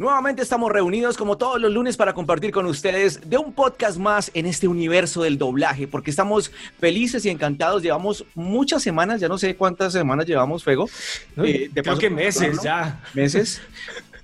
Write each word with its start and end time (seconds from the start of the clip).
Nuevamente 0.00 0.40
estamos 0.40 0.72
reunidos 0.72 1.18
como 1.18 1.36
todos 1.36 1.60
los 1.60 1.70
lunes 1.70 1.98
para 1.98 2.14
compartir 2.14 2.52
con 2.52 2.64
ustedes 2.64 3.20
de 3.28 3.36
un 3.36 3.52
podcast 3.52 3.98
más 3.98 4.30
en 4.32 4.46
este 4.46 4.66
universo 4.66 5.24
del 5.24 5.36
doblaje, 5.36 5.86
porque 5.86 6.08
estamos 6.08 6.50
felices 6.78 7.26
y 7.26 7.28
encantados. 7.28 7.82
Llevamos 7.82 8.24
muchas 8.34 8.82
semanas, 8.82 9.20
ya 9.20 9.28
no 9.28 9.36
sé 9.36 9.56
cuántas 9.56 9.92
semanas 9.92 10.24
llevamos, 10.24 10.64
Fuego. 10.64 10.88
Eh, 11.36 11.68
Creo 11.74 11.98
que 11.98 12.08
meses 12.08 12.62
ya. 12.62 12.98
Meses. 13.12 13.60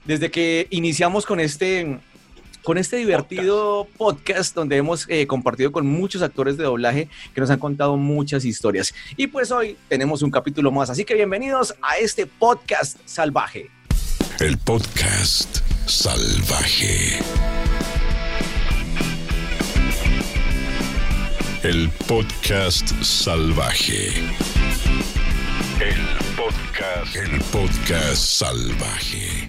Desde 0.07 0.31
que 0.31 0.67
iniciamos 0.71 1.27
con 1.27 1.41
este, 1.41 1.99
con 2.63 2.79
este 2.79 2.97
divertido 2.97 3.87
podcast, 3.99 4.55
donde 4.55 4.79
hemos 4.79 5.05
eh, 5.11 5.27
compartido 5.27 5.73
con 5.73 5.87
muchos 5.87 6.23
actores 6.23 6.57
de 6.57 6.65
doblaje 6.65 7.11
que 7.35 7.41
nos 7.43 7.51
han 7.51 7.59
contado 7.59 7.99
muchas 7.99 8.47
historias. 8.47 8.95
Y 9.19 9.27
pues 9.27 9.51
hoy 9.51 9.77
tenemos 9.91 10.23
un 10.23 10.31
capítulo 10.31 10.71
más, 10.71 10.89
así 10.89 11.05
que 11.05 11.13
bienvenidos 11.13 11.75
a 11.83 11.99
este 11.99 12.25
podcast 12.25 12.97
salvaje. 13.05 13.76
El 14.39 14.59
podcast 14.59 15.63
salvaje. 15.87 17.21
El 21.63 21.91
podcast 22.07 22.93
salvaje. 23.03 24.13
El 25.81 26.37
podcast. 26.37 27.17
El 27.17 27.41
podcast 27.51 28.17
salvaje. 28.17 29.49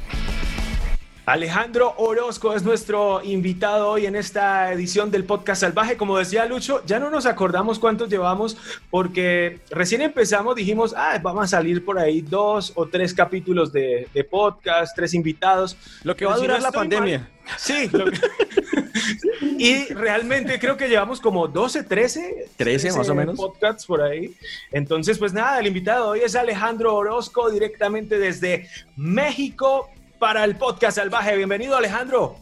Alejandro 1.27 1.93
Orozco 1.97 2.55
es 2.55 2.63
nuestro 2.63 3.21
invitado 3.21 3.89
hoy 3.89 4.05
en 4.05 4.15
esta 4.15 4.71
edición 4.71 5.11
del 5.11 5.25
podcast 5.25 5.59
Salvaje. 5.59 5.97
Como 5.97 6.17
decía 6.17 6.45
Lucho, 6.45 6.81
ya 6.85 6.99
no 6.99 7.09
nos 7.09 7.25
acordamos 7.25 7.79
cuántos 7.79 8.07
llevamos 8.07 8.55
porque 8.89 9.59
recién 9.69 9.99
empezamos, 10.01 10.55
dijimos, 10.55 10.93
ah, 10.95 11.19
vamos 11.21 11.43
a 11.43 11.47
salir 11.47 11.83
por 11.83 11.99
ahí 11.99 12.21
dos 12.21 12.71
o 12.75 12.87
tres 12.87 13.13
capítulos 13.13 13.73
de, 13.73 14.07
podcast, 14.31 14.95
tres 14.95 15.13
invitados. 15.13 15.75
Lo 16.03 16.15
que 16.15 16.25
va 16.25 16.35
a 16.35 16.37
durar 16.37 16.61
la 16.61 16.71
pandemia. 16.71 17.29
Sí. 17.57 17.91
y 19.59 19.83
realmente 19.93 20.57
creo 20.59 20.77
que 20.77 20.87
llevamos 20.87 21.19
como 21.19 21.49
12, 21.49 21.83
13. 21.83 22.51
13, 22.55 22.93
más 22.93 23.09
o 23.09 23.15
menos. 23.15 23.35
Podcasts 23.35 23.85
por 23.85 24.01
ahí. 24.01 24.33
Entonces, 24.71 25.17
pues 25.17 25.33
nada, 25.33 25.59
el 25.59 25.67
invitado 25.67 26.07
hoy 26.07 26.21
es 26.21 26.37
Alejandro 26.37 26.95
Orozco 26.95 27.51
directamente 27.51 28.17
desde 28.17 28.69
México 28.95 29.89
para 30.17 30.43
el 30.43 30.55
podcast 30.55 30.97
salvaje. 30.97 31.35
Bienvenido, 31.35 31.75
Alejandro. 31.75 32.35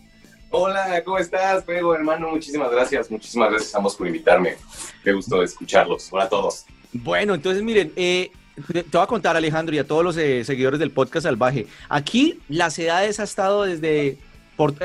Hola, 0.49 1.03
¿cómo 1.03 1.17
estás, 1.17 1.63
Pego, 1.63 1.93
hermano? 1.93 2.29
Muchísimas 2.29 2.71
gracias, 2.71 3.11
muchísimas 3.11 3.49
gracias 3.51 3.75
ambos 3.75 3.95
por 3.95 4.07
invitarme. 4.07 4.55
Qué 5.03 5.11
gusto 5.11 5.43
escucharlos. 5.43 6.07
Hola 6.11 6.25
a 6.25 6.29
todos. 6.29 6.65
Bueno, 6.93 7.33
entonces 7.33 7.61
miren, 7.61 7.91
eh, 7.95 8.31
te 8.71 8.83
voy 8.83 9.01
a 9.01 9.07
contar, 9.07 9.35
Alejandro, 9.35 9.75
y 9.75 9.79
a 9.79 9.87
todos 9.87 10.03
los 10.03 10.15
eh, 10.17 10.43
seguidores 10.45 10.79
del 10.79 10.91
podcast 10.91 11.25
salvaje. 11.25 11.67
Aquí 11.89 12.39
las 12.47 12.79
edades 12.79 13.19
ha 13.19 13.23
estado 13.23 13.63
desde. 13.63 14.17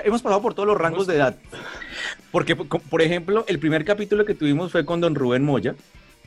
hemos 0.05 0.23
pasado 0.23 0.43
por 0.43 0.55
todos 0.55 0.67
los 0.67 0.77
rangos 0.77 1.07
de 1.07 1.17
edad. 1.17 1.37
Porque, 2.33 2.57
por 2.57 3.03
ejemplo, 3.03 3.45
el 3.47 3.59
primer 3.59 3.85
capítulo 3.85 4.25
que 4.25 4.35
tuvimos 4.35 4.73
fue 4.73 4.85
con 4.85 5.01
don 5.01 5.15
Rubén 5.15 5.45
Moya, 5.45 5.77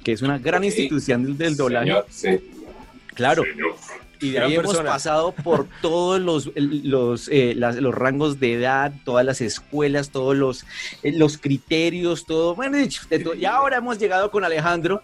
que 0.03 0.13
es 0.13 0.21
una 0.21 0.37
gran 0.37 0.63
institución 0.63 1.37
del 1.37 1.57
doblaje. 1.57 1.93
sí. 2.09 2.49
Claro. 3.13 3.43
Y 4.23 4.31
de 4.31 4.39
ahí 4.39 4.55
hemos 4.55 4.77
pasado 4.77 5.33
por 5.33 5.67
todos 5.81 6.21
los, 6.21 6.49
los, 6.55 7.27
eh, 7.29 7.53
los 7.55 7.93
rangos 7.93 8.39
de 8.39 8.53
edad, 8.53 8.93
todas 9.03 9.25
las 9.25 9.41
escuelas, 9.41 10.11
todos 10.11 10.35
los, 10.35 10.63
eh, 11.03 11.11
los 11.11 11.37
criterios, 11.37 12.25
todo. 12.25 12.55
Bueno, 12.55 12.77
y 12.79 13.45
ahora 13.45 13.77
hemos 13.77 13.99
llegado 13.99 14.31
con 14.31 14.45
Alejandro. 14.45 15.01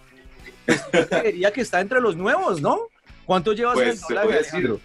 Pues, 0.64 1.10
diría 1.24 1.52
que 1.52 1.60
está 1.60 1.80
entre 1.80 2.00
los 2.00 2.16
nuevos, 2.16 2.62
¿no? 2.62 2.80
¿Cuánto 3.26 3.52
llevas 3.52 3.74
pues, 3.74 4.00
en 4.08 4.16
Alejandro? 4.16 4.80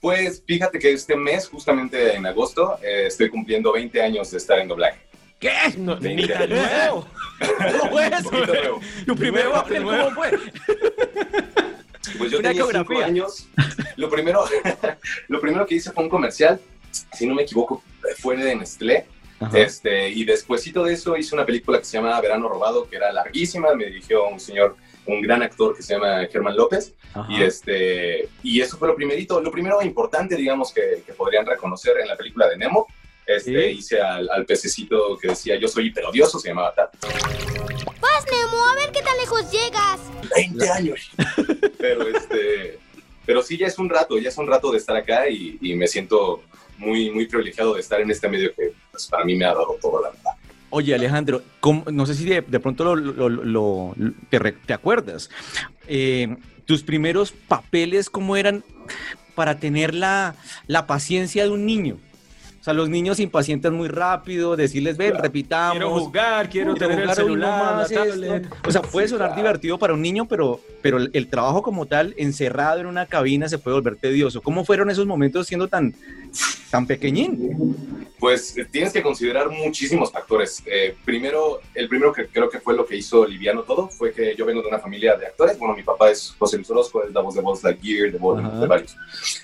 Pues 0.00 0.42
fíjate 0.46 0.78
que 0.78 0.92
este 0.92 1.16
mes, 1.16 1.48
justamente 1.48 2.14
en 2.14 2.26
agosto, 2.26 2.78
eh, 2.80 3.06
estoy 3.06 3.28
cumpliendo 3.28 3.72
20 3.72 4.02
años 4.02 4.30
de 4.30 4.36
estar 4.36 4.58
en 4.60 4.68
doblaje. 4.68 5.00
¿Qué? 5.40 5.50
No, 5.78 5.98
ni 5.98 6.28
tan 6.28 6.48
nuevo. 6.48 7.08
¿Cómo 7.80 7.90
fue 7.90 8.06
eso? 8.06 8.30
Tu 9.04 9.16
primer 9.16 9.50
papel, 9.50 9.82
¿cómo 9.82 10.10
fue? 10.12 10.38
Pues 12.18 12.30
yo 12.30 12.40
tenía 12.40 12.64
cinco 12.64 12.98
años. 12.98 13.48
Lo 13.96 14.10
primero, 14.10 14.44
lo 15.28 15.40
primero 15.40 15.66
que 15.66 15.76
hice 15.76 15.90
fue 15.92 16.04
un 16.04 16.10
comercial, 16.10 16.60
si 17.12 17.26
no 17.26 17.34
me 17.34 17.42
equivoco, 17.42 17.82
fue 18.18 18.36
de 18.36 18.54
Nestlé. 18.54 19.06
Este, 19.52 20.08
y 20.08 20.24
despuésito 20.24 20.84
de 20.84 20.94
eso 20.94 21.16
hice 21.16 21.34
una 21.34 21.44
película 21.44 21.78
que 21.78 21.84
se 21.84 21.98
llama 21.98 22.18
Verano 22.20 22.48
Robado, 22.48 22.88
que 22.88 22.96
era 22.96 23.12
larguísima, 23.12 23.74
me 23.74 23.86
dirigió 23.86 24.28
un 24.28 24.40
señor, 24.40 24.76
un 25.06 25.20
gran 25.20 25.42
actor 25.42 25.76
que 25.76 25.82
se 25.82 25.94
llama 25.94 26.26
Germán 26.32 26.56
López, 26.56 26.94
y, 27.28 27.42
este, 27.42 28.28
y 28.42 28.60
eso 28.60 28.78
fue 28.78 28.88
lo 28.88 28.96
primerito, 28.96 29.40
lo 29.40 29.50
primero 29.50 29.82
importante, 29.82 30.36
digamos, 30.36 30.72
que, 30.72 31.02
que 31.04 31.12
podrían 31.12 31.44
reconocer 31.44 31.98
en 31.98 32.08
la 32.08 32.16
película 32.16 32.48
de 32.48 32.56
Nemo, 32.56 32.86
este, 33.26 33.70
hice 33.70 34.00
al, 34.00 34.28
al, 34.30 34.44
pececito 34.44 35.18
que 35.20 35.28
decía 35.28 35.58
yo 35.58 35.68
soy 35.68 35.86
hiperodioso, 35.86 36.38
se 36.38 36.48
llamaba 36.48 36.74
Tat. 36.74 36.94
Vas, 37.02 38.24
Nemo, 38.30 38.64
a 38.66 38.74
ver 38.74 38.92
qué 38.92 39.02
tan 39.02 39.16
lejos 39.16 39.50
llegas. 39.50 40.00
20 40.34 40.70
años. 40.70 41.10
pero, 41.78 42.08
este, 42.08 42.78
pero 43.24 43.42
sí, 43.42 43.56
ya 43.56 43.66
es 43.66 43.78
un 43.78 43.88
rato, 43.88 44.18
ya 44.18 44.28
es 44.28 44.38
un 44.38 44.46
rato 44.46 44.70
de 44.70 44.78
estar 44.78 44.96
acá 44.96 45.28
y, 45.28 45.58
y 45.60 45.74
me 45.74 45.86
siento 45.86 46.42
muy, 46.78 47.10
muy 47.10 47.26
privilegiado 47.26 47.74
de 47.74 47.80
estar 47.80 48.00
en 48.00 48.10
este 48.10 48.28
medio 48.28 48.54
que 48.54 48.72
pues, 48.90 49.06
para 49.06 49.24
mí 49.24 49.34
me 49.36 49.44
ha 49.44 49.54
dado 49.54 49.78
todo, 49.80 50.02
la 50.02 50.10
verdad. 50.10 50.32
Oye, 50.70 50.94
Alejandro, 50.94 51.42
no 51.92 52.04
sé 52.04 52.14
si 52.14 52.24
de, 52.24 52.40
de 52.40 52.60
pronto 52.60 52.96
lo, 52.96 53.28
lo, 53.28 53.94
te, 54.28 54.40
te, 54.40 54.72
acuerdas. 54.72 55.30
Eh, 55.86 56.36
tus 56.64 56.82
primeros 56.82 57.30
papeles, 57.30 58.10
¿cómo 58.10 58.36
eran 58.36 58.64
para 59.36 59.60
tener 59.60 59.94
la, 59.94 60.34
la 60.66 60.88
paciencia 60.88 61.44
de 61.44 61.50
un 61.50 61.64
niño? 61.64 61.98
O 62.64 62.68
sea, 62.72 62.72
los 62.72 62.88
niños 62.88 63.20
impacientes 63.20 63.70
muy 63.72 63.88
rápido, 63.88 64.56
decirles, 64.56 64.96
ven, 64.96 65.18
repitamos. 65.18 65.76
Quiero 65.76 65.98
jugar, 65.98 66.48
quiero 66.48 66.74
tener 66.74 66.98
el 66.98 67.12
celular, 67.12 67.86
O 68.66 68.70
sea, 68.70 68.80
puede 68.80 69.06
sonar 69.06 69.36
divertido 69.36 69.78
para 69.78 69.92
un 69.92 70.00
niño, 70.00 70.24
pero, 70.24 70.62
pero 70.80 70.96
el, 70.96 71.28
trabajo 71.28 71.60
como 71.60 71.84
tal, 71.84 72.14
encerrado 72.16 72.80
en 72.80 72.86
una 72.86 73.04
cabina, 73.04 73.50
se 73.50 73.58
puede 73.58 73.74
volver 73.74 73.96
tedioso. 73.96 74.40
¿Cómo 74.40 74.64
fueron 74.64 74.88
esos 74.88 75.04
momentos 75.04 75.46
siendo 75.46 75.68
tan, 75.68 75.94
tan 76.70 76.86
pequeñín? 76.86 77.76
Pues 78.18 78.56
tienes 78.70 78.94
que 78.94 79.02
considerar 79.02 79.50
muchísimos 79.50 80.10
factores. 80.10 80.62
Eh, 80.64 80.96
primero, 81.04 81.60
el 81.74 81.86
primero 81.90 82.14
que 82.14 82.28
creo 82.28 82.48
que 82.48 82.60
fue 82.60 82.74
lo 82.74 82.86
que 82.86 82.96
hizo 82.96 83.26
liviano 83.26 83.64
todo 83.64 83.90
fue 83.90 84.14
que 84.14 84.34
yo 84.34 84.46
vengo 84.46 84.62
de 84.62 84.68
una 84.68 84.78
familia 84.78 85.14
de 85.18 85.26
actores. 85.26 85.58
Bueno, 85.58 85.76
mi 85.76 85.82
papá 85.82 86.10
es 86.10 86.34
José 86.38 86.56
Luis 86.56 86.70
Orozco, 86.70 87.04
es 87.04 87.12
la 87.12 87.20
voz 87.20 87.34
de 87.34 87.42
Voz 87.42 87.62
Lightyear, 87.62 88.10
de, 88.10 88.16
voz 88.16 88.42
de 88.58 88.66
varios. 88.66 88.96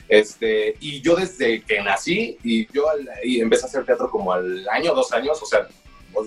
Este, 0.09 0.77
y 0.81 1.03
yo 1.03 1.15
desde 1.15 1.61
que 1.61 1.83
nací, 1.83 2.39
y 2.43 2.67
yo 2.73 2.89
al 2.89 3.10
y 3.25 3.41
empecé 3.41 3.65
a 3.65 3.69
hacer 3.69 3.85
teatro 3.85 4.11
como 4.11 4.33
al 4.33 4.69
año, 4.69 4.95
dos 4.95 5.13
años, 5.13 5.41
o 5.43 5.47
sea, 5.47 5.67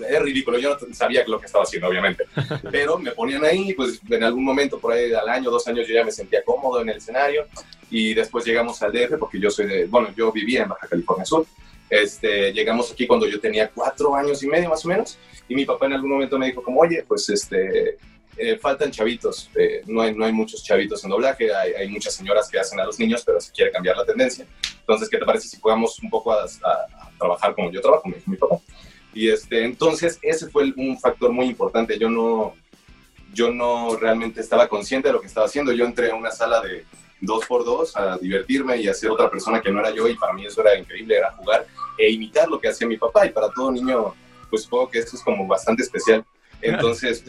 es 0.09 0.21
ridículo, 0.21 0.57
yo 0.57 0.77
no 0.88 0.94
sabía 0.94 1.23
lo 1.27 1.39
que 1.39 1.45
estaba 1.45 1.63
haciendo, 1.63 1.88
obviamente, 1.88 2.25
pero 2.71 2.97
me 2.97 3.11
ponían 3.11 3.44
ahí, 3.44 3.73
pues 3.73 3.99
en 4.09 4.23
algún 4.23 4.44
momento, 4.44 4.79
por 4.79 4.93
ahí 4.93 5.13
al 5.13 5.27
año, 5.27 5.51
dos 5.51 5.67
años, 5.67 5.88
yo 5.88 5.93
ya 5.93 6.03
me 6.03 6.11
sentía 6.11 6.43
cómodo 6.43 6.81
en 6.81 6.89
el 6.89 6.97
escenario, 6.97 7.47
y 7.89 8.13
después 8.13 8.45
llegamos 8.45 8.81
al 8.81 8.91
DF, 8.91 9.17
porque 9.19 9.39
yo 9.39 9.51
soy 9.51 9.67
de, 9.67 9.85
bueno, 9.85 10.09
yo 10.16 10.31
vivía 10.31 10.63
en 10.63 10.69
Baja 10.69 10.88
California 10.88 11.25
Sur, 11.25 11.45
este, 11.89 12.51
llegamos 12.53 12.91
aquí 12.91 13.05
cuando 13.05 13.27
yo 13.27 13.39
tenía 13.39 13.69
cuatro 13.69 14.16
años 14.16 14.41
y 14.41 14.47
medio 14.47 14.69
más 14.69 14.83
o 14.85 14.88
menos, 14.88 15.17
y 15.47 15.55
mi 15.55 15.66
papá 15.66 15.85
en 15.85 15.93
algún 15.93 16.11
momento 16.11 16.39
me 16.39 16.47
dijo 16.47 16.63
como, 16.63 16.81
oye, 16.81 17.03
pues 17.07 17.29
este, 17.29 17.97
eh, 18.38 18.57
faltan 18.57 18.91
chavitos, 18.91 19.49
eh, 19.55 19.83
no, 19.85 20.01
hay, 20.01 20.16
no 20.16 20.25
hay 20.25 20.31
muchos 20.31 20.63
chavitos 20.63 21.03
en 21.03 21.09
doblaje, 21.09 21.53
hay, 21.53 21.73
hay, 21.73 21.88
muchas 21.89 22.13
señoras 22.13 22.49
que 22.49 22.59
hacen 22.59 22.79
a 22.79 22.85
los 22.85 22.99
niños, 22.99 23.23
pero 23.25 23.39
se 23.39 23.51
quiere 23.51 23.71
cambiar 23.71 23.97
la 23.97 24.05
tendencia. 24.05 24.45
Entonces, 24.79 25.09
¿qué 25.09 25.17
te 25.17 25.25
parece 25.25 25.47
si 25.47 25.59
jugamos 25.59 25.99
un 25.99 26.09
poco 26.09 26.31
a, 26.31 26.43
a, 26.43 27.17
trabajar 27.17 27.53
como 27.53 27.72
yo 27.72 27.81
trabajo, 27.81 28.03
dijo 28.05 28.29
mi 28.29 28.38
papá? 28.38 28.57
Y 29.13 29.29
este, 29.29 29.63
entonces, 29.63 30.19
ese 30.22 30.49
fue 30.49 30.73
un 30.75 30.99
factor 30.99 31.31
muy 31.31 31.45
importante. 31.45 31.97
Yo 31.99 32.09
no, 32.09 32.55
yo 33.33 33.51
no 33.51 33.95
realmente 33.95 34.41
estaba 34.41 34.67
consciente 34.67 35.09
de 35.09 35.13
lo 35.13 35.22
que 35.22 35.27
estaba 35.27 35.45
haciendo. 35.45 35.72
Yo 35.72 35.85
entré 35.85 36.11
a 36.11 36.16
una 36.16 36.31
sala 36.31 36.61
de 36.61 36.85
dos 37.22 37.45
por 37.45 37.63
dos 37.63 37.95
a 37.95 38.17
divertirme 38.17 38.77
y 38.77 38.88
a 38.88 38.93
ser 38.93 39.09
otra 39.09 39.29
persona 39.29 39.61
que 39.61 39.72
no 39.72 39.79
era 39.79 39.91
yo 39.91 40.07
y 40.07 40.16
para 40.16 40.33
mí 40.33 40.45
eso 40.45 40.61
era 40.61 40.77
increíble, 40.77 41.16
era 41.17 41.31
jugar 41.31 41.66
e 41.97 42.11
imitar 42.11 42.49
lo 42.49 42.59
que 42.59 42.67
hacía 42.67 42.85
mi 42.85 42.97
papá 42.97 43.25
y 43.25 43.29
para 43.29 43.49
todo 43.49 43.72
niño, 43.72 44.13
pues 44.49 44.63
supongo 44.63 44.90
que 44.90 44.99
esto 44.99 45.16
es 45.16 45.23
como 45.23 45.47
bastante 45.47 45.84
especial. 45.84 46.25
Entonces, 46.61 47.23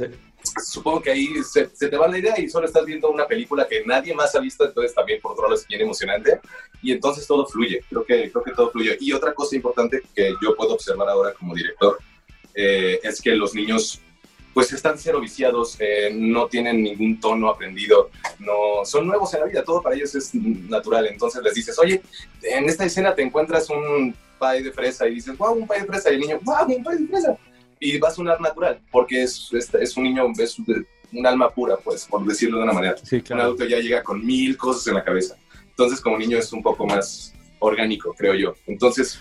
supongo 0.65 1.03
que 1.03 1.11
ahí 1.11 1.29
se, 1.43 1.67
te 1.67 1.97
va 1.97 2.09
la 2.09 2.19
idea 2.19 2.39
y 2.39 2.49
solo 2.49 2.67
estás 2.67 2.85
viendo 2.85 3.11
una 3.11 3.27
película 3.27 3.67
que 3.67 3.85
nadie 3.85 4.15
más 4.15 4.35
ha 4.35 4.41
visto, 4.41 4.65
entonces 4.65 4.95
también 4.95 5.21
por 5.21 5.33
otro 5.33 5.45
lado 5.45 5.55
es 5.55 5.67
bien 5.67 5.83
emocionante 5.83 6.41
y 6.83 6.93
entonces 6.93 7.27
todo 7.27 7.47
fluye, 7.47 7.83
creo 7.89 8.05
que, 8.05 8.31
creo 8.31 8.45
que 8.45 8.53
todo 8.53 8.71
fluye. 8.71 8.97
Y 9.01 9.13
otra 9.13 9.35
cosa 9.35 9.57
importante 9.57 10.03
que 10.15 10.35
yo 10.43 10.55
puedo 10.57 10.75
observar 10.75 11.09
ahora 11.09 11.33
como 11.35 11.55
director 11.55 11.99
eh, 12.55 13.01
es 13.03 13.21
que 13.21 13.35
los 13.35 13.55
niños 13.55 14.01
pues 14.53 14.73
están 14.73 14.97
cero 14.97 15.21
viciados, 15.21 15.77
eh, 15.81 16.13
no 16.15 16.47
tienen 16.47 16.81
ningún 16.81 17.19
tono 17.19 17.51
aprendido, 17.51 18.11
no 18.39 18.85
son 18.85 19.05
nuevos 19.05 19.35
en 19.35 19.41
la 19.41 19.47
vida, 19.47 19.65
todo 19.65 19.83
para 19.83 19.97
ellos 19.97 20.15
es 20.15 20.33
natural. 20.33 21.07
Entonces 21.07 21.43
les 21.43 21.55
dices, 21.55 21.77
oye, 21.77 22.01
en 22.43 22.69
esta 22.69 22.85
escena 22.85 23.17
te 23.17 23.23
encuentras 23.23 23.69
un 23.69 24.15
pay 24.39 24.63
de 24.63 24.71
fresa 24.71 25.09
y 25.09 25.17
dices, 25.17 25.37
wow, 25.37 25.55
un 25.55 25.67
pay 25.67 25.81
de 25.81 25.87
fresa, 25.87 26.13
y 26.13 26.15
el 26.15 26.21
niño, 26.21 26.39
wow, 26.45 26.67
un 26.69 26.85
pay 26.85 26.99
de 26.99 27.09
fresa 27.09 27.37
y 27.85 27.99
va 27.99 28.09
a 28.09 28.13
sonar 28.13 28.41
natural, 28.41 28.81
porque 28.91 29.23
es, 29.23 29.51
es, 29.53 29.97
un 29.97 30.05
niño, 30.05 30.25
es 30.39 30.59
un 30.59 31.27
alma 31.27 31.51
pura, 31.51 31.77
pues, 31.77 32.07
por 32.07 32.25
decirlo 32.25 32.59
de 32.59 32.65
una 32.65 32.73
manera. 32.73 32.97
Un 33.31 33.41
adulto 33.41 33.67
ya 33.67 33.79
llega 33.79 34.03
con 34.03 34.25
mil 34.25 34.57
cosas 34.57 34.87
en 34.87 34.95
la 34.95 35.05
cabeza. 35.05 35.37
Entonces, 35.69 36.01
como 36.01 36.17
niño 36.17 36.39
es 36.39 36.51
un 36.53 36.63
poco 36.63 36.87
más, 36.87 37.35
orgánico, 37.59 38.15
creo 38.17 38.35
yo. 38.35 38.55
Entonces, 38.67 39.21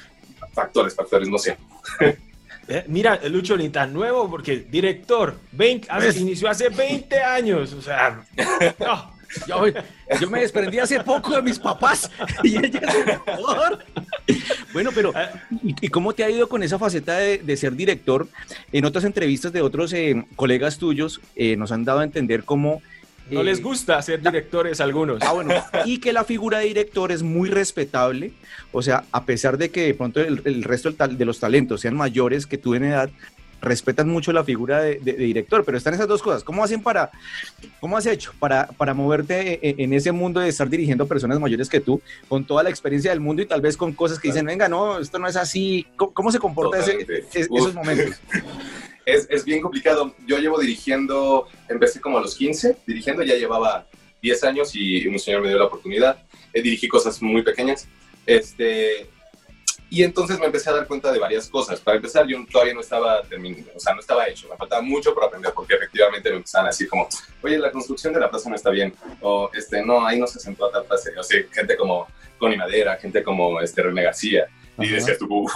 factores, 0.53 0.95
factores, 0.95 1.29
no 1.29 1.37
sé. 1.37 1.57
Eh, 2.65 2.85
mira, 2.87 3.19
Lucho 3.27 3.57
ni 3.57 3.67
tan 3.67 3.91
nuevo 3.91 4.29
porque 4.29 4.59
director, 4.59 5.35
20, 5.51 5.85
hace, 5.91 6.17
inició 6.21 6.49
hace 6.49 6.69
20 6.69 7.21
años, 7.21 7.73
o 7.73 7.81
sea, 7.81 8.25
no. 8.79 9.12
Yo, 9.47 9.65
yo, 10.19 10.29
me 10.29 10.41
desprendí 10.41 10.79
hace 10.79 10.99
poco 11.01 11.35
de 11.35 11.41
mis 11.41 11.59
papás 11.59 12.09
y 12.43 12.57
ella 12.57 12.81
es 12.81 12.93
director. 12.93 13.79
Bueno, 14.73 14.91
pero 14.93 15.13
¿y, 15.61 15.87
cómo 15.89 16.13
te 16.13 16.23
ha 16.23 16.29
ido 16.29 16.47
con 16.47 16.63
esa 16.63 16.79
faceta 16.79 17.17
de, 17.17 17.37
de 17.39 17.57
ser 17.57 17.75
director? 17.75 18.27
En 18.71 18.85
otras 18.85 19.03
entrevistas 19.03 19.53
de 19.53 19.61
otros 19.61 19.93
eh, 19.93 20.25
colegas 20.35 20.77
tuyos 20.77 21.21
eh, 21.35 21.55
nos 21.55 21.71
han 21.71 21.85
dado 21.85 21.99
a 21.99 22.03
entender 22.03 22.43
cómo 22.43 22.81
no 23.31 23.43
les 23.43 23.63
gusta 23.63 24.01
ser 24.01 24.21
directores 24.21 24.81
algunos. 24.81 25.21
Ah, 25.21 25.33
bueno. 25.33 25.53
Y 25.85 25.99
que 25.99 26.13
la 26.13 26.23
figura 26.23 26.59
de 26.59 26.65
director 26.65 27.11
es 27.11 27.23
muy 27.23 27.49
respetable. 27.49 28.33
O 28.71 28.81
sea, 28.81 29.05
a 29.11 29.23
pesar 29.23 29.57
de 29.57 29.69
que 29.69 29.83
de 29.83 29.93
pronto 29.93 30.19
el, 30.19 30.63
resto 30.63 30.91
de 30.91 31.25
los 31.25 31.39
talentos 31.39 31.81
sean 31.81 31.95
mayores 31.95 32.45
que 32.45 32.57
tú 32.57 32.75
en 32.75 32.83
edad, 32.83 33.09
respetan 33.63 34.09
mucho 34.09 34.31
la 34.31 34.43
figura 34.43 34.81
de, 34.81 34.97
director, 34.97 35.63
pero 35.63 35.77
están 35.77 35.93
esas 35.93 36.07
dos 36.07 36.21
cosas. 36.21 36.43
¿Cómo 36.43 36.63
hacen 36.63 36.81
para, 36.83 37.11
cómo 37.79 37.97
has 37.97 38.05
hecho 38.05 38.33
para, 38.39 38.67
para 38.67 38.93
moverte 38.93 39.53
e, 39.53 39.59
e, 39.61 39.75
en, 39.83 39.93
ese 39.93 40.11
mundo 40.11 40.39
de 40.39 40.49
estar 40.49 40.69
dirigiendo 40.69 41.07
personas 41.07 41.39
mayores 41.39 41.69
que 41.69 41.79
tú, 41.79 42.01
con 42.27 42.45
toda 42.45 42.63
la 42.63 42.69
experiencia 42.69 43.11
del 43.11 43.19
mundo 43.19 43.41
y 43.41 43.45
tal 43.45 43.61
vez 43.61 43.77
con 43.77 43.93
cosas 43.93 44.19
que 44.19 44.27
dicen, 44.27 44.45
venga, 44.45 44.67
no, 44.67 44.99
esto 44.99 45.17
no 45.17 45.27
es 45.27 45.35
así? 45.35 45.87
¿Cómo, 45.95 46.31
se 46.31 46.39
comporta 46.39 46.79
ese, 46.79 47.25
esos 47.33 47.73
momentos? 47.73 48.19
es, 49.05 49.27
es, 49.29 49.45
bien 49.45 49.61
complicado. 49.61 50.13
Yo 50.27 50.37
llevo 50.37 50.59
dirigiendo, 50.59 51.47
empecé 51.69 52.01
como 52.01 52.17
a 52.17 52.21
los 52.21 52.35
15, 52.35 52.77
dirigiendo, 52.85 53.23
ya 53.23 53.35
llevaba 53.35 53.87
10 54.21 54.43
años 54.43 54.71
y 54.73 55.07
un 55.07 55.19
señor 55.19 55.41
me 55.41 55.49
dio 55.49 55.57
la 55.57 55.65
oportunidad. 55.65 56.23
Eh, 56.53 56.61
dirigí 56.61 56.87
cosas 56.87 57.21
muy 57.21 57.41
pequeñas. 57.41 57.87
Este, 58.25 59.09
y 59.93 60.01
entonces 60.01 60.39
me 60.39 60.47
empecé 60.47 60.71
a 60.71 60.73
dar 60.73 60.87
cuenta 60.87 61.11
de 61.11 61.19
varias 61.19 61.47
cosas. 61.47 61.79
Para 61.79 61.97
empezar, 61.97 62.25
yo 62.25 62.43
todavía 62.51 62.73
no 62.73 62.81
estaba 62.81 63.21
terminado, 63.21 63.69
o 63.75 63.79
sea, 63.79 63.93
no 63.93 63.99
estaba 63.99 64.27
hecho. 64.27 64.49
Me 64.49 64.57
faltaba 64.57 64.81
mucho 64.81 65.13
por 65.13 65.23
aprender 65.23 65.53
porque 65.53 65.75
efectivamente 65.75 66.31
me 66.31 66.37
empezaban 66.37 66.65
a 66.65 66.69
decir 66.71 66.89
como, 66.89 67.07
oye, 67.43 67.59
la 67.59 67.71
construcción 67.71 68.11
de 68.11 68.19
la 68.19 68.27
plaza 68.27 68.49
no 68.49 68.55
está 68.55 68.71
bien. 68.71 68.91
O, 69.21 69.51
este, 69.53 69.85
no, 69.85 70.03
ahí 70.03 70.19
no 70.19 70.25
se 70.25 70.39
sentó 70.39 70.65
a 70.65 70.71
tal 70.71 70.85
frase. 70.85 71.11
O 71.15 71.21
sea, 71.21 71.39
gente 71.51 71.77
como 71.77 72.07
Connie 72.39 72.57
Madera, 72.57 72.95
gente 72.95 73.21
como 73.21 73.61
este, 73.61 73.83
René 73.83 74.01
García. 74.01 74.47
Y 74.79 74.87
decías 74.87 75.19
tú, 75.19 75.27
wow, 75.27 75.47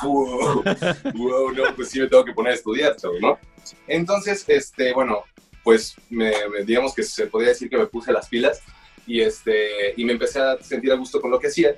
wow, 1.15 1.51
no, 1.51 1.75
pues 1.75 1.89
sí 1.89 1.99
me 1.99 2.05
tengo 2.05 2.23
que 2.23 2.33
poner 2.33 2.51
a 2.51 2.55
estudiar, 2.55 2.95
¿no? 3.19 3.39
Entonces, 3.87 4.45
este, 4.47 4.93
bueno, 4.93 5.23
pues 5.63 5.95
me, 6.11 6.31
digamos 6.63 6.93
que 6.93 7.01
se 7.01 7.25
podría 7.25 7.49
decir 7.49 7.71
que 7.71 7.77
me 7.77 7.87
puse 7.87 8.11
las 8.11 8.29
pilas 8.29 8.61
y, 9.07 9.19
este, 9.19 9.95
y 9.97 10.05
me 10.05 10.11
empecé 10.11 10.39
a 10.39 10.61
sentir 10.61 10.91
a 10.91 10.95
gusto 10.95 11.19
con 11.19 11.31
lo 11.31 11.39
que 11.39 11.47
hacía. 11.47 11.75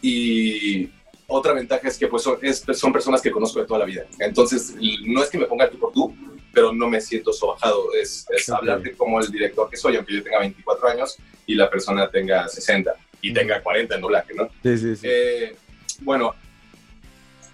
Y 0.00 0.88
otra 1.30 1.52
ventaja 1.52 1.86
es 1.88 1.96
que 1.96 2.08
pues 2.08 2.22
son, 2.22 2.38
son 2.74 2.92
personas 2.92 3.22
que 3.22 3.30
conozco 3.30 3.60
de 3.60 3.66
toda 3.66 3.80
la 3.80 3.86
vida. 3.86 4.04
Entonces, 4.18 4.74
no 5.06 5.22
es 5.22 5.30
que 5.30 5.38
me 5.38 5.46
ponga 5.46 5.70
tú 5.70 5.78
por 5.78 5.92
tú, 5.92 6.14
pero 6.52 6.72
no 6.72 6.88
me 6.88 7.00
siento 7.00 7.32
sobajado. 7.32 7.94
Es, 7.94 8.26
es 8.30 8.48
hablarte 8.50 8.92
como 8.92 9.20
el 9.20 9.30
director 9.30 9.70
que 9.70 9.76
soy, 9.76 9.96
aunque 9.96 10.14
yo 10.14 10.22
tenga 10.22 10.40
24 10.40 10.88
años 10.88 11.16
y 11.46 11.54
la 11.54 11.70
persona 11.70 12.10
tenga 12.10 12.48
60 12.48 12.92
y 13.22 13.32
tenga 13.32 13.62
40 13.62 13.94
en 13.94 14.00
doblaje, 14.00 14.34
¿no? 14.34 14.48
Sí, 14.62 14.76
sí, 14.76 14.96
sí. 14.96 15.06
Eh, 15.08 15.56
bueno, 16.00 16.34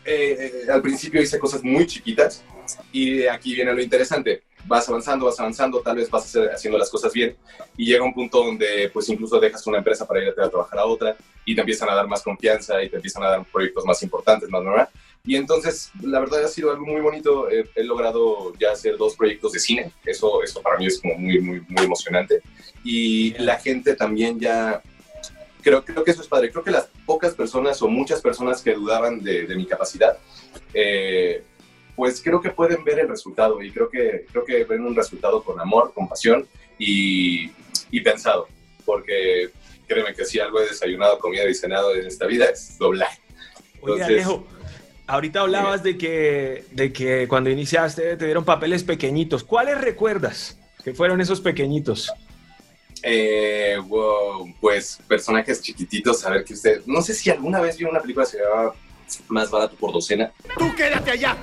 eh, 0.05 0.67
al 0.73 0.81
principio 0.81 1.21
hice 1.21 1.39
cosas 1.39 1.63
muy 1.63 1.87
chiquitas 1.87 2.43
y 2.93 3.27
aquí 3.27 3.55
viene 3.55 3.73
lo 3.73 3.83
interesante. 3.83 4.43
Vas 4.67 4.89
avanzando, 4.89 5.27
vas 5.27 5.39
avanzando, 5.39 5.81
tal 5.81 5.97
vez 5.97 6.11
vas 6.11 6.35
haciendo 6.55 6.79
las 6.79 6.91
cosas 6.91 7.13
bien 7.13 7.37
y 7.77 7.87
llega 7.87 8.05
un 8.05 8.13
punto 8.13 8.43
donde 8.45 8.91
pues 8.93 9.09
incluso 9.09 9.39
dejas 9.39 9.67
una 9.67 9.79
empresa 9.79 10.07
para 10.07 10.23
ir 10.23 10.29
a 10.29 10.35
trabajar 10.51 10.79
a 10.79 10.87
otra 10.87 11.17
y 11.45 11.55
te 11.55 11.61
empiezan 11.61 11.89
a 11.89 11.95
dar 11.95 12.09
más 12.09 12.23
confianza 12.23 12.83
y 12.83 12.89
te 12.89 12.97
empiezan 12.97 13.23
a 13.23 13.31
dar 13.31 13.45
proyectos 13.45 13.85
más 13.85 14.03
importantes, 14.03 14.51
más 14.51 14.63
normal. 14.63 14.89
Y 15.27 15.35
entonces, 15.35 15.91
la 16.03 16.21
verdad 16.21 16.45
ha 16.45 16.49
sido 16.49 16.71
algo 16.71 16.87
muy 16.87 17.01
bonito. 17.01 17.49
He, 17.51 17.83
logrado 17.83 18.53
ya 18.61 18.71
hacer 18.71 18.97
dos 18.97 19.17
proyectos 19.17 19.53
de 19.53 19.59
cine. 19.59 19.93
Eso, 20.05 20.43
eso 20.43 20.63
para 20.63 20.79
mí 20.79 20.87
es 20.87 21.01
como 21.01 21.17
muy, 21.17 21.41
muy, 21.41 21.61
muy 21.69 21.85
emocionante. 21.85 22.43
Y 22.85 23.33
la 23.39 23.59
gente 23.59 23.97
también 23.97 24.39
ya 24.39 24.81
creo, 25.63 25.85
creo 25.85 26.05
que 26.05 26.13
eso 26.13 26.23
es 26.23 26.29
padre. 26.29 26.53
Creo 26.53 26.63
que 26.63 26.71
las 26.71 26.89
pocas 27.05 27.35
personas 27.35 27.83
o 27.83 27.89
muchas 27.89 28.21
personas 28.21 28.63
que 28.63 28.75
dudaban 28.75 29.21
de, 29.21 29.53
mi 29.57 29.67
capacidad, 29.67 30.17
eh, 30.73 31.43
pues 31.97 32.21
creo 32.23 32.41
que 32.41 32.51
pueden 32.51 32.85
ver 32.85 33.01
el 33.01 33.09
resultado 33.09 33.61
y 33.63 33.73
creo 33.73 33.89
que, 33.89 34.27
creo 34.31 34.45
que 34.45 34.65
ven 34.65 34.85
un 34.85 34.95
resultado 34.95 35.43
con 35.43 35.59
amor, 35.59 35.93
con 35.95 36.09
pasión 36.09 36.47
y, 36.79 37.51
y 37.91 38.01
pensado. 38.03 38.49
Porque 38.85 39.51
créeme 39.89 40.15
que 40.15 40.25
si 40.25 40.39
algo 40.39 40.61
he 40.61 40.69
desayunado, 40.69 41.19
comido 41.19 41.49
y 41.49 41.55
cenado 41.55 41.95
en 41.95 42.07
esta 42.07 42.27
vida 42.27 42.45
es 42.47 42.79
doblaje. 42.79 43.21
Oye, 43.81 44.03
Alejo, 44.03 44.47
ahorita 45.07 45.41
hablabas 45.41 45.83
de 45.83 45.97
que, 45.97 46.65
de 46.73 46.93
que 46.93 47.27
cuando 47.29 47.51
iniciaste 47.51 48.17
te 48.17 48.25
dieron 48.25 48.45
papeles 48.45 48.85
pequeñitos. 48.85 49.43
¿Cuáles 49.43 49.81
recuerdas 49.81 50.59
que 50.85 50.93
fueron 50.95 51.21
esos 51.21 51.41
pequeñitos? 51.41 52.13
Eh, 53.03 53.77
wow, 53.87 54.53
pues 54.61 54.99
personajes 55.07 55.63
chiquititos, 55.63 56.25
a 56.25 56.31
ver 56.31 56.45
que 56.45 56.55
usted, 56.55 56.83
no 56.87 57.01
sé 57.03 57.15
si 57.15 57.31
alguna 57.31 57.61
vez 57.61 57.77
vio 57.77 57.89
una 57.89 58.01
película 58.01 58.27
que 58.27 58.33
se 58.33 58.39
llamaba 58.43 58.75
Más 59.29 59.51
barato 59.51 59.77
por 59.77 59.93
docena. 59.93 60.33
¡Tú 60.59 60.75
quédate 60.75 61.13
allá! 61.13 61.37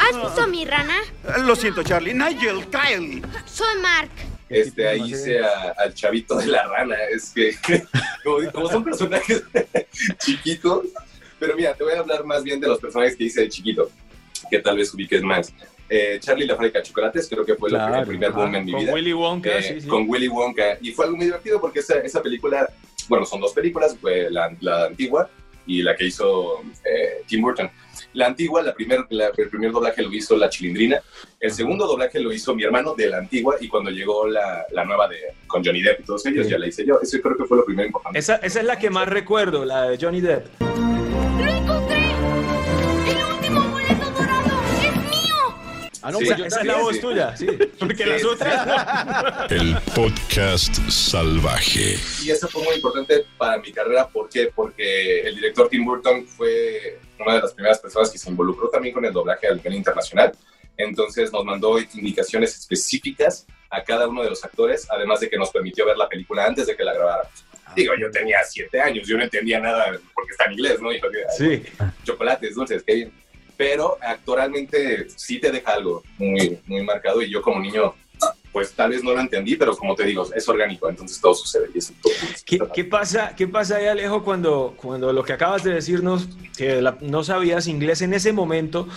¿Has 0.00 0.16
visto 0.16 0.42
a 0.42 0.46
mi 0.46 0.64
rana? 0.64 0.96
Lo 1.44 1.54
siento, 1.54 1.82
Charlie. 1.82 2.14
Nigel, 2.14 2.66
Kyle. 2.68 3.22
Soy 3.46 3.80
Mark. 3.80 4.10
Este, 4.48 4.88
ahí 4.88 5.12
hice 5.12 5.40
al 5.40 5.94
chavito 5.94 6.36
de 6.36 6.46
la 6.46 6.66
rana. 6.66 6.96
Es 7.10 7.30
que, 7.30 7.54
como, 8.52 8.68
son 8.68 8.82
personajes 8.82 9.44
chiquitos, 10.18 10.86
pero 11.38 11.54
mira, 11.54 11.74
te 11.74 11.84
voy 11.84 11.92
a 11.92 12.00
hablar 12.00 12.24
más 12.24 12.42
bien 12.42 12.58
de 12.60 12.66
los 12.66 12.80
personajes 12.80 13.16
que 13.16 13.24
hice 13.24 13.42
de 13.42 13.48
chiquito, 13.48 13.90
que 14.50 14.58
tal 14.58 14.76
vez 14.76 14.92
ubiques 14.92 15.22
más. 15.22 15.52
Eh, 15.88 16.18
Charlie 16.20 16.46
la 16.46 16.54
fábrica 16.54 16.78
de 16.78 16.84
chocolates, 16.84 17.28
creo 17.28 17.44
que 17.44 17.56
fue 17.56 17.68
el 17.70 18.06
primer 18.06 18.32
boom 18.32 18.54
en 18.54 18.64
mi 18.64 18.72
con 18.72 18.80
vida. 18.80 18.92
Willy 18.92 19.12
Wonka, 19.12 19.58
eh, 19.58 19.62
sí, 19.62 19.80
sí. 19.80 19.88
Con 19.88 20.08
Willy 20.08 20.28
Wonka. 20.28 20.78
Y 20.80 20.92
fue 20.92 21.04
algo 21.04 21.16
muy 21.16 21.26
divertido 21.26 21.60
porque 21.60 21.80
esa, 21.80 21.98
esa 21.98 22.22
película, 22.22 22.68
bueno, 23.08 23.24
son 23.26 23.40
dos 23.40 23.52
películas, 23.52 23.96
fue 24.00 24.30
la, 24.30 24.54
la 24.60 24.86
antigua 24.86 25.28
y 25.66 25.82
la 25.82 25.94
que 25.94 26.06
hizo 26.06 26.62
eh, 26.84 27.22
Tim 27.26 27.42
Burton. 27.42 27.70
La 28.12 28.26
antigua, 28.26 28.62
la 28.62 28.74
primer, 28.74 29.06
el 29.08 29.48
primer 29.48 29.70
doblaje 29.70 30.02
lo 30.02 30.12
hizo 30.12 30.36
La 30.36 30.48
Chilindrina. 30.48 31.00
El 31.38 31.52
segundo 31.52 31.86
doblaje 31.86 32.18
lo 32.18 32.32
hizo 32.32 32.54
mi 32.54 32.64
hermano 32.64 32.94
de 32.94 33.08
la 33.08 33.18
antigua 33.18 33.56
y 33.60 33.68
cuando 33.68 33.90
llegó 33.90 34.26
la, 34.26 34.64
la 34.72 34.84
nueva 34.84 35.06
de, 35.08 35.18
con 35.46 35.64
Johnny 35.64 35.80
Depp 35.80 36.00
y 36.00 36.04
todos 36.04 36.26
ellos, 36.26 36.48
ya 36.48 36.58
la 36.58 36.66
hice 36.66 36.84
yo. 36.84 36.98
Eso 37.00 37.20
creo 37.20 37.36
que 37.36 37.44
fue 37.44 37.58
lo 37.58 37.64
primero 37.64 37.86
importante. 37.86 38.18
Esa, 38.18 38.36
esa 38.36 38.60
es 38.60 38.66
la 38.66 38.78
que 38.78 38.90
más 38.90 39.08
recuerdo, 39.08 39.64
la 39.64 39.90
de 39.90 39.98
Johnny 39.98 40.20
Depp. 40.20 40.46
Ah, 46.02 46.10
no, 46.10 46.18
pues 46.18 46.30
esa 46.30 46.60
es 46.60 46.66
la 46.66 46.78
voz 46.78 46.98
tuya, 46.98 47.36
sí. 47.36 47.46
Porque 47.78 48.06
las 48.06 48.24
otras. 48.24 49.50
El 49.50 49.76
podcast 49.94 50.74
salvaje. 50.88 51.98
Y 52.24 52.30
eso 52.30 52.48
fue 52.48 52.62
muy 52.64 52.76
importante 52.76 53.26
para 53.36 53.58
mi 53.58 53.70
carrera. 53.70 54.08
¿Por 54.08 54.30
qué? 54.30 54.50
Porque 54.54 55.20
el 55.20 55.34
director 55.36 55.68
Tim 55.68 55.84
Burton 55.84 56.26
fue 56.26 56.98
una 57.22 57.34
de 57.34 57.42
las 57.42 57.52
primeras 57.52 57.78
personas 57.78 58.10
que 58.10 58.18
se 58.18 58.30
involucró 58.30 58.68
también 58.68 58.94
con 58.94 59.04
el 59.04 59.12
doblaje 59.12 59.48
a 59.48 59.54
nivel 59.54 59.74
internacional. 59.74 60.32
Entonces 60.76 61.32
nos 61.32 61.44
mandó 61.44 61.78
indicaciones 61.78 62.58
específicas 62.58 63.46
a 63.68 63.82
cada 63.84 64.08
uno 64.08 64.22
de 64.22 64.30
los 64.30 64.44
actores, 64.44 64.86
además 64.90 65.20
de 65.20 65.28
que 65.28 65.36
nos 65.36 65.50
permitió 65.50 65.86
ver 65.86 65.96
la 65.96 66.08
película 66.08 66.46
antes 66.46 66.66
de 66.66 66.76
que 66.76 66.84
la 66.84 66.94
grabáramos. 66.94 67.44
Digo, 67.76 67.94
yo 68.00 68.10
tenía 68.10 68.42
siete 68.42 68.80
años, 68.80 69.06
yo 69.06 69.16
no 69.16 69.22
entendía 69.22 69.60
nada 69.60 69.96
porque 70.12 70.32
está 70.32 70.46
en 70.46 70.52
inglés, 70.52 70.80
¿no? 70.80 70.90
sí. 71.36 71.62
Chocolates, 72.04 72.54
dulces, 72.54 72.82
qué 72.82 72.94
bien 72.94 73.12
pero 73.60 73.98
actualmente 74.00 75.06
sí 75.16 75.38
te 75.38 75.52
deja 75.52 75.74
algo 75.74 76.02
muy, 76.16 76.58
muy 76.64 76.82
marcado 76.82 77.20
y 77.20 77.28
yo 77.28 77.42
como 77.42 77.60
niño 77.60 77.94
pues 78.52 78.72
tal 78.72 78.90
vez 78.90 79.04
no 79.04 79.12
lo 79.12 79.20
entendí, 79.20 79.56
pero 79.56 79.76
como 79.76 79.94
te 79.94 80.04
digo, 80.04 80.26
es 80.34 80.48
orgánico, 80.48 80.88
entonces 80.88 81.20
todo 81.20 81.34
sucede. 81.34 81.68
Y 81.74 81.80
¿Qué, 82.44 82.58
¿Qué, 82.74 82.84
pasa, 82.84 83.34
¿Qué 83.36 83.46
pasa 83.46 83.76
ahí, 83.76 83.86
Alejo, 83.86 84.24
cuando, 84.24 84.74
cuando 84.76 85.12
lo 85.12 85.22
que 85.22 85.32
acabas 85.32 85.62
de 85.62 85.74
decirnos, 85.74 86.28
que 86.56 86.82
no 87.00 87.24
sabías 87.24 87.66
inglés 87.66 88.02
en 88.02 88.14
ese 88.14 88.32
momento, 88.32 88.88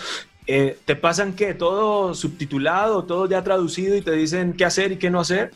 eh, 0.48 0.78
te 0.86 0.96
pasan 0.96 1.34
que 1.34 1.54
todo 1.54 2.14
subtitulado, 2.16 3.06
todo 3.06 3.30
ya 3.30 3.44
traducido 3.44 3.96
y 3.96 4.02
te 4.02 4.12
dicen 4.12 4.54
qué 4.54 4.66
hacer 4.66 4.92
y 4.92 4.98
qué 4.98 5.10
no 5.10 5.20
hacer? 5.20 5.52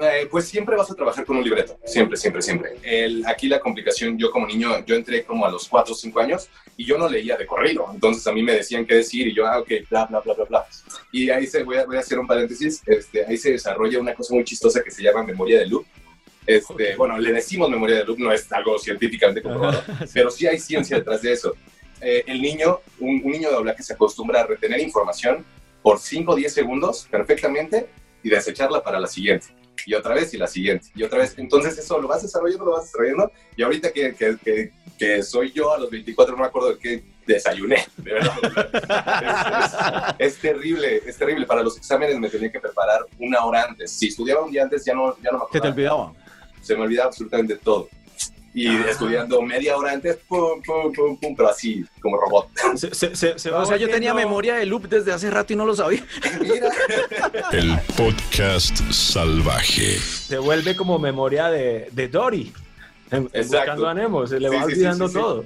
Eh, 0.00 0.28
pues 0.30 0.46
siempre 0.46 0.76
vas 0.76 0.88
a 0.90 0.94
trabajar 0.94 1.24
con 1.24 1.38
un 1.38 1.44
libreto, 1.44 1.76
siempre, 1.84 2.16
siempre, 2.16 2.40
siempre. 2.40 2.76
El, 2.82 3.26
aquí 3.26 3.48
la 3.48 3.58
complicación, 3.58 4.16
yo 4.16 4.30
como 4.30 4.46
niño, 4.46 4.84
yo 4.86 4.94
entré 4.94 5.24
como 5.24 5.44
a 5.44 5.50
los 5.50 5.68
4 5.68 5.92
o 5.92 5.96
5 5.96 6.20
años 6.20 6.48
y 6.76 6.84
yo 6.84 6.96
no 6.96 7.08
leía 7.08 7.36
de 7.36 7.46
corrido, 7.46 7.88
entonces 7.92 8.24
a 8.28 8.32
mí 8.32 8.42
me 8.42 8.52
decían 8.52 8.86
qué 8.86 8.96
decir 8.96 9.26
y 9.26 9.34
yo, 9.34 9.44
ah, 9.44 9.58
ok, 9.58 9.68
bla, 9.90 10.06
bla, 10.06 10.20
bla, 10.20 10.34
bla, 10.34 10.44
bla. 10.44 10.66
Y 11.10 11.30
ahí 11.30 11.48
se, 11.48 11.64
voy 11.64 11.78
a, 11.78 11.84
voy 11.84 11.96
a 11.96 12.00
hacer 12.00 12.18
un 12.18 12.28
paréntesis, 12.28 12.80
este, 12.86 13.26
ahí 13.26 13.36
se 13.36 13.50
desarrolla 13.50 13.98
una 13.98 14.14
cosa 14.14 14.34
muy 14.34 14.44
chistosa 14.44 14.82
que 14.84 14.90
se 14.92 15.02
llama 15.02 15.24
memoria 15.24 15.58
de 15.58 15.66
loop. 15.66 15.84
Este, 16.46 16.94
Bueno, 16.94 17.18
le 17.18 17.32
decimos 17.32 17.68
memoria 17.68 17.96
de 17.96 18.04
loop, 18.04 18.20
no 18.20 18.32
es 18.32 18.50
algo 18.52 18.78
científicamente 18.78 19.42
comprobado, 19.42 19.82
pero 20.14 20.30
sí 20.30 20.46
hay 20.46 20.60
ciencia 20.60 20.98
detrás 20.98 21.22
de 21.22 21.32
eso. 21.32 21.56
Eh, 22.00 22.22
el 22.28 22.40
niño, 22.40 22.80
un, 23.00 23.20
un 23.24 23.32
niño 23.32 23.48
de 23.48 23.56
doblaje 23.56 23.82
se 23.82 23.94
acostumbra 23.94 24.42
a 24.42 24.46
retener 24.46 24.78
información 24.78 25.44
por 25.82 25.98
5 25.98 26.30
o 26.30 26.36
10 26.36 26.54
segundos 26.54 27.08
perfectamente 27.10 27.88
y 28.22 28.28
desecharla 28.28 28.80
para 28.82 29.00
la 29.00 29.08
siguiente 29.08 29.57
y 29.88 29.94
otra 29.94 30.14
vez 30.14 30.34
y 30.34 30.36
la 30.36 30.46
siguiente 30.46 30.88
y 30.94 31.02
otra 31.02 31.20
vez. 31.20 31.34
Entonces 31.38 31.78
eso 31.78 31.98
lo 31.98 32.08
vas 32.08 32.20
desarrollando, 32.20 32.66
lo 32.66 32.72
vas 32.72 32.84
desarrollando 32.84 33.32
y 33.56 33.62
ahorita 33.62 33.90
que, 33.90 34.14
que, 34.14 34.36
que, 34.44 34.72
que 34.98 35.22
soy 35.22 35.50
yo 35.50 35.72
a 35.72 35.78
los 35.78 35.90
24 35.90 36.36
no 36.36 36.42
me 36.42 36.46
acuerdo 36.46 36.74
de 36.74 36.78
qué 36.78 37.04
desayuné, 37.26 37.86
de 37.96 38.12
verdad. 38.12 38.36
es, 40.18 40.26
es, 40.26 40.34
es, 40.34 40.40
terrible, 40.42 41.02
es 41.06 41.16
terrible. 41.16 41.46
Para 41.46 41.62
los 41.62 41.78
exámenes 41.78 42.18
me 42.18 42.28
tenía 42.28 42.52
que 42.52 42.60
preparar 42.60 43.06
una 43.18 43.42
hora 43.46 43.64
antes. 43.64 43.90
Si 43.90 44.08
estudiaba 44.08 44.44
un 44.44 44.50
día 44.50 44.64
antes 44.64 44.84
ya 44.84 44.92
no, 44.92 45.16
ya 45.22 45.30
no 45.30 45.38
me 45.38 45.44
acordaba. 45.44 45.52
¿Se 45.52 45.60
te 45.60 45.68
olvidaba? 45.68 46.12
Se 46.60 46.76
me 46.76 46.82
olvidaba 46.82 47.06
absolutamente 47.08 47.56
todo 47.56 47.88
y 48.58 48.66
ah. 48.66 48.86
estudiando 48.90 49.40
media 49.40 49.76
hora 49.76 49.92
antes, 49.92 50.16
pum, 50.26 50.60
pum, 50.62 50.92
pum, 50.92 51.16
pum, 51.16 51.36
pero 51.36 51.50
así, 51.50 51.84
como 52.02 52.16
robot. 52.16 52.48
Se, 52.74 52.92
se, 52.92 53.38
se, 53.38 53.50
o 53.52 53.64
sea, 53.64 53.76
yo 53.76 53.88
tenía 53.88 54.12
memoria 54.12 54.56
de 54.56 54.66
loop 54.66 54.88
desde 54.88 55.12
hace 55.12 55.30
rato 55.30 55.52
y 55.52 55.56
no 55.56 55.64
lo 55.64 55.76
sabía. 55.76 56.04
Mira. 56.40 56.68
El 57.52 57.78
podcast 57.96 58.76
salvaje. 58.90 59.98
Se 59.98 60.38
vuelve 60.38 60.74
como 60.74 60.98
memoria 60.98 61.50
de, 61.50 61.88
de 61.92 62.08
Dory. 62.08 62.52
Exacto. 63.10 63.86
a 63.86 63.94
Nemo, 63.94 64.26
se 64.26 64.40
le 64.40 64.48
va 64.48 64.56
sí, 64.56 64.64
olvidando 64.64 65.08
todo. 65.08 65.44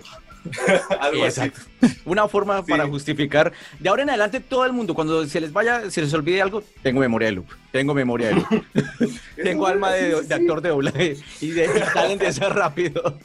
Algo 1.01 1.25
Exacto. 1.25 1.61
Una 2.05 2.29
forma 2.29 2.65
para 2.65 2.87
justificar. 2.87 3.53
De 3.79 3.89
ahora 3.89 4.03
en 4.03 4.11
adelante, 4.11 4.41
todo 4.41 4.65
el 4.65 4.73
mundo, 4.73 4.95
cuando 4.95 5.27
se 5.27 5.41
les 5.41 5.53
vaya, 5.53 5.91
se 5.91 6.03
les 6.03 6.13
olvide 6.15 6.43
algo, 6.43 6.63
tengo 6.83 7.01
memoria 7.01 7.29
de 7.29 7.33
loop. 7.33 7.47
Tengo 7.71 7.95
memoria 7.95 8.29
de 8.29 8.35
loop. 8.35 8.65
tengo 9.37 9.67
alma 9.67 9.93
de, 9.93 10.23
de, 10.23 10.35
actor 10.35 10.61
de 10.61 10.69
doblaje 10.71 11.17
y 11.41 11.51
de 11.51 11.69
salen 11.93 12.19
de 12.19 12.33
ser 12.33 12.53
rápido. 12.53 13.19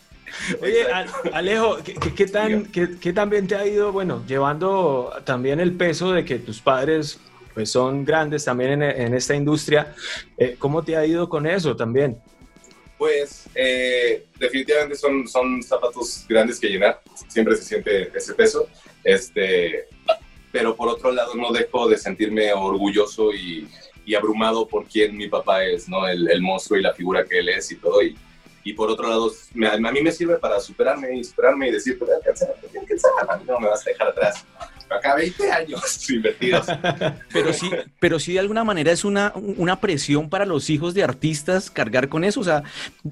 Oye, 0.62 0.86
Alejo, 1.34 1.78
¿qué, 1.84 1.94
qué 1.94 2.28
tan, 2.28 2.66
qué, 2.66 2.98
qué 3.00 3.14
también 3.14 3.48
te 3.48 3.56
ha 3.56 3.66
ido, 3.66 3.92
bueno, 3.92 4.24
llevando 4.28 5.12
también 5.24 5.60
el 5.60 5.74
peso 5.74 6.12
de 6.12 6.26
que 6.26 6.40
tus 6.40 6.62
padres 6.62 7.20
pues 7.54 7.72
son 7.72 8.06
grandes 8.06 8.46
también 8.46 8.82
en, 8.82 8.84
en 8.84 9.14
esta 9.14 9.36
industria? 9.36 9.96
Eh, 10.38 10.56
¿Cómo 10.60 10.84
te 10.84 10.98
ha 10.98 11.06
ido 11.06 11.30
con 11.30 11.48
eso 11.48 11.76
también? 11.76 12.20
Pues 12.98 13.48
eh, 13.54 14.26
definitivamente 14.40 14.96
son, 14.96 15.28
son 15.28 15.62
zapatos 15.62 16.26
grandes 16.28 16.60
que 16.60 16.68
llenar, 16.68 17.02
siempre 17.28 17.56
se 17.56 17.64
siente 17.64 18.12
ese 18.16 18.34
peso, 18.34 18.68
este, 19.04 19.86
pero 20.52 20.76
por 20.76 20.88
otro 20.90 21.12
lado 21.12 21.36
no 21.36 21.52
dejo 21.52 21.88
de 21.88 21.98
sentirme 21.98 22.52
orgulloso 22.54 23.34
y, 23.34 23.68
abrumado 24.18 24.66
por 24.66 24.86
quien 24.86 25.18
mi 25.18 25.28
papá 25.28 25.66
es, 25.66 25.90
¿no? 25.90 26.08
El, 26.08 26.32
el, 26.32 26.42
monstruo 26.42 26.80
y 26.80 26.82
la 26.82 26.94
figura 26.94 27.26
que 27.26 27.40
él 27.40 27.50
es 27.50 27.70
y 27.74 27.76
todo, 27.76 28.02
y, 28.02 28.16
y 28.68 28.74
por 28.74 28.90
otro 28.90 29.08
lado 29.08 29.32
me, 29.54 29.68
a 29.68 29.78
mí 29.78 30.02
me 30.02 30.12
sirve 30.12 30.36
para 30.36 30.60
superarme 30.60 31.16
y 31.16 31.24
superarme 31.24 31.70
y 31.70 31.72
decir, 31.72 31.98
pues 31.98 32.12
alcanzar, 32.12 32.54
no 33.46 33.60
me 33.60 33.70
vas 33.70 33.86
a 33.88 33.90
dejar 33.90 34.10
atrás 34.10 34.46
acá 34.90 35.16
20 35.16 35.52
años 35.52 36.10
invertidos. 36.10 36.68
Pero 37.32 37.54
sí, 37.54 37.70
pero 38.00 38.20
sí 38.20 38.34
de 38.34 38.40
alguna 38.40 38.64
manera 38.64 38.92
es 38.92 39.06
una, 39.06 39.32
una 39.36 39.80
presión 39.80 40.30
para 40.30 40.46
los 40.46 40.70
hijos 40.70 40.94
de 40.94 41.04
artistas 41.04 41.70
cargar 41.70 42.10
con 42.10 42.24
eso. 42.24 42.42
O 42.42 42.44
sea, 42.44 42.64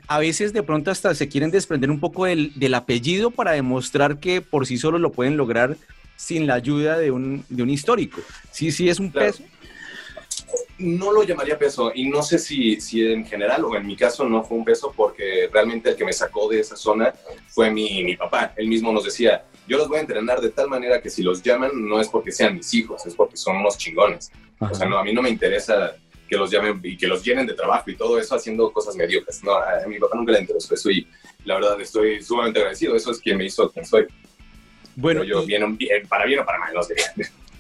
a 0.08 0.20
veces 0.20 0.52
de 0.52 0.64
pronto 0.64 0.92
hasta 0.92 1.16
se 1.16 1.28
quieren 1.30 1.52
desprender 1.52 1.90
un 1.90 2.00
poco 2.00 2.26
del, 2.26 2.52
del 2.56 2.74
apellido 2.74 3.32
para 3.32 3.52
demostrar 3.52 4.20
que 4.20 4.42
por 4.42 4.66
sí 4.68 4.78
solos 4.78 5.00
lo 5.00 5.12
pueden 5.12 5.38
lograr 5.38 5.78
sin 6.18 6.48
la 6.48 6.56
ayuda 6.56 6.98
de 6.98 7.12
un, 7.12 7.46
de 7.50 7.64
un 7.64 7.70
histórico. 7.70 8.22
Sí, 8.52 8.72
sí 8.72 8.90
es 8.90 9.00
un 9.00 9.12
peso. 9.12 9.44
No 10.78 11.12
lo 11.12 11.24
llamaría 11.24 11.58
peso 11.58 11.92
y 11.94 12.08
no 12.08 12.22
sé 12.22 12.40
si, 12.40 12.80
si 12.82 13.06
en 13.06 13.26
general 13.26 13.66
o 13.66 13.76
en 13.76 13.86
mi 13.86 13.96
caso 13.96 14.28
no 14.28 14.44
fue 14.44 14.58
un 14.58 14.66
peso 14.66 14.94
porque 14.96 15.50
realmente 15.52 15.90
el 15.90 15.96
que 15.96 16.06
me 16.06 16.14
sacó 16.14 16.50
de 16.50 16.60
esa 16.60 16.76
zona 16.76 17.14
fue 17.48 17.72
mi, 17.72 18.04
mi 18.04 18.16
papá. 18.16 18.54
Él 18.56 18.68
mismo 18.68 18.92
nos 18.92 19.04
decía, 19.04 19.46
yo 19.68 19.78
los 19.78 19.88
voy 19.88 19.98
a 19.98 20.02
entrenar 20.02 20.42
de 20.42 20.50
tal 20.50 20.68
manera 20.68 21.02
que 21.02 21.10
si 21.10 21.24
los 21.24 21.42
llaman 21.42 21.72
no 21.74 22.00
es 22.00 22.10
porque 22.10 22.32
sean 22.32 22.56
mis 22.56 22.74
hijos, 22.74 23.06
es 23.06 23.16
porque 23.16 23.38
son 23.38 23.58
unos 23.58 23.78
chingones. 23.78 24.32
Ajá. 24.60 24.72
O 24.72 24.76
sea, 24.76 24.88
no, 24.88 24.98
a 24.98 25.04
mí 25.04 25.14
no 25.14 25.22
me 25.22 25.30
interesa 25.30 25.96
que 26.28 26.38
los 26.38 26.50
llamen 26.50 26.80
y 26.84 26.98
que 26.98 27.08
los 27.08 27.24
llenen 27.24 27.46
de 27.46 27.54
trabajo 27.54 27.90
y 27.90 27.96
todo 27.96 28.20
eso 28.20 28.36
haciendo 28.36 28.72
cosas 28.72 28.96
mediocres. 28.96 29.44
No, 29.44 29.54
a, 29.54 29.86
mi 29.88 30.00
papá 30.00 30.18
nunca 30.18 30.32
le 30.32 30.42
interesó 30.42 30.74
eso 30.74 30.90
y 30.90 31.08
la 31.44 31.56
verdad 31.56 31.80
estoy 31.80 32.22
sumamente 32.22 32.60
agradecido. 32.60 32.96
Eso 32.96 33.12
es 33.12 33.20
quien 33.20 33.38
me 33.38 33.46
hizo 33.46 33.70
quien 33.72 33.86
soy. 33.86 34.06
Bueno, 34.96 35.22
Pero 35.22 35.40
yo, 35.40 35.44
y... 35.44 35.48
bien, 35.48 35.78
bien, 35.78 36.08
para 36.08 36.26
bien 36.26 36.40
o 36.40 36.46
para 36.46 36.60
mal, 36.60 36.74
no 36.74 36.84
sé. 36.84 36.96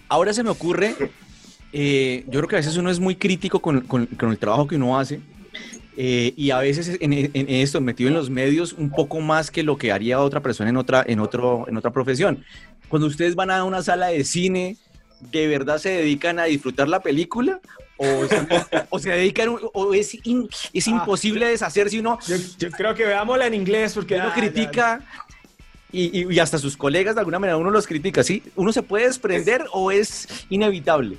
Ahora 0.07 0.33
se 0.33 0.43
me 0.43 0.49
ocurre, 0.51 0.95
eh, 1.77 2.23
yo 2.27 2.39
creo 2.39 2.47
que 2.47 2.55
a 2.55 2.59
veces 2.59 2.77
uno 2.77 2.89
es 2.89 3.01
muy 3.01 3.17
crítico 3.17 3.59
con, 3.59 3.81
con, 3.81 4.05
con 4.05 4.31
el 4.31 4.37
trabajo 4.37 4.65
que 4.65 4.77
uno 4.77 4.97
hace 4.97 5.19
eh, 5.97 6.33
y 6.37 6.51
a 6.51 6.59
veces 6.59 6.97
en, 7.01 7.11
en, 7.11 7.49
esto, 7.49 7.81
metido 7.81 8.07
en 8.07 8.13
los 8.13 8.29
medios, 8.29 8.71
un 8.71 8.91
poco 8.91 9.19
más 9.19 9.51
que 9.51 9.61
lo 9.61 9.77
que 9.77 9.91
haría 9.91 10.21
otra 10.21 10.41
persona 10.41 10.69
en 10.69 10.77
otra, 10.77 11.03
en 11.05 11.19
otro, 11.19 11.65
en 11.67 11.75
otra 11.75 11.91
profesión. 11.91 12.45
Cuando 12.87 13.07
ustedes 13.07 13.35
van 13.35 13.51
a 13.51 13.65
una 13.65 13.83
sala 13.83 14.07
de 14.07 14.23
cine, 14.23 14.77
¿de 15.19 15.47
verdad 15.47 15.77
se 15.77 15.89
dedican 15.89 16.39
a 16.39 16.45
disfrutar 16.45 16.87
la 16.87 17.01
película? 17.01 17.59
¿O 17.97 18.25
se, 18.25 18.47
o 18.89 18.99
se 18.99 19.09
dedican, 19.09 19.57
o 19.73 19.93
es, 19.93 20.17
in, 20.25 20.47
es 20.71 20.87
imposible 20.87 21.45
deshacerse 21.45 21.99
uno? 21.99 22.19
Yo, 22.25 22.37
yo, 22.57 22.71
creo 22.71 22.95
que 22.95 23.05
veámosla 23.05 23.47
en 23.47 23.53
inglés 23.53 23.93
porque 23.93 24.15
uno 24.15 24.29
ah, 24.29 24.33
critica... 24.33 25.01
Y, 25.91 26.29
y, 26.29 26.39
hasta 26.39 26.57
sus 26.57 26.75
colegas 26.75 27.15
de 27.15 27.21
alguna 27.21 27.39
manera 27.39 27.55
uno 27.55 27.69
los 27.69 27.87
critica, 27.87 28.21
¿sí? 28.21 28.43
¿Uno 28.57 28.73
se 28.73 28.83
puede 28.83 29.05
desprender 29.05 29.61
es, 29.61 29.67
o 29.71 29.91
es 29.91 30.27
inevitable? 30.49 31.17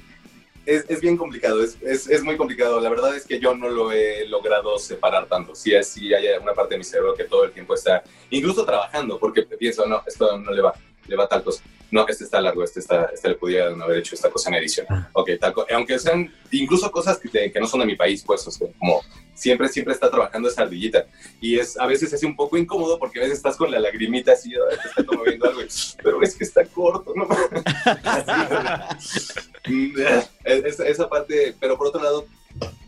Es, 0.66 0.84
es, 0.88 1.00
bien 1.00 1.16
complicado, 1.16 1.62
es, 1.62 1.78
es, 1.80 2.08
es, 2.08 2.22
muy 2.22 2.36
complicado. 2.36 2.80
La 2.80 2.90
verdad 2.90 3.16
es 3.16 3.24
que 3.24 3.38
yo 3.38 3.54
no 3.54 3.68
lo 3.68 3.92
he 3.92 4.26
logrado 4.26 4.78
separar 4.78 5.26
tanto. 5.26 5.54
Sí, 5.54 5.72
sí 5.82 6.12
hay 6.12 6.26
una 6.40 6.52
parte 6.52 6.74
de 6.74 6.78
mi 6.78 6.84
cerebro 6.84 7.14
que 7.14 7.24
todo 7.24 7.44
el 7.44 7.52
tiempo 7.52 7.74
está, 7.74 8.02
incluso 8.30 8.64
trabajando, 8.64 9.18
porque 9.18 9.42
pienso, 9.42 9.86
no, 9.86 10.02
esto 10.06 10.38
no 10.38 10.50
le 10.50 10.62
va, 10.62 10.74
le 11.06 11.16
va 11.16 11.28
tal 11.28 11.42
cosa. 11.42 11.62
No, 11.90 12.06
este 12.08 12.24
está 12.24 12.40
largo, 12.40 12.64
este, 12.64 12.80
está, 12.80 13.10
este 13.14 13.28
le 13.28 13.36
pudiera 13.36 13.68
haber 13.68 13.98
hecho 13.98 14.16
esta 14.16 14.28
cosa 14.28 14.50
en 14.50 14.56
edición. 14.56 14.86
Ok, 15.12 15.30
tal 15.40 15.54
Aunque 15.72 15.98
sean 15.98 16.32
incluso 16.50 16.90
cosas 16.90 17.18
que, 17.18 17.28
te, 17.28 17.52
que 17.52 17.60
no 17.60 17.66
son 17.66 17.80
de 17.80 17.86
mi 17.86 17.94
país, 17.94 18.24
pues, 18.26 18.46
o 18.46 18.50
sea, 18.50 18.68
como 18.78 19.02
siempre, 19.32 19.68
siempre 19.68 19.94
está 19.94 20.10
trabajando 20.10 20.48
esa 20.48 20.62
ardillita. 20.62 21.06
Y 21.40 21.58
es, 21.58 21.78
a 21.78 21.86
veces 21.86 22.12
es 22.12 22.22
un 22.24 22.34
poco 22.34 22.56
incómodo 22.56 22.98
porque 22.98 23.20
a 23.20 23.22
veces 23.22 23.36
estás 23.36 23.56
con 23.56 23.70
la 23.70 23.78
lagrimita 23.78 24.32
así, 24.32 24.50
te 24.50 24.88
está 24.88 25.04
como 25.04 25.22
viendo 25.22 25.48
algo, 25.48 25.60
pero 26.02 26.22
es 26.22 26.34
que 26.34 26.44
está 26.44 26.64
corto, 26.64 27.12
¿no? 27.14 27.28
esa, 30.44 30.86
esa 30.86 31.08
parte, 31.08 31.54
pero 31.58 31.76
por 31.76 31.88
otro 31.88 32.02
lado, 32.02 32.26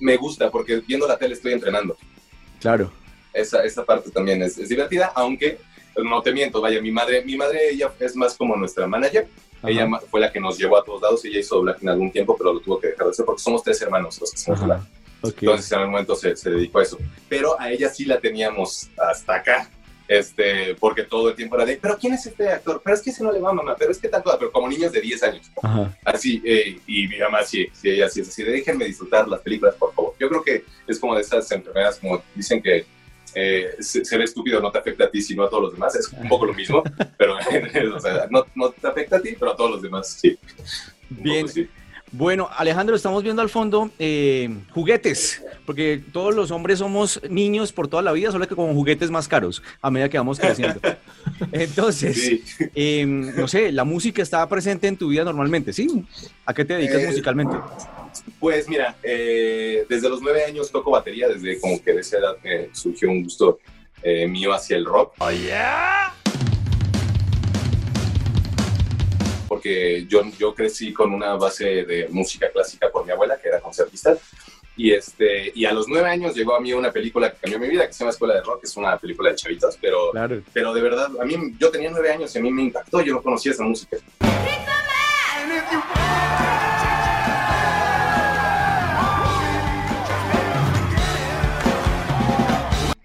me 0.01 0.17
gusta 0.17 0.51
porque 0.51 0.83
viendo 0.87 1.07
la 1.07 1.19
tele 1.19 1.35
estoy 1.35 1.53
entrenando. 1.53 1.97
Claro. 2.61 2.93
Esa, 3.33 3.65
esa 3.65 3.85
parte 3.85 4.11
también 4.11 4.43
es, 4.43 4.59
es 4.59 4.69
divertida, 4.69 5.13
aunque 5.15 5.59
no 6.03 6.23
te 6.23 6.33
miento, 6.33 6.61
vaya, 6.61 6.81
mi 6.81 6.91
madre, 6.91 7.25
mi 7.25 7.37
madre, 7.37 7.71
ella 7.71 7.93
es 7.99 8.17
más 8.17 8.37
como 8.37 8.57
nuestra 8.57 8.87
manager. 8.87 9.29
Ajá. 9.59 9.71
Ella 9.71 9.89
fue 10.11 10.21
la 10.21 10.33
que 10.33 10.41
nos 10.41 10.57
llevó 10.57 10.79
a 10.79 10.85
todos 10.85 11.03
lados. 11.03 11.25
Ella 11.25 11.41
hizo 11.41 11.57
doblaje 11.57 11.81
en 11.83 11.89
algún 11.89 12.13
tiempo, 12.13 12.37
pero 12.37 12.53
lo 12.55 12.61
tuvo 12.61 12.79
que 12.79 12.89
dejar 12.89 13.07
de 13.07 13.11
hacer 13.11 13.25
porque 13.25 13.43
somos 13.43 13.63
tres 13.63 13.81
hermanos 13.83 14.21
los 14.21 14.31
que 14.31 14.37
hacemos 14.37 14.61
doblaje. 14.61 14.89
Okay. 15.21 15.49
Entonces 15.49 15.73
en 15.73 15.79
algún 15.79 15.93
momento 15.93 16.15
se, 16.15 16.37
se, 16.37 16.51
dedicó 16.51 16.79
a 16.79 16.83
eso. 16.85 16.99
Pero 17.29 17.61
a 17.61 17.71
ella 17.71 17.89
sí 17.89 18.05
la 18.05 18.21
teníamos 18.21 18.89
hasta 18.97 19.35
acá. 19.35 19.69
Este, 20.09 20.75
porque 20.77 21.03
todo 21.03 21.29
el 21.29 21.37
tiempo 21.37 21.55
era 21.57 21.67
de, 21.67 21.77
pero 21.77 21.99
¿quién 21.99 22.15
es 22.15 22.25
este 22.25 22.49
actor? 22.49 22.81
Pero 22.83 22.97
es 22.97 23.03
que 23.03 23.11
ese 23.11 23.23
no 23.23 23.31
le 23.31 23.41
va, 23.41 23.53
mamá, 23.53 23.77
pero 23.79 23.93
es 23.93 23.99
que 23.99 24.09
tal 24.09 24.23
cosa, 24.23 24.39
pero 24.39 24.51
como 24.51 24.67
niños 24.67 24.91
de 24.91 25.03
10 25.03 25.23
años. 25.23 25.51
Ajá. 25.63 25.95
Así, 26.03 26.43
eh, 26.45 26.81
y 26.87 27.07
mi 27.09 27.19
mamá 27.19 27.43
sí, 27.43 27.67
sí, 27.75 27.91
ella 27.91 28.09
sí 28.09 28.23
es 28.23 28.29
así, 28.29 28.43
de, 28.43 28.53
déjenme 28.53 28.87
disfrutar 28.87 29.29
las 29.29 29.43
películas, 29.43 29.75
por 29.75 29.93
favor. 29.93 30.15
Yo 30.19 30.31
creo 30.31 30.43
que 30.43 30.65
es 30.87 30.99
como 30.99 31.15
de 31.15 31.21
esas 31.21 31.53
enfermedades, 31.53 31.99
como 31.99 32.23
dicen 32.35 32.63
que 32.63 32.87
eh, 33.35 33.77
ser 33.81 34.23
estúpido 34.23 34.61
no 34.61 34.73
te 34.73 34.79
afecta 34.79 35.05
a 35.05 35.11
ti, 35.11 35.21
sino 35.21 35.45
a 35.45 35.51
todos 35.51 35.65
los 35.65 35.73
demás. 35.75 35.95
Es 35.95 36.09
un 36.11 36.29
poco 36.29 36.47
lo 36.47 36.55
mismo, 36.55 36.83
pero 37.19 37.37
o 37.95 38.01
sea, 38.01 38.27
no, 38.31 38.47
no, 38.55 38.71
te 38.71 38.89
afecta 38.89 39.17
a 39.17 39.21
ti, 39.21 39.37
pero 39.39 39.53
a 39.53 39.57
todos 39.57 39.73
los 39.73 39.83
demás 39.83 40.09
sí. 40.09 40.39
Bien. 41.11 41.43
Poco, 41.43 41.53
sí. 41.53 41.69
Bueno, 42.13 42.49
Alejandro, 42.57 42.97
estamos 42.97 43.23
viendo 43.23 43.43
al 43.43 43.49
fondo 43.49 43.91
eh, 43.99 44.49
juguetes, 44.73 45.43
porque 45.67 46.03
todos 46.13 46.35
los 46.35 46.51
hombres 46.51 46.79
somos 46.79 47.21
niños 47.29 47.73
por 47.73 47.89
toda 47.89 48.03
la 48.03 48.13
vida, 48.13 48.33
solo 48.33 48.49
que 48.49 48.55
con 48.57 48.73
juguetes 48.75 49.11
más 49.11 49.29
caros 49.29 49.63
a 49.83 49.91
medida 49.91 50.09
que 50.09 50.17
vamos 50.17 50.39
creciendo. 50.41 50.81
Entonces, 51.53 52.17
sí. 52.21 52.45
eh, 52.75 53.05
no 53.07 53.47
sé, 53.47 53.73
la 53.73 53.85
música 53.85 54.23
está 54.23 54.49
presente 54.49 54.89
en 54.89 54.97
tu 54.97 55.09
vida 55.09 55.25
normalmente, 55.25 55.73
¿sí? 55.73 56.07
¿A 56.47 56.55
qué 56.55 56.65
te 56.65 56.75
dedicas 56.75 57.03
eh, 57.03 57.07
musicalmente? 57.09 57.57
Pues 58.41 58.69
mira, 58.69 58.97
eh, 59.03 59.85
desde 59.89 60.09
los 60.09 60.23
nueve 60.23 60.45
años 60.45 60.71
toco 60.71 60.91
batería, 60.91 61.29
desde 61.29 61.61
como 61.61 61.83
que 61.83 61.93
de 61.93 62.01
esa 62.01 62.19
edad 62.19 62.37
me 62.43 62.75
surgió 62.75 63.11
un 63.11 63.25
gusto 63.25 63.59
eh, 64.03 64.27
mío 64.27 64.53
hacia 64.53 64.77
el 64.77 64.85
rock. 64.85 65.15
Oh, 65.19 65.31
yeah. 65.31 66.15
Porque 69.59 70.07
yo, 70.09 70.23
yo 70.39 70.55
crecí 70.55 70.93
con 70.93 71.13
una 71.13 71.35
base 71.35 71.85
de 71.85 72.07
música 72.11 72.49
clásica 72.49 72.91
por 72.93 73.05
mi 73.05 73.11
abuela, 73.11 73.37
que 73.43 73.49
era 73.49 73.59
concertista. 73.59 74.17
Y, 74.77 74.93
este, 74.93 75.51
y 75.53 75.65
a 75.65 75.73
los 75.73 75.89
nueve 75.89 76.09
años 76.09 76.37
llegó 76.37 76.55
a 76.55 76.61
mí 76.61 76.73
una 76.73 76.93
película 76.93 77.33
que 77.33 77.39
cambió 77.39 77.59
mi 77.59 77.67
vida, 77.67 77.85
que 77.85 77.93
se 77.93 77.99
llama 77.99 78.13
Escuela 78.13 78.35
de 78.35 78.43
Rock, 78.43 78.61
que 78.61 78.67
es 78.69 78.77
una 78.77 78.97
película 78.97 79.31
de 79.31 79.35
chavitos, 79.35 79.77
pero, 79.81 80.13
claro. 80.13 80.41
pero 80.53 80.73
de 80.73 80.81
verdad, 80.81 81.09
a 81.21 81.25
mí, 81.25 81.35
yo 81.59 81.73
tenía 81.73 81.91
nueve 81.91 82.13
años 82.13 82.33
y 82.33 82.39
a 82.39 82.41
mí 82.41 82.53
me 82.53 82.63
impactó, 82.63 83.01
yo 83.01 83.15
no 83.15 83.21
conocía 83.21 83.51
esa 83.51 83.65
música. 83.65 83.97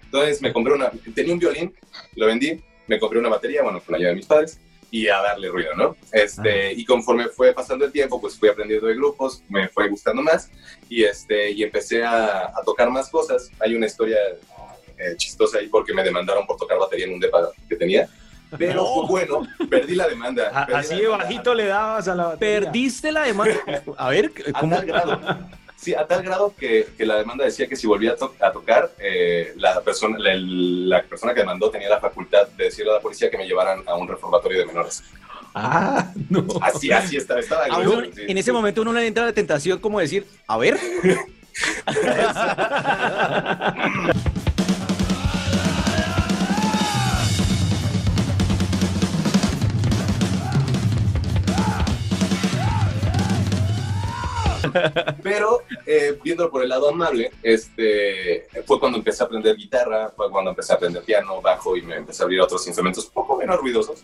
Entonces 0.03 0.39
me 0.43 0.53
compré 0.53 0.73
una, 0.75 0.91
tenía 1.15 1.33
un 1.33 1.39
violín, 1.39 1.73
lo 2.15 2.27
vendí, 2.27 2.63
me 2.85 2.99
compré 2.99 3.17
una 3.17 3.29
batería, 3.29 3.63
bueno, 3.63 3.81
con 3.81 3.93
la 3.93 3.97
ayuda 3.97 4.09
de 4.09 4.15
mis 4.17 4.27
padres, 4.27 4.59
y 4.93 5.07
a 5.07 5.17
darle 5.23 5.49
ruido, 5.49 5.73
¿no? 5.75 5.95
Este, 6.11 6.71
y 6.71 6.85
conforme 6.85 7.27
fue 7.29 7.51
pasando 7.51 7.83
el 7.83 7.91
tiempo, 7.91 8.21
pues 8.21 8.37
fui 8.37 8.47
aprendiendo 8.47 8.85
de 8.85 8.93
grupos, 8.93 9.41
me 9.49 9.67
fue 9.67 9.89
gustando 9.89 10.21
más 10.21 10.51
y, 10.87 11.03
este, 11.03 11.49
y 11.49 11.63
empecé 11.63 12.03
a, 12.03 12.45
a 12.49 12.61
tocar 12.63 12.91
más 12.91 13.09
cosas. 13.09 13.49
Hay 13.59 13.73
una 13.73 13.87
historia 13.87 14.17
eh, 14.99 15.15
chistosa 15.17 15.57
ahí 15.57 15.67
porque 15.67 15.95
me 15.95 16.03
demandaron 16.03 16.45
por 16.45 16.57
tocar 16.57 16.77
batería 16.77 17.07
en 17.07 17.13
un 17.13 17.19
depa 17.19 17.49
que 17.67 17.75
tenía. 17.75 18.07
Pero 18.55 18.85
fue 19.07 19.25
bueno, 19.25 19.47
perdí 19.67 19.95
la 19.95 20.07
demanda. 20.07 20.51
A- 20.53 20.67
perdí 20.67 20.79
Así 20.79 20.89
la 20.89 20.95
de 20.97 21.01
demanda. 21.01 21.23
bajito 21.25 21.53
le 21.55 21.65
dabas 21.65 22.07
a 22.07 22.13
la 22.15 22.25
batería. 22.25 22.59
Perdiste 22.59 23.11
la 23.11 23.23
demanda. 23.23 23.55
A 23.97 24.09
ver, 24.11 24.31
A 24.53 24.59
¿cómo? 24.59 24.75
tal 24.75 24.85
grado. 24.85 25.19
Sí, 25.83 25.93
a 25.93 26.07
tal 26.07 26.23
grado 26.23 26.53
que, 26.57 26.87
que 26.97 27.05
la 27.05 27.17
demanda 27.17 27.43
decía 27.43 27.67
que 27.67 27.75
si 27.75 27.85
volvía 27.87 28.11
a, 28.11 28.15
to- 28.15 28.33
a 28.39 28.51
tocar, 28.53 28.91
eh, 28.99 29.51
la, 29.57 29.81
persona, 29.81 30.17
la, 30.17 30.33
la 30.35 31.03
persona 31.03 31.33
que 31.33 31.41
demandó 31.41 31.69
tenía 31.69 31.89
la 31.89 31.99
facultad 31.99 32.47
de 32.55 32.65
decirle 32.65 32.91
a 32.91 32.95
la 32.95 32.99
policía 33.01 33.29
que 33.29 33.37
me 33.37 33.45
llevaran 33.45 33.83
a 33.85 33.95
un 33.95 34.07
reformatorio 34.07 34.59
de 34.59 34.65
menores. 34.65 35.03
Ah, 35.53 36.09
no. 36.29 36.45
Así, 36.61 36.89
así 36.91 37.17
estaba. 37.17 37.41
estaba 37.41 37.65
A 37.65 37.79
grueso, 37.81 37.97
uno- 37.97 38.05
sí, 38.15 38.21
en 38.21 38.27
sí. 38.29 38.39
ese 38.39 38.51
momento 38.53 38.81
uno 38.81 38.93
le 38.93 39.05
entra 39.05 39.25
la 39.25 39.33
tentación 39.33 39.79
como 39.79 39.99
decir, 39.99 40.25
a 40.47 40.57
ver, 40.57 40.79
Pero 55.23 55.61
eh, 55.85 56.17
viéndolo 56.23 56.49
por 56.51 56.63
el 56.63 56.69
lado 56.69 56.89
amable, 56.89 57.31
este, 57.41 58.47
fue 58.65 58.79
cuando 58.79 58.97
empecé 58.97 59.23
a 59.23 59.25
aprender 59.25 59.55
guitarra, 59.55 60.11
fue 60.15 60.29
cuando 60.31 60.51
empecé 60.51 60.73
a 60.73 60.75
aprender 60.75 61.03
piano, 61.03 61.41
bajo 61.41 61.75
y 61.77 61.81
me 61.81 61.95
empecé 61.95 62.23
a 62.23 62.25
abrir 62.25 62.39
a 62.39 62.43
otros 62.45 62.65
instrumentos 62.67 63.05
un 63.07 63.11
poco 63.13 63.37
menos 63.37 63.57
ruidosos. 63.59 64.03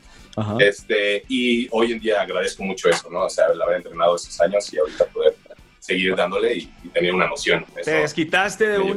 Este, 0.59 1.23
y 1.27 1.67
hoy 1.71 1.91
en 1.93 1.99
día 1.99 2.21
agradezco 2.21 2.63
mucho 2.63 2.89
eso, 2.89 3.09
¿no? 3.09 3.25
O 3.25 3.29
sea, 3.29 3.47
el 3.47 3.61
haber 3.61 3.77
entrenado 3.77 4.15
esos 4.15 4.39
años 4.41 4.71
y 4.73 4.77
ahorita 4.77 5.05
poder 5.05 5.35
seguir 5.79 6.15
dándole 6.15 6.53
y, 6.55 6.71
y 6.83 6.89
tener 6.89 7.13
una 7.13 7.27
noción. 7.27 7.65
Eso- 7.75 7.85
Te 7.91 7.97
desquitaste 8.01 8.67
de 8.67 8.77
llevó. 8.77 8.89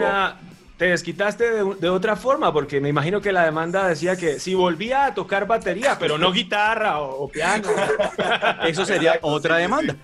Te 0.77 0.87
desquitaste 0.87 1.51
de, 1.51 1.75
de 1.77 1.89
otra 1.89 2.17
forma, 2.17 2.53
porque 2.53 2.81
me 2.81 2.89
imagino 2.89 3.21
que 3.21 3.31
la 3.31 3.45
demanda 3.45 3.87
decía 3.87 4.17
que 4.17 4.41
si 4.41 4.55
volvía 4.55 5.07
a 5.07 5.15
tocar 5.15 5.47
batería, 5.47 5.97
pero 5.99 6.19
no 6.19 6.33
guitarra 6.33 7.01
o, 7.01 7.25
o 7.25 7.29
piano. 7.29 7.69
eso 8.67 8.85
sería 8.85 9.11
Exacto, 9.11 9.29
otra 9.29 9.57
sí, 9.57 9.63
sí, 9.63 9.63
demanda. 9.63 9.97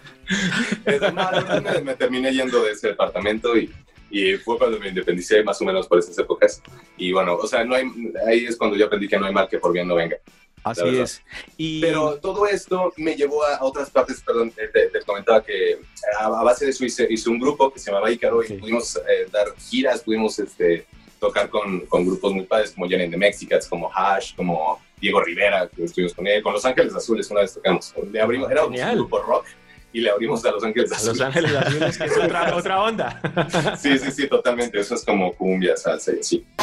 Me 1.84 1.94
terminé 1.94 2.32
yendo 2.32 2.62
de 2.62 2.72
ese 2.72 2.88
departamento 2.88 3.56
y, 3.56 3.72
y 4.10 4.34
fue 4.37 4.58
cuando 4.58 4.78
me 4.78 4.88
independicé 4.88 5.42
más 5.42 5.60
o 5.60 5.64
menos 5.64 5.87
por 5.87 5.98
esas 5.98 6.18
épocas. 6.18 6.62
Y 6.96 7.12
bueno, 7.12 7.34
o 7.37 7.46
sea, 7.46 7.64
no 7.64 7.75
hay, 7.75 7.84
ahí 8.26 8.44
es 8.46 8.56
cuando 8.56 8.76
yo 8.76 8.87
aprendí 8.87 9.08
que 9.08 9.18
no 9.18 9.26
hay 9.26 9.32
mal 9.32 9.48
que 9.48 9.58
por 9.58 9.72
bien 9.72 9.88
no 9.88 9.94
venga. 9.94 10.16
Así 10.65 10.83
es. 10.99 11.23
Y 11.57 11.81
Pero 11.81 12.19
todo 12.19 12.47
esto 12.47 12.93
me 12.97 13.15
llevó 13.17 13.45
a 13.45 13.62
otras 13.62 13.91
partes, 13.91 14.21
perdón, 14.21 14.53
eh, 14.57 14.69
te, 14.73 14.88
te 14.88 15.00
comentaba 15.03 15.43
que 15.43 15.79
a, 16.21 16.27
a 16.27 16.43
base 16.45 16.65
de 16.67 16.71
eso 16.73 16.85
hice, 16.85 17.07
hice 17.11 17.29
un 17.31 17.38
grupo 17.38 17.73
que 17.73 17.79
se 17.79 17.91
llamaba 17.91 18.11
Ícaro 18.11 18.38
Ok. 18.38 18.50
y 18.50 18.53
pudimos 18.55 18.97
eh, 18.97 19.27
dar 19.33 19.49
giras, 19.59 20.00
pudimos 20.03 20.38
este, 20.38 20.87
tocar 21.21 21.49
con, 21.49 21.81
con 21.87 22.07
grupos 22.07 22.33
muy 22.33 22.45
padres 22.45 22.73
como 22.73 22.88
Jenny 22.88 23.09
de 23.09 23.17
Mexicats, 23.17 23.67
como 23.67 23.91
Hash, 23.93 24.35
como 24.37 24.81
Diego 25.00 25.21
Rivera, 25.23 25.69
que 25.69 25.85
estuvimos 25.85 26.15
con 26.15 26.27
él, 26.27 26.43
con 26.43 26.53
Los 26.53 26.65
Ángeles 26.65 26.95
Azules 26.95 27.31
una 27.31 27.41
vez 27.43 27.55
tocamos. 27.55 27.95
Le 28.11 28.21
abrimos, 28.21 28.50
era 28.50 28.65
un 28.65 28.75
grupo 28.75 29.21
rock 29.21 29.47
y 29.93 30.00
le 30.00 30.11
abrimos 30.11 30.45
a 30.45 30.50
Los 30.50 30.62
Ángeles 30.65 30.93
A 30.93 30.97
Azules. 30.97 31.19
Los 31.19 31.27
Ángeles 31.27 31.55
Azules, 31.55 31.99
que 31.99 32.05
es 32.05 32.17
otra, 32.19 32.57
otra 32.57 32.83
onda. 32.83 33.77
Sí, 33.81 33.99
sí, 33.99 34.11
sí, 34.11 34.29
totalmente. 34.29 34.79
Eso 34.81 34.95
es 34.95 35.05
como 35.05 35.35
cumbia, 35.35 35.77
salsa 35.77 36.12
y 36.15 36.19
así. 36.21 36.45
Eh, 36.59 36.62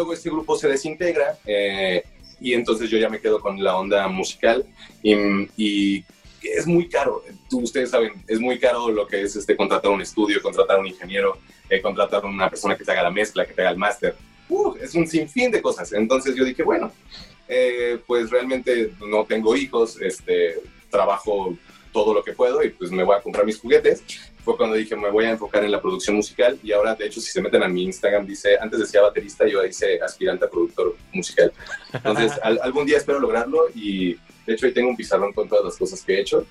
luego 0.00 0.14
este 0.14 0.30
grupo 0.30 0.56
se 0.56 0.66
desintegra 0.66 1.38
eh, 1.44 2.02
y 2.40 2.54
entonces 2.54 2.88
yo 2.88 2.96
ya 2.96 3.10
me 3.10 3.20
quedo 3.20 3.38
con 3.38 3.62
la 3.62 3.76
onda 3.76 4.08
musical 4.08 4.64
y, 5.02 5.14
y 5.58 6.04
es 6.42 6.66
muy 6.66 6.88
caro. 6.88 7.22
Tú, 7.50 7.60
ustedes 7.60 7.90
saben, 7.90 8.12
es 8.26 8.40
muy 8.40 8.58
caro 8.58 8.90
lo 8.90 9.06
que 9.06 9.20
es 9.20 9.36
este, 9.36 9.54
contratar 9.54 9.90
un 9.90 10.00
estudio, 10.00 10.40
contratar 10.40 10.78
un 10.78 10.86
ingeniero, 10.86 11.36
eh, 11.68 11.82
contratar 11.82 12.24
una 12.24 12.48
persona 12.48 12.78
que 12.78 12.84
te 12.84 12.92
haga 12.92 13.02
la 13.02 13.10
mezcla, 13.10 13.44
que 13.44 13.52
te 13.52 13.60
haga 13.60 13.72
el 13.72 13.76
máster. 13.76 14.16
Uh, 14.48 14.74
es 14.80 14.94
un 14.94 15.06
sinfín 15.06 15.50
de 15.50 15.60
cosas. 15.60 15.92
Entonces 15.92 16.34
yo 16.34 16.44
dije, 16.46 16.62
bueno, 16.62 16.90
eh, 17.46 17.98
pues 18.06 18.30
realmente 18.30 18.92
no 19.06 19.26
tengo 19.26 19.54
hijos, 19.54 20.00
este, 20.00 20.60
trabajo 20.88 21.54
todo 21.92 22.14
lo 22.14 22.22
que 22.22 22.32
puedo 22.32 22.62
y 22.62 22.70
pues 22.70 22.90
me 22.90 23.04
voy 23.04 23.16
a 23.16 23.20
comprar 23.20 23.44
mis 23.44 23.58
juguetes. 23.58 24.02
Fue 24.44 24.56
cuando 24.56 24.76
dije, 24.76 24.96
me 24.96 25.10
voy 25.10 25.24
a 25.26 25.30
enfocar 25.30 25.64
en 25.64 25.70
la 25.72 25.80
producción 25.80 26.16
musical 26.16 26.58
y 26.62 26.72
ahora, 26.72 26.94
de 26.94 27.06
hecho, 27.06 27.20
si 27.20 27.30
se 27.30 27.42
meten 27.42 27.62
a 27.62 27.68
mi 27.68 27.82
Instagram, 27.84 28.26
dice, 28.26 28.56
antes 28.60 28.80
decía 28.80 29.02
baterista, 29.02 29.46
yo 29.46 29.62
dice 29.62 30.00
aspirante 30.02 30.44
a 30.46 30.48
productor 30.50 30.96
musical. 31.12 31.52
Entonces, 31.92 32.32
al- 32.42 32.60
algún 32.62 32.86
día 32.86 32.96
espero 32.98 33.18
lograrlo 33.20 33.66
y 33.74 34.14
de 34.46 34.54
hecho 34.54 34.66
ahí 34.66 34.72
tengo 34.72 34.88
un 34.90 34.96
pizarrón 34.96 35.32
con 35.32 35.48
todas 35.48 35.64
las 35.64 35.76
cosas 35.76 36.02
que 36.02 36.14
he 36.14 36.20
hecho. 36.20 36.46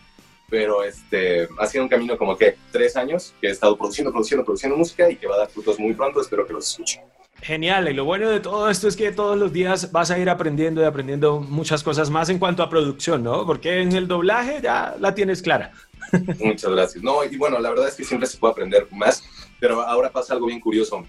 Pero 0.50 0.84
este, 0.84 1.48
ha 1.60 1.68
sido 1.68 1.84
un 1.84 1.90
camino 1.90 2.18
como 2.18 2.36
que 2.36 2.56
tres 2.72 2.96
años 2.96 3.36
que 3.40 3.48
he 3.48 3.52
estado 3.52 3.78
produciendo, 3.78 4.12
produciendo, 4.12 4.44
produciendo 4.44 4.76
música 4.76 5.08
y 5.10 5.16
que 5.16 5.28
va 5.28 5.36
a 5.36 5.40
dar 5.40 5.50
frutos 5.50 5.80
muy 5.80 5.94
pronto. 5.94 6.22
Espero 6.22 6.48
que 6.48 6.54
los 6.54 6.68
escuchen. 6.72 7.02
Genial, 7.42 7.88
y 7.88 7.94
lo 7.94 8.04
bueno 8.04 8.30
de 8.30 8.40
todo 8.40 8.68
esto 8.70 8.88
es 8.88 8.98
que 8.98 9.12
todos 9.12 9.38
los 9.38 9.54
días 9.54 9.92
vas 9.94 10.12
a 10.12 10.18
ir 10.20 10.30
aprendiendo 10.30 10.82
y 10.82 10.86
aprendiendo 10.86 11.40
muchas 11.40 11.84
cosas 11.84 12.10
más 12.10 12.30
en 12.30 12.40
cuanto 12.40 12.64
a 12.64 12.70
producción, 12.70 13.24
¿no? 13.24 13.46
Porque 13.46 13.80
en 13.80 13.94
el 13.94 14.08
doblaje 14.08 14.60
ya 14.62 14.96
la 15.00 15.14
tienes 15.16 15.42
clara. 15.42 15.72
Muchas 16.40 16.72
gracias. 16.72 17.04
No, 17.04 17.24
y 17.24 17.36
bueno, 17.38 17.60
la 17.60 17.70
verdad 17.70 17.88
es 17.88 17.96
que 17.96 18.04
siempre 18.04 18.28
se 18.28 18.38
puede 18.38 18.52
aprender 18.52 18.88
más, 18.92 19.24
pero 19.60 19.82
ahora 19.82 20.12
pasa 20.12 20.34
algo 20.34 20.48
bien 20.48 20.60
curioso. 20.60 21.06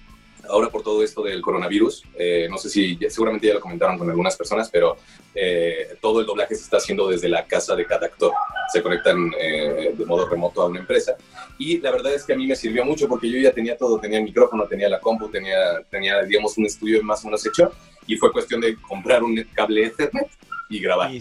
Ahora 0.49 0.69
por 0.69 0.83
todo 0.83 1.05
esto 1.05 1.23
del 1.23 1.43
coronavirus, 1.43 2.03
eh, 2.19 2.49
no 2.51 2.59
sé 2.59 2.71
si 2.71 2.99
seguramente 3.09 3.47
ya 3.47 3.55
lo 3.55 3.61
comentaron 3.61 3.99
con 3.99 4.09
algunas 4.09 4.37
personas, 4.37 4.69
pero 4.71 4.97
eh, 5.35 5.97
todo 6.01 6.21
el 6.21 6.27
doblaje 6.27 6.57
se 6.57 6.63
está 6.63 6.79
haciendo 6.79 7.09
desde 7.09 7.29
la 7.29 7.47
casa 7.47 7.77
de 7.77 7.87
cada 7.87 8.07
actor. 8.07 8.33
Se 8.73 8.83
conectan 8.83 9.33
eh, 9.39 9.95
de 9.97 10.07
modo 10.07 10.29
remoto 10.29 10.63
a 10.63 10.67
una 10.67 10.81
empresa. 10.81 11.17
Y 11.59 11.79
la 11.79 11.93
verdad 11.93 12.15
es 12.15 12.25
que 12.25 12.33
a 12.33 12.37
mí 12.37 12.47
me 12.47 12.57
sirvió 12.57 12.85
mucho 12.85 13.07
porque 13.07 13.31
yo 13.31 13.39
ya 13.39 13.53
tenía 13.53 13.77
todo, 13.77 14.01
tenía 14.01 14.19
el 14.19 14.25
micrófono, 14.25 14.67
tenía 14.67 14.89
la 14.89 14.99
compu, 14.99 15.29
tenía, 15.29 15.83
tenía 15.89 16.23
digamos, 16.23 16.57
un 16.59 16.67
estudio 16.67 17.03
más 17.03 17.23
o 17.23 17.27
menos 17.27 17.47
hecho. 17.47 17.71
Y 18.07 18.17
fue 18.17 18.33
cuestión 18.33 18.61
de 18.61 18.77
comprar 18.77 19.23
un 19.23 19.37
cable 19.55 19.85
Ethernet 19.85 20.31
y 20.69 20.81
grabar. 20.81 21.13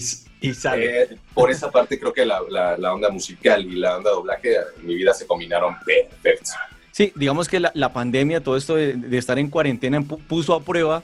Y 0.41 0.54
sale. 0.54 1.04
Eh, 1.04 1.17
por 1.34 1.52
esa 1.52 1.69
parte 1.71 1.99
creo 1.99 2.13
que 2.13 2.25
la, 2.25 2.41
la- 2.49 2.78
la 2.78 2.93
onda 2.93 3.10
musical 3.10 3.65
y 3.65 3.75
la 3.75 3.97
onda 3.97 4.12
doblaje 4.12 4.56
en 4.56 4.86
mi 4.88 4.95
vida 4.95 5.13
se 5.13 5.25
combinaron 5.28 5.75
perfecto. 5.86 6.52
Sí, 6.91 7.12
digamos 7.15 7.47
que 7.47 7.60
la, 7.60 7.71
la 7.75 7.93
pandemia, 7.93 8.41
todo 8.43 8.58
esto 8.58 8.75
de, 8.75 8.93
de 8.93 9.17
estar 9.17 9.38
en 9.39 9.49
cuarentena 9.49 9.99
pu- 10.02 10.19
puso 10.28 10.54
a 10.54 10.62
prueba 10.62 11.02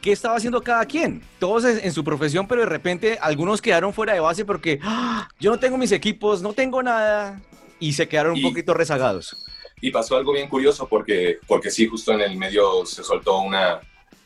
qué 0.00 0.12
estaba 0.12 0.36
haciendo 0.36 0.62
cada 0.62 0.84
quien. 0.86 1.22
Todos 1.38 1.64
en, 1.64 1.92
su 1.92 2.02
profesión, 2.02 2.48
pero 2.48 2.62
de 2.62 2.66
repente 2.66 3.18
algunos 3.20 3.60
quedaron 3.60 3.92
fuera 3.92 4.14
de 4.14 4.20
base 4.20 4.44
porque 4.44 4.80
"Ah, 4.82 5.28
yo 5.38 5.50
no 5.50 5.58
tengo 5.58 5.76
mis 5.76 5.92
equipos, 5.92 6.42
no 6.42 6.52
tengo 6.54 6.82
nada 6.82 7.40
y 7.78 7.92
se 7.92 8.08
quedaron 8.08 8.32
un 8.32 8.38
Y- 8.38 8.42
poquito 8.42 8.74
rezagados. 8.74 9.36
Y 9.82 9.90
pasó 9.90 10.16
algo 10.16 10.32
bien 10.32 10.48
curioso 10.48 10.86
porque, 10.88 11.38
porque 11.46 11.70
sí, 11.70 11.86
justo 11.86 12.12
en 12.12 12.20
el 12.20 12.36
medio 12.36 12.84
se 12.84 13.02
soltó 13.02 13.40
una 13.40 13.80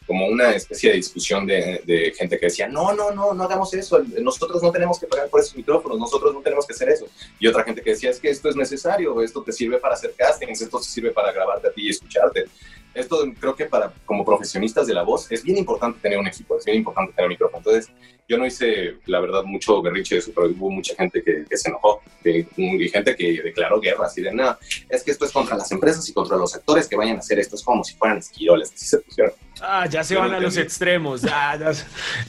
como 0.06 0.26
una 0.26 0.50
especie 0.54 0.90
de 0.90 0.96
discusión 0.96 1.46
de, 1.46 1.80
de 1.84 2.12
gente 2.16 2.38
que 2.38 2.46
decía, 2.46 2.68
no, 2.68 2.92
no, 2.92 3.10
no, 3.10 3.32
no 3.32 3.44
hagamos 3.44 3.72
eso, 3.74 4.02
nosotros 4.20 4.62
no 4.62 4.70
tenemos 4.70 4.98
que 4.98 5.06
pagar 5.06 5.28
por 5.28 5.40
esos 5.40 5.56
micrófonos, 5.56 5.98
nosotros 5.98 6.34
no 6.34 6.40
tenemos 6.40 6.66
que 6.66 6.74
hacer 6.74 6.88
eso. 6.90 7.06
Y 7.38 7.46
otra 7.46 7.64
gente 7.64 7.80
que 7.82 7.90
decía, 7.90 8.10
es 8.10 8.20
que 8.20 8.28
esto 8.28 8.48
es 8.48 8.56
necesario, 8.56 9.20
esto 9.22 9.42
te 9.42 9.52
sirve 9.52 9.78
para 9.78 9.94
hacer 9.94 10.14
castings, 10.16 10.60
esto 10.60 10.78
te 10.78 10.84
sirve 10.84 11.10
para 11.10 11.32
grabarte 11.32 11.68
a 11.68 11.72
ti 11.72 11.86
y 11.86 11.90
escucharte. 11.90 12.44
Esto 12.92 13.24
creo 13.40 13.56
que 13.56 13.64
para 13.64 13.92
como 14.04 14.24
profesionistas 14.24 14.86
de 14.86 14.94
la 14.94 15.02
voz 15.02 15.30
es 15.32 15.42
bien 15.42 15.58
importante 15.58 15.98
tener 16.00 16.18
un 16.18 16.28
equipo, 16.28 16.56
es 16.58 16.64
bien 16.64 16.78
importante 16.78 17.12
tener 17.12 17.26
un 17.26 17.32
micrófono. 17.32 17.58
Entonces, 17.58 17.90
yo 18.28 18.38
no 18.38 18.46
hice, 18.46 18.96
la 19.06 19.20
verdad, 19.20 19.44
mucho 19.44 19.82
berrinche 19.82 20.14
de 20.14 20.20
eso, 20.20 20.32
pero 20.34 20.48
hubo 20.48 20.70
mucha 20.70 20.94
gente 20.94 21.22
que, 21.22 21.44
que 21.48 21.56
se 21.56 21.68
enojó, 21.68 22.00
que, 22.22 22.46
y 22.56 22.88
gente 22.88 23.14
que 23.16 23.42
declaró 23.42 23.80
guerra, 23.80 24.06
así 24.06 24.22
de, 24.22 24.32
no, 24.32 24.56
es 24.88 25.02
que 25.02 25.10
esto 25.10 25.24
es 25.24 25.32
contra 25.32 25.56
las 25.56 25.70
empresas 25.72 26.08
y 26.08 26.12
contra 26.12 26.36
los 26.36 26.54
actores 26.54 26.88
que 26.88 26.96
vayan 26.96 27.16
a 27.16 27.18
hacer 27.20 27.38
esto, 27.38 27.56
es 27.56 27.62
como 27.62 27.84
si 27.84 27.94
fueran 27.94 28.18
esquiroles, 28.18 28.72
así 28.72 28.86
se 28.86 28.98
pusieron. 28.98 29.32
Ah, 29.60 29.86
ya 29.88 30.02
se 30.02 30.14
yo 30.14 30.20
van 30.20 30.30
no 30.32 30.36
a 30.38 30.40
los 30.40 30.56
extremos. 30.56 31.22
Ya, 31.22 31.56
ya, 31.56 31.72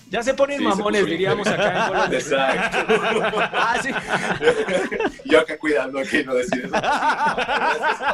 ya 0.09 0.23
se 0.23 0.33
ponen 0.35 0.59
Sí, 0.59 0.63
se 0.63 0.69
mamones, 0.69 1.05
bien. 1.05 1.17
diríamos 1.17 1.47
acá 1.47 1.83
en 1.83 1.87
Colombia. 1.89 2.19
Exacto. 2.19 2.95
Ah, 3.57 3.79
sí. 3.81 3.89
yo 5.25 5.39
acá 5.39 5.57
cuidando 5.57 5.99
que 6.03 6.23
no 6.23 6.35
decir 6.35 6.65
eso. 6.65 6.75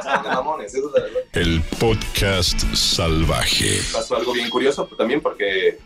Se. 0.02 1.40
El 1.40 1.62
podcast 1.80 2.60
salvaje. 2.74 3.80
pasó 3.92 4.16
algo 4.16 4.34
bien 4.34 4.50
curioso 4.50 4.88
pues, 4.88 4.98
también 4.98 5.22
porque, 5.22 5.78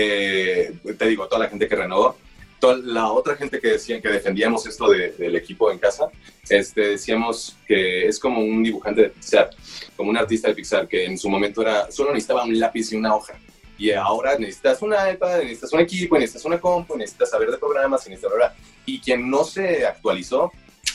eh, 0.00 0.72
te 0.98 1.06
digo, 1.08 1.26
toda 1.28 1.44
la 1.44 1.48
gente 1.48 1.66
que 1.68 1.76
renovó, 1.76 2.16
toda 2.60 2.76
la 2.78 3.10
otra 3.12 3.36
gente 3.36 3.60
que 3.60 3.68
decían 3.68 4.00
que 4.02 4.08
defendíamos 4.08 4.66
esto 4.66 4.88
de- 4.90 5.12
del 5.12 5.36
equipo 5.36 5.70
en 5.70 5.78
casa, 5.78 6.08
este, 6.48 6.80
decíamos 6.90 7.56
que 7.66 8.06
es 8.06 8.18
como 8.18 8.40
un 8.40 8.62
dibujante 8.62 9.02
de 9.02 9.08
Pixar, 9.10 9.50
como 9.96 10.10
un 10.10 10.16
artista 10.16 10.48
de 10.48 10.54
Pixar, 10.54 10.86
que 10.88 11.04
en 11.04 11.18
su 11.18 11.28
momento 11.28 11.62
era, 11.62 11.90
solo 11.90 12.10
necesitaba 12.12 12.44
un 12.44 12.58
lápiz 12.58 12.92
y 12.92 12.96
una 12.96 13.14
hoja. 13.14 13.34
Y 13.78 13.90
ahora 13.92 14.38
necesitas 14.38 14.80
una 14.80 15.10
iPad, 15.12 15.38
necesitas 15.42 15.72
un 15.74 15.80
equipo, 15.80 16.18
necesitas 16.18 16.44
una 16.46 16.58
compu, 16.58 16.96
necesitas 16.96 17.30
saber 17.30 17.50
de 17.50 17.58
programas, 17.58 18.06
y 18.06 18.10
necesitas... 18.10 18.34
bla, 18.36 18.48
bla. 18.48 18.56
Y 18.86 19.00
quien 19.00 19.28
no 19.30 19.44
se 19.44 19.84
actualizó, 19.86 20.50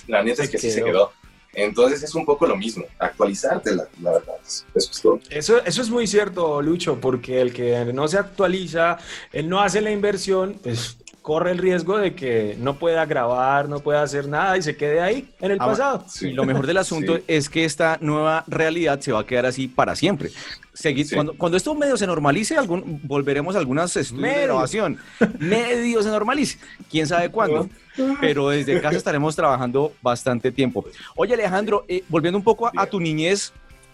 la 0.07 0.23
neta 0.23 0.37
Se 0.37 0.43
es 0.45 0.49
que 0.49 0.57
sí 0.57 0.67
quedó. 0.67 0.75
se 0.75 0.83
quedó. 0.83 1.11
Entonces 1.53 2.01
es 2.03 2.15
un 2.15 2.25
poco 2.25 2.45
lo 2.47 2.55
mismo, 2.55 2.85
actualizarte, 2.97 3.75
la, 3.75 3.87
la 4.01 4.11
verdad. 4.11 4.35
Eso 4.45 4.65
es 4.75 5.01
todo. 5.01 5.19
Eso, 5.29 5.63
eso 5.63 5.81
es 5.81 5.89
muy 5.89 6.07
cierto, 6.07 6.61
Lucho, 6.61 6.99
porque 6.99 7.41
el 7.41 7.53
que 7.53 7.91
no 7.93 8.07
se 8.07 8.17
actualiza, 8.17 8.97
él 9.33 9.49
no 9.49 9.61
hace 9.61 9.81
la 9.81 9.91
inversión, 9.91 10.59
pues 10.63 10.97
corre 11.21 11.51
el 11.51 11.59
riesgo 11.59 11.97
de 11.99 12.15
que 12.15 12.55
no 12.59 12.77
pueda 12.77 13.05
grabar, 13.05 13.69
no 13.69 13.79
pueda 13.79 14.01
hacer 14.01 14.27
nada 14.27 14.57
y 14.57 14.63
se 14.63 14.75
quede 14.75 15.01
ahí 15.01 15.29
en 15.39 15.51
el 15.51 15.57
Ah, 15.61 15.67
pasado. 15.67 16.05
Sí. 16.07 16.29
Y 16.29 16.33
lo 16.33 16.45
mejor 16.45 16.65
del 16.65 16.77
asunto 16.77 17.17
Sí. 17.17 17.23
es 17.27 17.47
que 17.49 17.63
esta 17.63 17.97
nueva 18.01 18.43
realidad 18.47 18.99
se 19.01 19.11
va 19.11 19.19
a 19.19 19.25
quedar 19.25 19.45
así 19.45 19.67
para 19.67 19.95
siempre. 19.95 20.31
Segui- 20.73 21.03
Sí. 21.05 21.13
cuando, 21.15 21.33
cuando 21.37 21.57
esto 21.57 21.75
medio 21.75 21.95
se 21.97 22.07
normalice, 22.07 22.57
algún, 22.57 23.01
volveremos 23.03 23.55
a 23.55 23.59
algunos 23.59 23.95
estudios 23.95 24.21
de 24.23 24.29
Medio. 24.29 24.43
grabación. 24.47 24.97
medio 25.37 26.01
se 26.01 26.09
normalice. 26.09 26.57
Quién 26.89 27.05
sabe 27.07 27.29
cuándo. 27.29 27.69
Pero 28.21 28.49
desde 28.49 28.79
casa 28.81 28.97
estaremos 28.97 29.35
trabajando 29.35 29.93
bastante 30.01 30.51
tiempo. 30.51 30.85
Oye, 31.15 31.33
Alejandro, 31.33 31.83
eh, 31.87 32.03
volviendo 32.07 32.37
un 32.37 32.43
poco 32.43 32.67
a, 32.67 32.71
a 32.77 32.85
tu 32.85 32.99
niñez, 32.99 33.51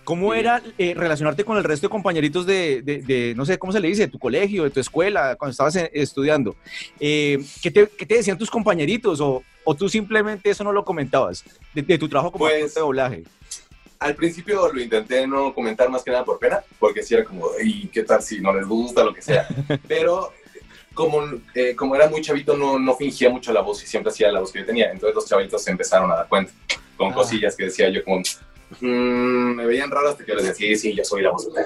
¿cómo 0.08 0.32
Sí. 0.34 0.40
era 0.40 0.62
eh, 0.78 0.94
relacionarte 0.96 1.44
con 1.44 1.58
el 1.58 1.66
resto 1.66 1.88
de 1.88 1.92
compañeritos 1.92 2.46
de, 2.46 2.82
de- 2.82 3.02
de, 3.02 3.34
no 3.36 3.46
sé, 3.46 3.58
¿cómo 3.60 3.74
se 3.74 3.82
le 3.82 3.90
dice? 3.90 4.04
De 4.04 4.08
tu 4.08 4.18
colegio, 4.20 4.64
de 4.64 4.70
tu 4.70 4.80
escuela, 4.80 5.36
cuando 5.36 5.52
estabas 5.52 5.76
eh, 5.76 5.92
estudiando? 5.94 6.56
Eh, 6.98 7.38
¿qué, 7.62 7.72
te, 7.72 7.90
qué 7.90 8.06
te 8.06 8.16
decían 8.16 8.38
tus 8.38 8.50
compañeritos? 8.50 9.20
O, 9.20 9.44
¿O 9.66 9.76
tú 9.76 9.90
simplemente 9.90 10.50
eso 10.50 10.64
no 10.64 10.72
lo 10.72 10.86
comentabas? 10.86 11.44
De, 11.74 11.82
de 11.82 11.98
tu 11.98 12.08
trabajo 12.08 12.32
como 12.32 12.46
Pues, 12.46 12.74
de 12.74 12.80
doblaje. 12.80 13.24
Al 14.00 14.16
principio 14.16 14.72
lo 14.72 14.80
intenté 14.80 15.28
no 15.28 15.54
comentar 15.54 15.90
más 15.90 16.04
que 16.04 16.12
nada 16.12 16.24
por 16.24 16.40
pena, 16.40 16.62
porque 16.80 17.04
si 17.04 17.14
era 17.14 17.26
como, 17.26 17.50
¿y 17.62 17.88
qué 17.88 18.04
tal 18.04 18.22
si 18.24 18.40
no 18.40 18.54
les 18.54 18.66
gusta, 18.66 19.04
lo 19.04 19.14
que 19.14 19.22
sea? 19.22 19.46
Pero 19.90 20.32
como, 20.94 21.22
eh, 21.54 21.76
como 21.76 21.96
era 21.98 22.08
muy 22.08 22.22
chavito, 22.22 22.56
no, 22.56 22.80
no 22.80 22.96
fingía 22.96 23.30
mucho 23.30 23.52
la 23.52 23.60
voz 23.62 23.84
y 23.84 23.88
siempre 23.88 24.12
hacía 24.12 24.32
la 24.32 24.40
voz 24.40 24.54
que 24.54 24.60
yo 24.60 24.66
tenía. 24.66 24.90
Entonces 24.90 25.16
los 25.16 25.26
chavitos 25.28 25.62
se 25.64 25.72
empezaron 25.72 26.10
a 26.12 26.16
dar 26.16 26.28
cuenta 26.30 26.54
con 26.96 27.12
Ah. 27.12 27.14
cosillas 27.16 27.56
que 27.58 27.66
decía 27.66 27.90
yo 27.90 28.04
como, 28.06 28.22
"Mm", 28.82 29.56
me 29.56 29.66
veían 29.66 29.90
raro 29.92 30.10
hasta 30.10 30.26
que 30.26 30.34
les 30.36 30.46
decía, 30.46 30.68
sí, 30.70 30.76
sí, 30.76 30.94
yo 30.96 31.04
soy 31.04 31.22
la 31.24 31.32
voz. 31.32 31.52
de 31.54 31.64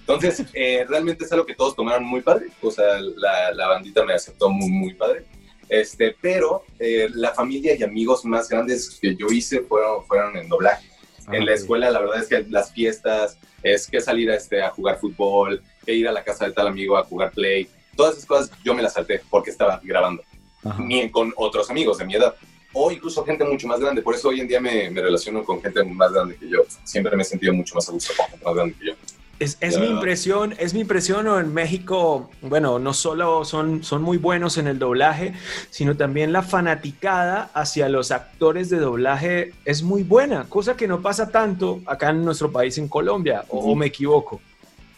Entonces, 0.00 0.44
eh, 0.52 0.84
realmente 0.88 1.24
es 1.24 1.32
algo 1.32 1.46
que 1.46 1.54
todos 1.54 1.74
tomaron 1.76 2.04
muy 2.04 2.20
padre. 2.20 2.46
O 2.62 2.70
sea, 2.70 2.98
la, 3.00 3.52
la 3.52 3.68
bandita 3.68 4.04
me 4.04 4.12
aceptó 4.14 4.50
muy, 4.50 4.68
muy 4.70 4.94
padre. 4.94 5.24
Este, 5.68 6.14
pero 6.20 6.62
eh, 6.78 7.08
la 7.14 7.32
familia 7.32 7.74
y 7.74 7.82
amigos 7.82 8.24
más 8.24 8.48
grandes 8.48 8.98
que 9.00 9.16
yo 9.16 9.28
hice 9.28 9.60
fueron, 9.62 10.04
fueron 10.06 10.36
en 10.36 10.48
doblaje. 10.48 10.88
en 11.32 11.46
la 11.46 11.52
Ah, 11.52 11.54
escuela, 11.54 11.90
la 11.90 12.00
verdad 12.00 12.20
es 12.20 12.28
que 12.28 12.44
las 12.50 12.70
fiestas, 12.72 13.38
es 13.62 13.86
que 13.88 13.98
salir 14.02 14.30
a, 14.30 14.36
este, 14.36 14.60
a 14.62 14.68
jugar 14.70 14.98
fútbol, 15.00 15.62
que 15.86 15.94
ir 15.94 16.06
a 16.06 16.12
la 16.12 16.22
casa 16.22 16.44
de 16.44 16.52
tal 16.52 16.66
amigo 16.66 16.98
a 16.98 17.04
jugar 17.04 17.30
play, 17.32 17.66
todas 17.96 18.12
esas 18.14 18.26
cosas 18.26 18.50
yo 18.62 18.74
me 18.74 18.82
las 18.82 18.92
salté 18.92 19.22
porque 19.30 19.50
estaba 19.50 19.80
grabando, 19.82 20.22
Ajá. 20.62 20.82
ni 20.82 21.10
con 21.10 21.32
otros 21.36 21.70
amigos 21.70 21.96
de 21.96 22.04
mi 22.04 22.14
edad, 22.16 22.34
o 22.74 22.90
incluso 22.90 23.24
gente 23.24 23.44
mucho 23.44 23.66
más 23.66 23.80
grande. 23.80 24.02
Por 24.02 24.14
eso 24.14 24.28
hoy 24.28 24.40
en 24.40 24.48
día 24.48 24.60
me, 24.60 24.90
me 24.90 25.00
relaciono 25.00 25.42
con 25.44 25.62
gente 25.62 25.82
más 25.84 26.12
grande 26.12 26.36
que 26.36 26.48
yo. 26.48 26.58
Siempre 26.82 27.16
me 27.16 27.22
he 27.22 27.24
sentido 27.24 27.54
mucho 27.54 27.74
más 27.74 27.88
a 27.88 27.92
gusto 27.92 28.12
con 28.16 28.26
gente 28.26 28.44
más 28.44 28.54
grande 28.54 28.74
que 28.78 28.86
yo. 28.88 28.92
Es, 29.40 29.58
es 29.60 29.78
mi 29.78 29.86
impresión, 29.86 30.54
es 30.58 30.74
mi 30.74 30.80
impresión 30.80 31.26
en 31.26 31.52
México, 31.52 32.30
bueno, 32.40 32.78
no 32.78 32.94
solo 32.94 33.44
son, 33.44 33.82
son 33.82 34.00
muy 34.00 34.16
buenos 34.16 34.58
en 34.58 34.68
el 34.68 34.78
doblaje, 34.78 35.34
sino 35.70 35.96
también 35.96 36.32
la 36.32 36.42
fanaticada 36.42 37.50
hacia 37.52 37.88
los 37.88 38.12
actores 38.12 38.70
de 38.70 38.78
doblaje 38.78 39.52
es 39.64 39.82
muy 39.82 40.04
buena, 40.04 40.44
cosa 40.48 40.76
que 40.76 40.86
no 40.86 41.02
pasa 41.02 41.30
tanto 41.30 41.80
acá 41.86 42.10
en 42.10 42.24
nuestro 42.24 42.52
país, 42.52 42.78
en 42.78 42.86
Colombia, 42.86 43.44
o, 43.48 43.72
o 43.72 43.74
me 43.74 43.86
equivoco. 43.86 44.40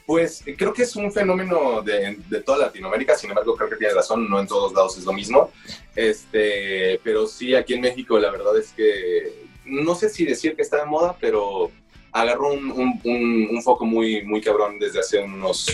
Pues 0.06 0.46
eh, 0.46 0.54
creo 0.56 0.72
que 0.72 0.84
es 0.84 0.94
un 0.94 1.10
fenómeno 1.10 1.82
de, 1.82 2.16
toda 2.44 2.66
Latinoamérica, 2.66 3.16
sin 3.16 3.30
embargo 3.30 3.56
creo 3.56 3.68
que 3.68 3.76
tiene 3.76 3.92
razón, 3.92 4.30
no 4.30 4.38
en 4.38 4.46
todos 4.46 4.72
lados 4.72 4.96
es 4.96 5.04
lo 5.04 5.12
mismo, 5.12 5.50
este, 5.96 7.00
pero 7.02 7.26
sí 7.26 7.56
aquí 7.56 7.74
en 7.74 7.80
México 7.80 8.16
la 8.16 8.30
verdad 8.30 8.56
es 8.56 8.70
que 8.70 9.46
no 9.64 9.96
sé 9.96 10.08
si 10.08 10.24
decir 10.24 10.54
que 10.54 10.62
está 10.62 10.78
de 10.78 10.86
moda, 10.86 11.16
pero 11.20 11.72
agarró 12.12 12.52
un, 12.52 13.62
foco 13.64 13.84
muy, 13.84 14.22
muy 14.24 14.40
cabrón 14.40 14.78
desde 14.78 15.00
hace 15.00 15.18
unos, 15.18 15.66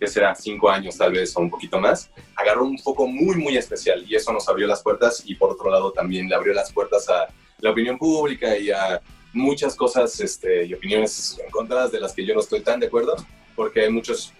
¿qué 0.00 0.08
será? 0.08 0.34
Cinco 0.34 0.68
años 0.68 0.98
tal 0.98 1.12
vez 1.12 1.34
o 1.36 1.40
un 1.40 1.48
poquito 1.48 1.78
más, 1.78 2.10
agarró 2.34 2.64
un 2.64 2.76
foco 2.76 3.06
muy, 3.06 3.36
muy 3.36 3.56
especial 3.56 4.04
y 4.06 4.16
eso 4.16 4.32
nos 4.32 4.48
abrió 4.48 4.66
las 4.66 4.82
puertas 4.82 5.22
y 5.24 5.36
por 5.36 5.52
otro 5.52 5.70
lado 5.70 5.92
también 5.92 6.28
le 6.28 6.34
abrió 6.34 6.52
las 6.52 6.72
puertas 6.72 7.08
a 7.08 7.28
la 7.58 7.70
opinión 7.70 7.96
pública 7.98 8.56
y 8.56 8.72
a 8.72 9.00
muchas 9.32 9.76
cosas 9.76 10.18
este, 10.18 10.64
y 10.64 10.74
opiniones 10.74 11.40
encontradas 11.46 11.92
de 11.92 12.00
las 12.00 12.12
que 12.12 12.26
yo 12.26 12.34
no 12.34 12.40
estoy 12.40 12.62
tan 12.62 12.80
de 12.80 12.88
acuerdo 12.88 13.14
porque 13.60 13.82
hay 13.82 13.90
muchos, 13.90 14.32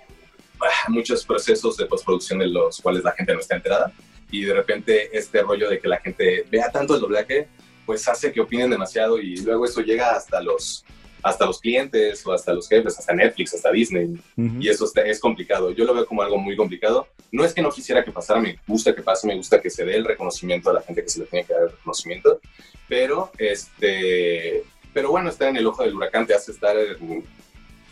ah, 0.63 0.89
muchos 0.89 1.27
procesos 1.27 1.77
de 1.77 1.85
postproducción 1.85 2.39
de 2.39 2.47
los 2.47 2.81
cuales 2.81 3.05
la 3.05 3.13
gente 3.13 3.35
no 3.35 3.41
está 3.41 3.55
enterada 3.57 3.93
y 4.31 4.45
de 4.45 4.55
repente 4.55 5.11
este 5.13 5.43
rollo 5.43 5.69
de 5.69 5.79
que 5.79 5.89
la 5.89 5.99
gente 6.01 6.47
vea 6.51 6.71
tanto 6.73 6.95
el 6.95 7.03
doblaje 7.03 7.47
pues 7.85 8.09
hace 8.09 8.33
que 8.33 8.41
opinen 8.41 8.71
demasiado 8.71 9.21
y 9.21 9.37
luego 9.43 9.67
eso 9.67 9.83
llega 9.83 10.13
hasta 10.17 10.41
los 10.41 10.87
hasta 11.23 11.45
los 11.45 11.61
clientes 11.61 12.27
o 12.27 12.33
hasta 12.33 12.55
los 12.55 12.67
jefes, 12.67 12.99
hasta 12.99 13.13
Netflix, 13.13 13.53
hasta 13.53 13.71
Disney 13.71 14.07
Ujú. 14.39 14.57
y 14.59 14.71
eso 14.71 14.87
está- 14.87 15.03
es 15.03 15.21
complicado. 15.21 15.71
Yo 15.71 15.85
lo 15.85 15.93
veo 15.93 16.07
como 16.07 16.23
algo 16.23 16.39
muy 16.39 16.57
complicado. 16.57 17.09
No 17.31 17.45
es 17.45 17.53
que 17.53 17.61
no 17.61 17.71
quisiera 17.71 18.03
que 18.03 18.11
pasara, 18.11 18.41
me 18.41 18.59
gusta 18.67 18.95
que 18.95 19.03
pase, 19.03 19.27
me 19.27 19.37
gusta 19.37 19.61
que 19.61 19.69
se 19.69 19.85
dé 19.85 19.97
el 19.97 20.07
reconocimiento 20.07 20.71
a 20.71 20.73
la 20.73 20.81
gente 20.81 21.03
que 21.03 21.11
se 21.11 21.19
le 21.21 21.27
tiene 21.27 21.45
que 21.47 21.53
dar 21.53 21.65
el 21.65 21.73
reconocimiento, 21.73 22.41
pero 22.89 23.31
este, 23.37 24.63
pero 24.95 25.11
bueno, 25.11 25.29
estar 25.29 25.49
en 25.49 25.59
el 25.59 25.67
ojo 25.67 25.83
del 25.83 25.95
huracán 25.95 26.27
te 26.27 26.33
hace 26.33 26.53
estar 26.53 26.75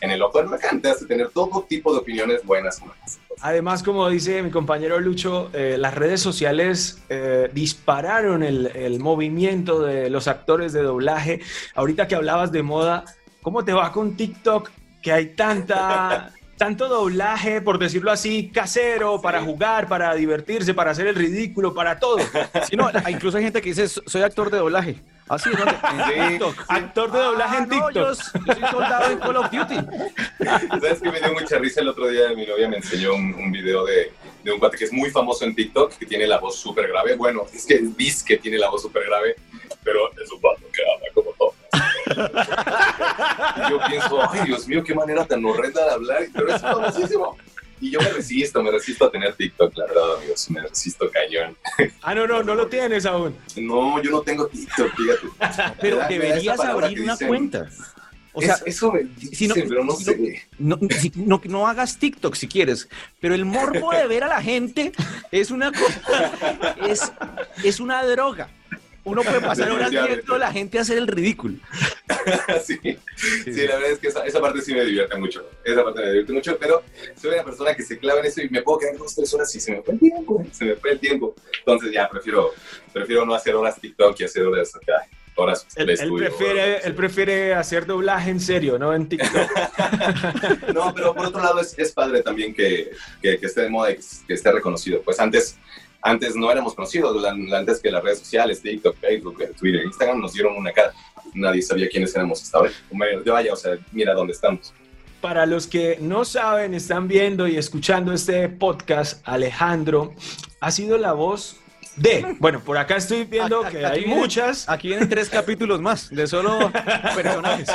en, 0.00 0.10
el 0.10 0.18
del 0.18 0.46
huracán, 0.46 0.80
te 0.80 0.90
hace 0.90 1.06
tener 1.06 1.30
todo 1.30 1.64
tipo 1.68 1.92
de 1.92 1.98
opiniones 1.98 2.44
buenas. 2.44 2.80
y 2.80 2.86
malas. 2.86 3.20
Además, 3.40 3.82
como 3.82 4.08
dice 4.08 4.42
mi 4.42 4.50
compañero 4.50 4.98
Lucho, 4.98 5.50
eh, 5.52 5.76
las 5.78 5.94
redes 5.94 6.20
sociales 6.20 7.02
eh, 7.08 7.48
dispararon 7.52 8.42
el 8.42 9.00
movimiento 9.00 9.80
de 9.80 10.10
los 10.10 10.28
actores 10.28 10.72
de 10.72 10.82
doblaje. 10.82 11.40
Ahorita 11.74 12.08
que 12.08 12.16
hablabas 12.16 12.50
de 12.52 12.62
moda, 12.62 13.04
¿cómo 13.42 13.64
te 13.64 13.72
va 13.72 13.92
con 13.92 14.16
TikTok? 14.16 14.70
Que 15.02 15.12
hay 15.12 15.26
tanta, 15.36 16.32
tanto 16.58 16.88
doblaje, 16.88 17.60
por 17.62 17.78
decirlo 17.78 18.10
así, 18.10 18.50
casero, 18.52 19.20
para 19.22 19.40
jugar, 19.40 19.88
para 19.88 20.14
divertirse, 20.14 20.74
para 20.74 20.90
hacer 20.90 21.06
el 21.06 21.14
ridículo, 21.14 21.72
para 21.72 21.98
todo. 21.98 22.18
Sí, 22.68 22.76
no, 22.76 22.90
incluso 23.08 23.38
hay 23.38 23.44
gente 23.44 23.62
que 23.62 23.70
dice, 23.70 23.88
soy 23.88 24.22
actor 24.22 24.50
de 24.50 24.58
doblaje. 24.58 24.96
Ah, 25.30 25.38
sí. 25.38 25.50
Actor 26.68 27.12
de 27.12 27.18
doblaje 27.18 27.56
Ah, 27.56 27.62
en 27.62 27.68
no, 27.68 27.74
TikTok. 27.74 27.94
yo, 27.94 28.08
yo 28.46 28.54
soy 28.54 28.70
soldado 28.70 29.10
en 29.12 29.18
Call 29.18 29.36
of 29.36 29.50
Duty. 29.50 29.74
¿Sabes 30.80 31.00
que 31.02 31.12
me 31.12 31.20
dio 31.20 31.32
mucha 31.34 31.58
risa 31.58 31.80
el 31.82 31.88
otro 31.88 32.08
día? 32.08 32.30
Mi 32.34 32.46
novia 32.46 32.68
me 32.68 32.76
enseñó 32.78 33.14
un, 33.14 33.34
un 33.34 33.52
video 33.52 33.84
de, 33.84 34.12
de 34.42 34.52
un 34.52 34.58
cuate 34.58 34.78
que 34.78 34.84
es 34.84 34.92
muy 34.92 35.10
famoso 35.10 35.44
en 35.44 35.54
TikTok, 35.54 35.96
que 35.98 36.06
tiene 36.06 36.26
la 36.26 36.38
voz 36.38 36.56
súper 36.56 36.88
grave. 36.88 37.14
Bueno, 37.16 37.44
es 37.52 37.66
que 37.66 37.78
dice 37.96 38.24
que 38.26 38.38
tiene 38.38 38.58
la 38.58 38.70
voz 38.70 38.82
súper 38.82 39.04
grave, 39.04 39.36
pero 39.84 40.10
es 40.12 40.30
un 40.32 40.40
vato 40.40 40.62
que 40.72 40.82
habla 40.82 41.06
como 41.14 41.30
todo. 41.32 41.54
Y 42.08 43.70
yo 43.70 43.78
pienso, 43.88 44.30
ay, 44.30 44.40
Dios 44.46 44.66
mío, 44.68 44.82
qué 44.84 44.94
manera 44.94 45.24
tan 45.26 45.44
horrenda 45.44 45.84
de 45.84 45.90
hablar, 45.90 46.22
pero 46.32 46.54
es 46.54 46.60
famosísimo. 46.62 47.36
Y 47.80 47.90
yo 47.92 48.00
me 48.00 48.08
resisto, 48.10 48.60
me 48.62 48.72
resisto 48.72 49.04
a 49.06 49.10
tener 49.10 49.34
TikTok, 49.34 49.76
la 49.76 49.86
verdad, 49.86 50.16
amigos, 50.18 50.50
me 50.50 50.60
resisto 50.62 51.08
cañón. 51.12 51.56
Ah, 52.02 52.12
no, 52.14 52.26
no, 52.26 52.42
no 52.42 52.54
lo 52.56 52.66
tienes 52.66 53.06
aún. 53.06 53.36
No, 53.56 54.02
yo 54.02 54.10
no 54.10 54.20
tengo 54.22 54.48
TikTok, 54.48 54.90
fíjate. 54.96 55.74
Pero 55.80 55.98
deberías 56.08 56.58
abrir 56.58 57.00
una 57.02 57.12
dicen. 57.12 57.28
cuenta. 57.28 57.68
O 58.32 58.40
sea, 58.42 58.54
Es- 58.54 58.62
eso 58.76 58.92
me 58.92 59.06
si 59.32 59.48
no- 59.48 59.54
pero 59.54 59.84
no 59.84 59.92
si 59.92 60.04
no- 60.04 60.12
sé. 60.12 60.42
no, 60.58 60.78
si- 60.90 61.12
no, 61.16 61.40
no 61.44 61.66
hagas 61.68 61.98
TikTok 61.98 62.34
si 62.34 62.46
quieres, 62.46 62.88
pero 63.20 63.34
el 63.34 63.44
morbo 63.44 63.90
de 63.92 64.06
ver 64.06 64.22
a 64.24 64.28
la 64.28 64.42
gente 64.42 64.92
es 65.32 65.50
una 65.50 65.72
cosa, 65.72 66.32
es, 66.88 67.12
es 67.64 67.80
una 67.80 68.04
droga. 68.04 68.48
Uno 69.04 69.22
puede 69.22 69.40
pasar 69.40 69.70
horas 69.70 69.90
viendo 69.90 70.34
a 70.34 70.38
la 70.38 70.52
gente 70.52 70.78
hacer 70.78 70.98
el 70.98 71.06
ridículo. 71.06 71.54
sí. 72.64 72.78
sí, 73.44 73.66
la 73.66 73.76
verdad 73.76 73.92
es 73.92 73.98
que 73.98 74.08
esa, 74.08 74.24
esa 74.26 74.40
parte 74.40 74.60
sí 74.60 74.74
me 74.74 74.84
divierte 74.84 75.16
mucho. 75.16 75.48
Esa 75.64 75.82
parte 75.82 76.00
me 76.00 76.06
divierte 76.08 76.32
mucho, 76.32 76.58
pero 76.58 76.82
soy 77.20 77.32
una 77.34 77.44
persona 77.44 77.74
que 77.74 77.82
se 77.82 77.98
clava 77.98 78.20
en 78.20 78.26
eso 78.26 78.42
y 78.42 78.48
me 78.50 78.62
puedo 78.62 78.78
quedar 78.78 78.96
dos, 78.98 79.14
tres 79.14 79.32
horas 79.32 79.54
y 79.54 79.60
se 79.60 79.72
me 79.72 79.82
fue 79.82 79.94
el 79.94 80.00
tiempo. 80.00 80.44
Se 80.52 80.64
me 80.64 80.74
fue 80.76 80.92
el 80.92 80.98
tiempo. 81.00 81.34
Entonces 81.60 81.92
ya 81.92 82.08
prefiero, 82.08 82.52
prefiero 82.92 83.24
no 83.24 83.34
hacer 83.34 83.54
horas 83.54 83.80
TikTok 83.80 84.20
y 84.20 84.24
hacer 84.24 84.42
horas, 84.44 84.74
acá, 84.74 85.06
horas 85.36 85.66
Él, 85.76 85.86
de 85.86 85.92
él 85.94 86.00
estudio, 86.00 86.28
prefiere, 86.28 86.62
horas- 86.72 86.84
él 86.86 86.94
prefiere 86.94 87.54
hacer 87.54 87.86
doblaje 87.86 88.30
en 88.30 88.40
serio, 88.40 88.78
no 88.78 88.92
en 88.94 89.08
TikTok. 89.08 89.30
No, 90.74 90.92
pero 90.94 91.14
por 91.14 91.26
otro 91.26 91.42
lado 91.42 91.60
es, 91.60 91.78
es 91.78 91.92
padre 91.92 92.22
también 92.22 92.54
que, 92.54 92.90
que, 93.22 93.38
que 93.38 93.46
esté 93.46 93.62
de 93.62 93.68
moda 93.70 93.90
y 93.92 93.96
que 94.26 94.34
esté 94.34 94.52
reconocido. 94.52 95.00
Pues 95.02 95.18
antes, 95.20 95.56
antes 96.02 96.36
no 96.36 96.50
éramos 96.50 96.74
conocidos, 96.74 97.24
antes 97.24 97.80
que 97.80 97.90
las 97.90 98.02
redes 98.02 98.20
sociales, 98.20 98.62
TikTok, 98.62 98.96
Facebook, 98.98 99.38
Twitter, 99.58 99.82
Instagram 99.84 100.20
nos 100.20 100.32
dieron 100.32 100.56
una 100.56 100.72
cara. 100.72 100.92
Nadie 101.34 101.62
sabía 101.62 101.88
quiénes 101.88 102.14
éramos 102.14 102.42
hasta 102.42 102.58
ahora. 102.58 102.70
De 103.24 103.30
vaya, 103.30 103.52
o 103.52 103.56
sea, 103.56 103.72
mira 103.92 104.14
dónde 104.14 104.32
estamos. 104.32 104.72
Para 105.20 105.46
los 105.46 105.66
que 105.66 105.98
no 106.00 106.24
saben, 106.24 106.74
están 106.74 107.08
viendo 107.08 107.48
y 107.48 107.56
escuchando 107.56 108.12
este 108.12 108.48
podcast, 108.48 109.20
Alejandro 109.28 110.14
ha 110.60 110.70
sido 110.70 110.96
la 110.96 111.12
voz 111.12 111.56
de. 111.96 112.36
Bueno, 112.38 112.60
por 112.60 112.78
acá 112.78 112.94
estoy 112.96 113.24
viendo 113.24 113.64
Aquí- 113.64 113.78
que 113.78 113.84
aquí 113.84 113.94
hay 113.96 114.04
vienen- 114.04 114.18
muchas. 114.20 114.68
Aquí 114.68 114.86
vienen 114.88 115.08
tres 115.08 115.28
capítulos 115.28 115.80
más 115.80 116.08
de 116.10 116.26
solo 116.28 116.70
personajes. 117.16 117.68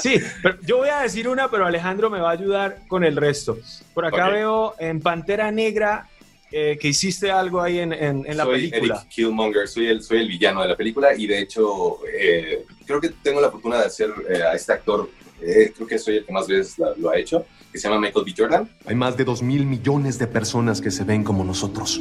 Sí, 0.00 0.16
pero 0.42 0.58
yo 0.62 0.78
voy 0.78 0.88
a 0.88 1.00
decir 1.02 1.28
una, 1.28 1.48
pero 1.48 1.64
Alejandro 1.66 2.10
me 2.10 2.18
va 2.20 2.30
a 2.30 2.32
ayudar 2.32 2.78
con 2.88 3.04
el 3.04 3.16
resto. 3.16 3.58
Por 3.94 4.04
acá 4.04 4.26
Ok. 4.26 4.32
veo 4.32 4.74
en 4.80 5.00
Pantera 5.00 5.52
Negra 5.52 6.08
eh, 6.52 6.78
que 6.80 6.88
hiciste 6.88 7.30
algo 7.30 7.60
ahí 7.60 7.78
en, 7.78 7.92
en, 7.92 8.24
en 8.26 8.36
la 8.36 8.44
soy 8.44 8.68
película. 8.70 8.94
Eric 8.96 9.08
Killmonger, 9.08 9.66
soy 9.68 9.86
el, 9.86 10.02
soy 10.02 10.18
el 10.18 10.28
villano 10.28 10.62
de 10.62 10.68
la 10.68 10.76
película 10.76 11.08
y 11.16 11.26
de 11.26 11.38
hecho 11.40 11.98
eh, 12.14 12.64
creo 12.86 13.00
que 13.00 13.08
tengo 13.22 13.40
la 13.40 13.50
fortuna 13.50 13.78
de 13.78 13.86
hacer 13.86 14.10
eh, 14.28 14.42
a 14.42 14.52
este 14.54 14.72
actor, 14.72 15.10
eh, 15.40 15.72
creo 15.74 15.86
que 15.88 15.98
soy 15.98 16.18
el 16.18 16.24
que 16.26 16.32
más 16.32 16.46
veces 16.46 16.78
la- 16.78 16.94
lo 16.96 17.10
ha 17.10 17.16
hecho, 17.18 17.44
que 17.72 17.78
se 17.78 17.88
llama 17.88 18.00
Michael 18.00 18.24
B. 18.24 18.34
Jordan. 18.36 18.68
Hay 18.84 18.94
más 18.94 19.16
de 19.16 19.24
dos 19.24 19.42
mil 19.42 19.64
millones 19.64 20.18
de 20.18 20.26
personas 20.26 20.80
que 20.80 20.90
se 20.90 21.04
ven 21.04 21.24
como 21.24 21.42
nosotros. 21.44 22.00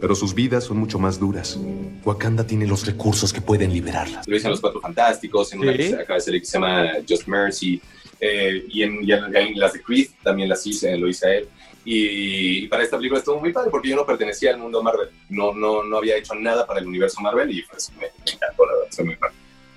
Pero 0.00 0.14
sus 0.14 0.34
vidas 0.34 0.64
son 0.64 0.76
mucho 0.78 0.98
más 0.98 1.18
duras. 1.18 1.58
Wakanda 2.04 2.46
tiene 2.46 2.66
los 2.66 2.84
recursos 2.84 3.32
que 3.32 3.40
pueden 3.40 3.72
liberarlas. 3.72 4.26
Lo 4.28 4.36
hice 4.36 4.46
en 4.46 4.50
Los 4.50 4.60
Cuatro 4.60 4.80
Fantásticos, 4.80 5.52
en 5.54 5.60
una 5.60 5.72
Sí. 5.72 5.78
que 5.78 5.88
se 5.90 5.94
acaba 5.96 6.14
de 6.16 6.20
salir 6.20 6.40
que 6.40 6.46
se 6.46 6.58
llama 6.58 6.90
Just 7.08 7.26
Mercy, 7.26 7.80
eh, 8.20 8.64
y, 8.68 8.82
en, 8.82 9.02
y 9.02 9.12
en- 9.12 9.34
en 9.34 9.58
las 9.58 9.72
de 9.72 9.82
Creed 9.82 10.08
también 10.22 10.48
las 10.48 10.66
hice, 10.66 10.96
lo 10.98 11.08
hice 11.08 11.26
a 11.26 11.34
él. 11.36 11.48
Y, 11.84 12.64
y 12.64 12.68
para 12.68 12.82
esta 12.82 12.96
película 12.96 13.18
estuvo 13.18 13.40
muy 13.40 13.52
padre 13.52 13.70
porque 13.70 13.88
yo 13.90 13.96
no 13.96 14.06
pertenecía 14.06 14.50
al 14.52 14.58
mundo 14.58 14.82
Marvel, 14.82 15.08
no, 15.28 15.52
no, 15.52 15.82
no 15.82 15.98
había 15.98 16.16
hecho 16.16 16.34
nada 16.34 16.66
para 16.66 16.80
el 16.80 16.86
universo 16.86 17.20
Marvel 17.20 17.50
y 17.50 17.62
pues 17.62 17.90
me, 17.92 18.06
me 18.24 18.32
encantó, 18.32 18.64
la 18.66 18.72
verdad, 18.72 18.88
soy 18.90 19.04
muy 19.04 19.16
fan. 19.16 19.30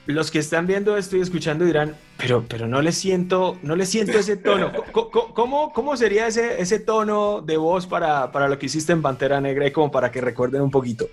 Los 0.05 0.31
que 0.31 0.39
están 0.39 0.67
viendo 0.67 0.95
esto 0.95 1.17
y 1.17 1.19
escuchando 1.21 1.65
dirán, 1.65 1.97
pero, 2.17 2.45
pero 2.47 2.65
no 2.65 2.81
le 2.81 2.93
siento, 2.93 3.57
no 3.61 3.75
le 3.75 3.85
siento 3.85 4.17
ese 4.17 4.37
tono. 4.37 4.71
Co- 4.93 5.09
¿Cómo, 5.11 5.73
cómo 5.73 5.97
sería 5.97 6.27
ese, 6.27 6.61
ese 6.61 6.79
tono 6.79 7.41
de 7.41 7.57
voz 7.57 7.85
para, 7.87 8.31
para 8.31 8.47
lo 8.47 8.57
que 8.57 8.67
hiciste 8.67 8.93
en 8.93 9.01
Pantera 9.01 9.41
Negra 9.41 9.67
y 9.67 9.71
como 9.71 9.91
para 9.91 10.09
que 10.09 10.21
recuerden 10.21 10.61
un 10.61 10.71
poquito? 10.71 11.09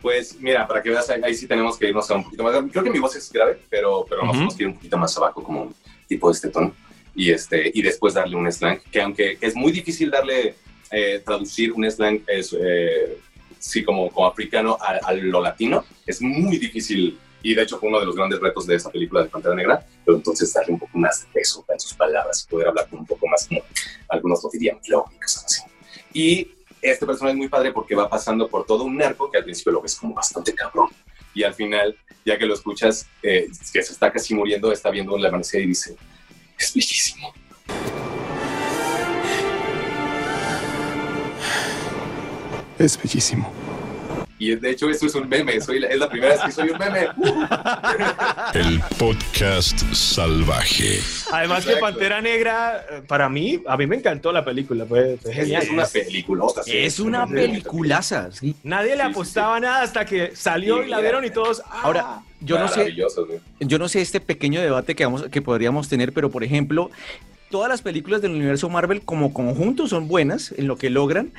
Pues 0.00 0.40
mira, 0.40 0.66
para 0.66 0.82
que 0.82 0.88
veas, 0.88 1.10
ahí, 1.10 1.34
sí 1.34 1.46
tenemos 1.46 1.76
que 1.76 1.88
irnos 1.88 2.10
a 2.10 2.14
un 2.14 2.24
poquito 2.24 2.42
más. 2.42 2.56
Creo 2.72 2.82
que 2.82 2.90
mi 2.90 2.98
voz 3.00 3.14
es 3.16 3.30
grave, 3.30 3.60
pero, 3.68 4.06
pero 4.08 4.22
nos 4.24 4.32
tenemos 4.32 4.56
que 4.56 4.62
ir 4.62 4.68
un 4.68 4.74
poquito 4.76 4.96
más 4.96 5.14
abajo, 5.18 5.42
como 5.42 5.70
tipo 6.08 6.28
de 6.28 6.32
este 6.32 6.48
tono. 6.48 6.74
Y, 7.14 7.30
este, 7.30 7.70
y 7.74 7.82
después 7.82 8.14
darle 8.14 8.36
un 8.36 8.50
slang, 8.50 8.80
que 8.90 9.00
aunque 9.00 9.38
es 9.40 9.54
muy 9.54 9.72
difícil 9.72 10.10
darle, 10.10 10.54
eh, 10.90 11.20
traducir 11.24 11.72
un 11.72 11.90
slang, 11.90 12.22
es, 12.26 12.56
eh, 12.58 13.18
sí, 13.58 13.84
como, 13.84 14.10
como 14.10 14.26
africano 14.26 14.76
a, 14.80 14.98
a 15.06 15.12
lo 15.12 15.40
latino, 15.40 15.84
es 16.06 16.20
muy 16.22 16.58
difícil. 16.58 17.18
Y 17.42 17.54
de 17.54 17.62
hecho 17.62 17.78
fue 17.78 17.88
uno 17.88 17.98
de 17.98 18.06
los 18.06 18.14
grandes 18.14 18.40
retos 18.40 18.66
de 18.66 18.76
esa 18.76 18.90
película 18.90 19.22
de 19.22 19.28
Pantera 19.28 19.54
Negra, 19.54 19.84
pero 20.04 20.16
entonces 20.16 20.52
darle 20.52 20.74
un 20.74 20.78
poco 20.78 20.96
más 20.96 21.22
de 21.22 21.32
peso 21.32 21.64
en 21.68 21.80
sus 21.80 21.94
palabras, 21.94 22.46
poder 22.48 22.68
hablar 22.68 22.86
un 22.92 23.04
poco 23.04 23.26
más 23.26 23.48
como 23.48 23.60
algunos 24.08 24.44
lo 24.44 24.50
dirían 24.50 24.80
flow 24.82 25.04
y 25.10 25.24
así. 25.24 25.62
Y 26.12 26.48
este 26.80 27.06
personaje 27.06 27.32
es 27.32 27.38
muy 27.38 27.48
padre 27.48 27.72
porque 27.72 27.94
va 27.94 28.08
pasando 28.08 28.48
por 28.48 28.66
todo 28.66 28.84
un 28.84 29.00
arco 29.00 29.30
que 29.30 29.38
al 29.38 29.44
principio 29.44 29.72
lo 29.72 29.82
ves 29.82 29.94
como 29.96 30.14
bastante 30.14 30.54
cabrón. 30.54 30.88
Y 31.34 31.44
al 31.44 31.54
final, 31.54 31.96
ya 32.26 32.36
que 32.36 32.44
lo 32.44 32.54
escuchas, 32.54 33.06
eh, 33.22 33.48
que 33.72 33.82
se 33.82 33.92
está 33.92 34.12
casi 34.12 34.34
muriendo, 34.34 34.70
está 34.70 34.90
viendo 34.90 35.16
el 35.16 35.24
amanecer 35.24 35.62
y 35.62 35.68
dice, 35.68 35.96
es 36.62 36.74
bellísimo. 36.74 37.34
Es 42.78 42.96
bellísimo. 43.02 43.61
Y 44.44 44.56
de 44.56 44.70
hecho 44.70 44.90
eso 44.90 45.06
es 45.06 45.14
un 45.14 45.28
meme, 45.28 45.60
soy 45.60 45.78
la- 45.78 45.86
es 45.86 45.98
la 46.00 46.08
primera 46.08 46.32
vez 46.34 46.42
que 46.44 46.50
soy 46.50 46.70
un 46.70 46.78
meme. 46.78 47.06
El 48.54 48.80
podcast 48.98 49.78
salvaje. 49.92 50.98
Además 51.30 51.64
que 51.64 51.74
Exacto. 51.74 51.80
Pantera 51.86 52.20
Negra, 52.20 52.84
para 53.06 53.28
mí, 53.28 53.62
a 53.68 53.76
mí 53.76 53.86
me 53.86 53.94
encantó 53.94 54.32
la 54.32 54.44
película, 54.44 54.84
genial. 55.32 55.62
es 55.62 55.70
una 55.70 55.86
película. 55.86 56.44
Es 56.66 56.98
una 56.98 57.26
peliculaza, 57.28 58.32
sí. 58.32 58.56
Nadie 58.64 58.96
le 58.96 59.02
Sí, 59.02 59.06
sí, 59.06 59.10
apostaba 59.12 59.60
nada 59.60 59.82
hasta 59.82 60.04
que 60.04 60.34
salió 60.34 60.78
Sí, 60.78 60.86
y 60.86 60.90
la 60.90 60.98
vieron 60.98 61.24
y 61.24 61.30
todos. 61.30 61.62
ah. 61.66 61.80
Ahora, 61.84 62.22
yo 62.40 62.58
no 62.58 62.66
sé, 62.66 62.92
yo 63.60 63.78
no 63.78 63.88
sé 63.88 64.00
este 64.00 64.18
pequeño 64.20 64.60
debate 64.60 64.96
que, 64.96 65.04
vamos, 65.04 65.22
que 65.30 65.40
podríamos 65.40 65.88
tener, 65.88 66.12
pero 66.12 66.30
por 66.32 66.42
ejemplo, 66.42 66.90
todas 67.52 67.68
las 67.68 67.82
películas 67.82 68.20
del 68.20 68.32
universo 68.32 68.68
Marvel 68.68 69.02
como 69.02 69.32
conjunto 69.32 69.86
son 69.86 70.08
buenas 70.08 70.52
en 70.56 70.66
lo 70.66 70.76
que 70.76 70.90
logran, 70.90 71.32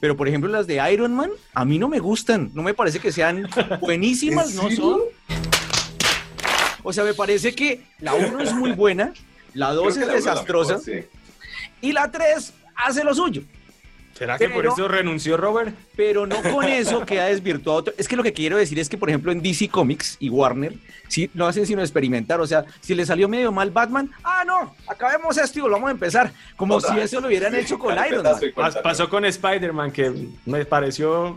pero 0.00 0.14
por 0.18 0.28
ejemplo 0.28 0.50
las 0.50 0.66
de 0.66 0.82
Iron 0.92 1.14
Man 1.14 1.30
a 1.54 1.64
mí 1.64 1.78
no 1.78 1.88
me 1.88 1.98
gustan, 2.00 2.50
no 2.52 2.62
me 2.62 2.74
parece 2.74 2.98
que 2.98 3.10
sean 3.12 3.48
buenísimas, 3.80 4.50
¿En 4.50 4.56
no 4.56 4.62
serio? 4.64 4.76
son. 4.76 5.00
O 6.82 6.92
sea, 6.92 7.04
me 7.04 7.14
parece 7.14 7.54
que 7.54 7.82
la 8.00 8.14
1 8.14 8.40
es 8.40 8.52
muy 8.54 8.72
buena, 8.72 9.12
la 9.54 9.72
2 9.72 9.82
Creo 9.82 9.94
que 9.94 10.00
es 10.00 10.06
la 10.06 10.14
desastrosa 10.14 10.78
mejor, 10.78 10.84
sí. 11.02 11.06
y 11.80 11.92
la 11.92 12.10
3 12.10 12.52
hace 12.76 13.04
lo 13.04 13.14
suyo. 13.14 13.42
¿Será 14.14 14.36
que 14.36 14.50
por 14.50 14.66
eso 14.66 14.86
renunció 14.88 15.36
Robert? 15.38 15.74
pero 15.96 16.26
no 16.26 16.42
con 16.42 16.64
eso 16.66 17.06
queda 17.06 17.26
desvirtuado. 17.26 17.78
otro- 17.78 17.94
Es 17.96 18.06
que 18.06 18.16
lo 18.16 18.22
que 18.22 18.32
quiero 18.34 18.58
decir 18.58 18.78
es 18.78 18.88
que, 18.90 18.98
por 18.98 19.08
ejemplo, 19.08 19.32
en 19.32 19.40
DC 19.40 19.68
Comics 19.68 20.16
y 20.20 20.28
Warner, 20.28 20.74
sí, 21.10 21.30
no 21.34 21.46
hacen 21.46 21.66
sino 21.66 21.82
experimentar. 21.82 22.40
O 22.40 22.46
sea, 22.46 22.64
si 22.80 22.94
le 22.94 23.04
salió 23.04 23.28
medio 23.28 23.52
mal 23.52 23.70
Batman, 23.70 24.10
ah, 24.24 24.44
no, 24.46 24.74
acabemos 24.86 25.36
esto 25.36 25.58
y 25.58 25.62
volvamos 25.62 25.88
a 25.88 25.92
empezar. 25.92 26.32
Como 26.56 26.76
Otra 26.76 26.90
si 26.90 26.96
vez. 26.96 27.04
eso 27.06 27.20
lo 27.20 27.26
hubieran 27.28 27.52
Sí, 27.52 27.58
hecho 27.60 27.78
con 27.78 27.94
Iron 28.08 28.22
Man. 28.22 28.34
Pas- 28.56 28.80
pasó 28.80 29.08
con 29.10 29.24
Spider-Man, 29.26 29.90
que 29.92 30.28
me 30.46 30.64
pareció 30.64 31.36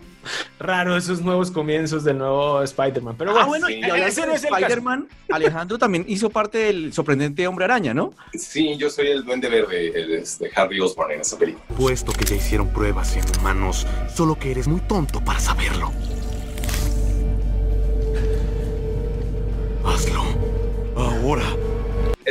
raro 0.58 0.96
esos 0.96 1.20
nuevos 1.20 1.52
comienzos 1.52 2.04
del 2.06 2.18
nuevo 2.20 2.62
Spider-Man. 2.64 3.16
Pero 3.18 3.32
ah, 3.32 3.46
bueno, 3.46 3.68
bueno, 3.68 3.70
y 3.70 3.74
sí. 3.74 3.84
hablando 3.84 4.08
ese 4.08 4.22
de 4.22 4.28
no 4.28 4.34
es 4.34 4.44
el 4.44 4.50
caso. 4.52 4.62
Spider-Man, 4.66 5.08
Alejandro 5.32 5.78
también 5.78 6.06
hizo 6.08 6.30
parte 6.30 6.60
del 6.60 6.94
sorprendente 6.94 7.46
Hombre 7.48 7.66
Araña, 7.66 7.94
¿no? 7.94 8.14
Sí, 8.34 8.78
yo 8.78 8.90
soy 8.90 9.08
el 9.08 9.26
duende 9.26 9.50
verde, 9.50 9.88
el, 10.00 10.14
este, 10.14 10.50
Harry 10.56 10.80
Osborn 10.80 11.12
en 11.12 11.22
esa 11.22 11.38
película. 11.38 11.66
Puesto 11.76 12.14
que 12.14 12.24
ya 12.26 12.36
hicieron 12.36 12.70
pruebas 12.70 13.16
en 13.18 13.24
humanos, 13.40 13.86
solo 14.14 14.38
que 14.40 14.52
eres 14.52 14.68
muy 14.68 14.80
tonto 14.82 15.20
para 15.24 15.40
saberlo. 15.40 15.92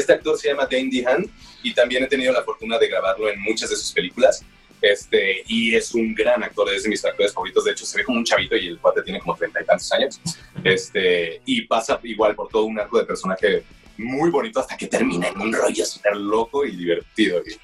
Este 0.02 0.14
actor 0.14 0.36
se 0.36 0.48
llama 0.48 0.66
Dane 0.68 0.90
DeHaan 0.90 1.30
y 1.62 1.72
también 1.72 2.02
he 2.02 2.08
tenido 2.08 2.32
la 2.32 2.42
fortuna 2.42 2.76
de 2.76 2.88
grabarlo 2.88 3.30
en 3.30 3.40
muchas 3.40 3.70
de 3.70 3.76
sus 3.76 3.92
películas. 3.92 4.44
Este, 4.80 5.44
y 5.46 5.76
es 5.76 5.94
un 5.94 6.12
gran 6.12 6.42
actor, 6.42 6.68
es 6.74 6.82
de 6.82 6.88
mis 6.88 7.04
actores 7.04 7.32
favoritos. 7.32 7.64
De 7.64 7.70
hecho, 7.70 7.86
se 7.86 7.98
ve 7.98 8.04
como 8.04 8.18
un 8.18 8.24
chavito 8.24 8.56
y 8.56 8.66
el 8.66 8.80
cuate 8.80 9.02
tiene 9.02 9.20
como 9.20 9.36
treinta 9.36 9.62
y 9.62 9.64
tantos 9.64 9.92
años. 9.92 10.20
Este, 10.64 11.40
y 11.46 11.62
pasa 11.68 12.00
igual 12.02 12.34
por 12.34 12.48
todo 12.48 12.64
un 12.64 12.80
arco 12.80 12.98
de 12.98 13.04
personaje 13.04 13.62
muy 13.96 14.30
bonito 14.30 14.58
hasta 14.58 14.76
que 14.76 14.88
termina 14.88 15.28
en 15.28 15.40
un 15.40 15.52
rollo 15.52 15.86
súper 15.86 16.16
loco 16.16 16.66
y 16.66 16.74
divertido. 16.74 17.40
Y 17.46 17.56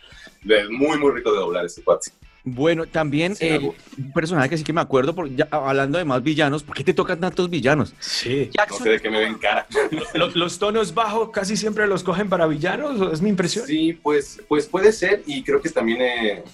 muy, 0.71 0.97
muy 0.97 1.11
rico 1.11 1.33
de 1.33 1.39
doblar 1.39 1.65
este 1.65 1.83
cuate. 1.83 2.13
Bueno, 2.55 2.87
también 2.87 3.35
Sí, 3.37 3.47
eh, 3.47 3.59
un 3.99 4.13
personaje 4.13 4.49
que 4.51 4.59
sí 4.59 4.65
que 4.65 4.73
me 4.73 4.81
acuerdo, 4.81 5.15
porque 5.15 5.35
ya, 5.37 5.49
hablando 5.51 5.99
de 5.99 6.05
más 6.05 6.23
villanos, 6.23 6.63
¿por 6.63 6.77
qué 6.77 6.85
te 6.85 6.95
tocan 6.95 7.21
tantos 7.21 7.49
villanos? 7.51 7.95
Sí. 8.01 8.47
No 8.47 8.53
Jackson, 8.53 8.83
sé 8.83 8.91
de 8.91 9.01
qué 9.01 9.11
me 9.11 9.21
ven 9.21 9.35
cara. 9.39 9.67
Lo- 10.15 10.29
los 10.31 10.59
tonos 10.59 10.93
bajos 10.95 11.31
casi 11.31 11.57
siempre 11.57 11.87
los 11.87 12.03
cogen 12.03 12.29
para 12.29 12.47
villanos, 12.47 13.01
¿o 13.01 13.13
es 13.13 13.21
mi 13.23 13.29
impresión. 13.31 13.67
Sí, 13.67 13.93
pues, 14.03 14.41
pues 14.49 14.67
puede 14.67 14.93
ser 14.93 15.23
y 15.27 15.43
creo 15.43 15.61
que 15.61 15.69
también, 15.71 16.01
eh, 16.03 16.45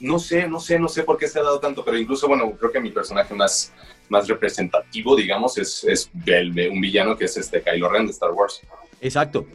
no 0.00 0.18
sé, 0.18 0.48
no 0.48 0.60
sé, 0.60 0.78
no 0.78 0.88
sé 0.88 1.02
por 1.02 1.16
qué 1.18 1.28
se 1.28 1.38
ha 1.38 1.42
dado 1.42 1.60
tanto, 1.60 1.84
pero 1.84 1.98
incluso, 1.98 2.28
bueno, 2.28 2.50
creo 2.58 2.70
que 2.72 2.80
mi 2.80 2.90
personaje 2.90 3.32
más, 3.34 3.72
más 4.08 4.28
representativo, 4.28 5.16
digamos, 5.16 5.56
es, 5.58 5.84
es 5.84 6.10
el 6.26 6.50
un 6.70 6.80
villano 6.80 7.16
que 7.16 7.24
es 7.24 7.36
este 7.36 7.62
Kylo 7.62 7.88
Ren 7.88 8.06
de 8.06 8.12
Star 8.12 8.30
Wars. 8.32 8.60
Exacto. 9.00 9.46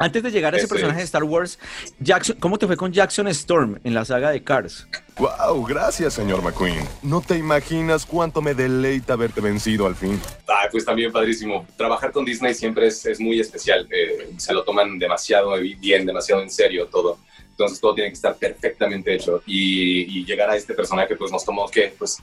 Antes 0.00 0.22
de 0.22 0.30
llegar 0.30 0.54
a 0.54 0.56
ese 0.56 0.64
Ese 0.64 0.74
personaje 0.74 1.00
de. 1.00 1.04
Star 1.04 1.24
Wars, 1.24 1.58
Jackson, 1.98 2.36
¿cómo 2.40 2.56
te 2.58 2.66
fue 2.66 2.76
con 2.76 2.90
Jackson 2.90 3.28
Storm 3.28 3.78
en 3.84 3.92
la 3.92 4.06
saga 4.06 4.30
de 4.30 4.42
Cars? 4.42 4.88
Wow, 5.18 5.62
gracias, 5.66 6.14
señor 6.14 6.42
McQueen. 6.42 6.82
No 7.02 7.20
te 7.20 7.36
imaginas 7.36 8.06
cuánto 8.06 8.40
me 8.40 8.54
deleita 8.54 9.12
haberte 9.12 9.42
vencido 9.42 9.86
al 9.86 9.94
fin. 9.94 10.18
Ah, 10.48 10.66
pues 10.72 10.86
también 10.86 11.12
padrísimo. 11.12 11.66
Trabajar 11.76 12.12
con 12.12 12.24
Disney 12.24 12.54
siempre 12.54 12.86
es, 12.86 13.04
es 13.04 13.20
muy 13.20 13.38
especial. 13.40 13.86
eh, 13.90 14.30
se 14.38 14.54
lo 14.54 14.64
toman 14.64 14.98
demasiado 14.98 15.54
bien, 15.60 16.06
demasiado 16.06 16.40
en 16.40 16.50
serio 16.50 16.86
todo. 16.86 17.18
Entonces 17.50 17.78
todo 17.78 17.94
tiene 17.94 18.08
que 18.08 18.14
estar 18.14 18.34
perfectamente 18.36 19.14
hecho. 19.14 19.42
Y, 19.44 20.18
y 20.20 20.24
llegar 20.24 20.48
a 20.48 20.56
este 20.56 20.72
personaje, 20.72 21.14
pues 21.14 21.30
nos 21.30 21.44
tomó, 21.44 21.68
¿qué? 21.68 21.92
Pues 21.98 22.16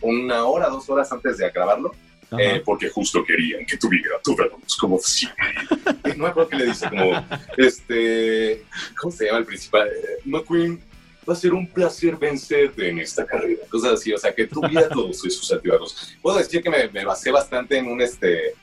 una 0.00 0.44
hora, 0.44 0.68
dos 0.68 0.88
horas 0.88 1.10
antes 1.10 1.38
de 1.38 1.50
grabarlo. 1.50 1.92
Eh, 2.38 2.62
porque 2.64 2.88
justo 2.88 3.24
querían 3.24 3.64
que 3.66 3.76
tuviera 3.76 4.20
tu 4.22 4.36
voz 4.36 4.76
como 4.76 4.98
si. 4.98 5.26
no 6.16 6.24
me 6.24 6.28
acuerdo 6.28 6.48
qué 6.50 6.56
le 6.56 6.66
dice, 6.66 6.88
como, 6.88 7.26
este, 7.56 8.64
¿cómo 9.00 9.12
se 9.12 9.26
llama 9.26 9.38
el 9.38 9.44
principal? 9.44 9.88
Eh, 9.88 10.20
McQueen, 10.24 10.80
va 11.28 11.32
a 11.32 11.36
ser 11.36 11.52
un 11.54 11.66
placer 11.66 12.16
vencerte 12.16 12.88
en 12.88 12.98
esta 12.98 13.26
carrera. 13.26 13.62
Cosas 13.70 13.94
así, 13.94 14.12
o 14.12 14.18
sea, 14.18 14.34
que 14.34 14.46
tuviera 14.46 14.88
todos 14.90 15.24
esos 15.24 15.50
altibajos. 15.52 16.14
Puedo 16.20 16.38
decir 16.38 16.62
que 16.62 16.70
me, 16.70 16.88
me 16.88 17.04
basé 17.04 17.30
bastante 17.30 17.78
en 17.78 17.86
un, 17.86 18.00
este, 18.00 18.54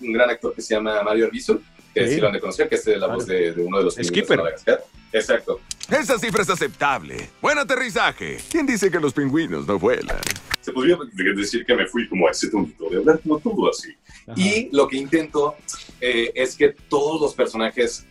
un 0.00 0.12
gran 0.12 0.30
actor 0.30 0.54
que 0.54 0.62
se 0.62 0.74
llama 0.74 1.02
Mario 1.02 1.26
Arbizu, 1.26 1.60
que 1.94 2.06
Sí. 2.06 2.14
sí 2.14 2.20
lo 2.20 2.28
han 2.28 2.32
de 2.32 2.40
conocer, 2.40 2.68
que 2.68 2.76
es 2.76 2.86
la 2.86 3.06
voz 3.06 3.26
de, 3.26 3.52
de 3.52 3.62
uno 3.62 3.78
de 3.78 3.84
los 3.84 3.94
pingüinos 3.94 4.14
de 4.16 4.20
Skipper. 4.22 4.38
Madagascar. 4.38 4.84
Exacto. 5.12 5.60
Esa 5.90 6.18
cifra 6.18 6.42
es 6.42 6.50
aceptable. 6.50 7.28
Buen 7.42 7.58
aterrizaje. 7.58 8.38
¿Quién 8.50 8.66
dice 8.66 8.90
que 8.90 9.00
los 9.00 9.12
pingüinos 9.12 9.66
no 9.66 9.78
vuelan? 9.78 10.18
Se 10.60 10.72
podría 10.72 10.96
decir 11.34 11.64
que 11.64 11.74
me 11.74 11.86
fui 11.86 12.08
como 12.08 12.28
a 12.28 12.30
ese 12.30 12.48
tonito 12.48 12.88
de 12.90 12.98
hablar 12.98 13.18
como 13.20 13.40
todo 13.40 13.70
así. 13.70 13.92
Y 14.36 14.68
lo 14.70 14.86
que 14.86 14.98
intento 14.98 15.56
eh, 16.00 16.30
es 16.34 16.54
que 16.54 16.68
todos 16.88 17.20
los 17.20 17.34
personajes, 17.34 18.04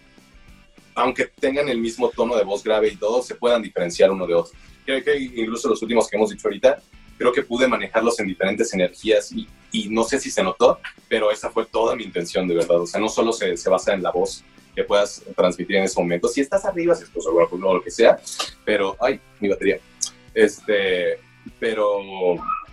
aunque 0.96 1.26
tengan 1.40 1.70
el 1.70 1.78
mismo 1.78 2.10
tono 2.10 2.36
de 2.36 2.44
voz 2.44 2.64
grave 2.64 2.90
y 2.90 2.96
todo, 2.98 3.22
se 3.22 3.36
puedan 3.36 3.62
diferenciar 3.62 4.12
uno 4.12 4.28
de 4.28 4.34
otro. 4.34 4.58
Creo 4.86 5.02
que 5.04 5.18
incluso 5.18 5.70
los 5.70 5.82
últimos 5.82 6.10
que 6.10 6.18
hemos 6.18 6.32
dicho 6.32 6.48
ahorita, 6.48 6.82
creo 7.18 7.32
que 7.32 7.44
pude 7.44 7.68
manejarlos 7.68 8.20
en 8.20 8.28
diferentes 8.28 8.74
energías 8.74 9.32
y, 9.32 9.48
y 9.72 9.90
no 9.90 10.04
sé 10.04 10.20
si 10.20 10.32
se 10.32 10.44
notó, 10.44 10.80
pero 11.08 11.32
esa 11.32 11.50
fue 11.50 11.66
toda 11.66 11.96
mi 11.96 12.04
intención 12.04 12.48
de 12.48 12.56
verdad. 12.56 12.82
O 12.82 12.88
sea, 12.88 13.00
no 13.00 13.10
solo 13.10 13.32
se, 13.34 13.56
se 13.58 13.70
basa 13.70 13.94
en 13.94 14.04
la 14.04 14.12
voz 14.12 14.44
que 14.76 14.84
puedas 14.84 15.24
transmitir 15.36 15.78
en 15.78 15.84
ese 15.84 16.00
momento. 16.00 16.28
Si 16.28 16.42
estás 16.42 16.66
arriba, 16.66 16.96
si 16.96 17.04
estás 17.04 17.26
abajo, 17.28 17.58
no, 17.58 17.74
lo 17.74 17.82
que 17.82 17.92
sea, 17.92 18.20
pero, 18.66 18.96
ay, 19.00 19.20
mi 19.40 19.50
batería. 19.50 19.80
Este, 20.34 21.20
pero, 21.60 22.00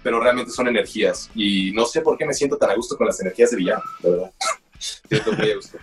pero 0.02 0.20
realmente 0.20 0.52
son 0.52 0.68
energías. 0.68 1.30
Y 1.34 1.72
no 1.72 1.84
sé 1.86 2.00
por 2.00 2.16
qué 2.16 2.24
me 2.24 2.34
siento 2.34 2.56
tan 2.56 2.70
a 2.70 2.74
gusto 2.74 2.96
con 2.96 3.06
las 3.06 3.20
energías 3.20 3.50
de 3.50 3.56
villano, 3.56 3.82
de 4.02 4.10
verdad. 4.10 4.32
Siento 4.78 5.32
muy 5.32 5.50
a 5.50 5.56
gusto. 5.56 5.78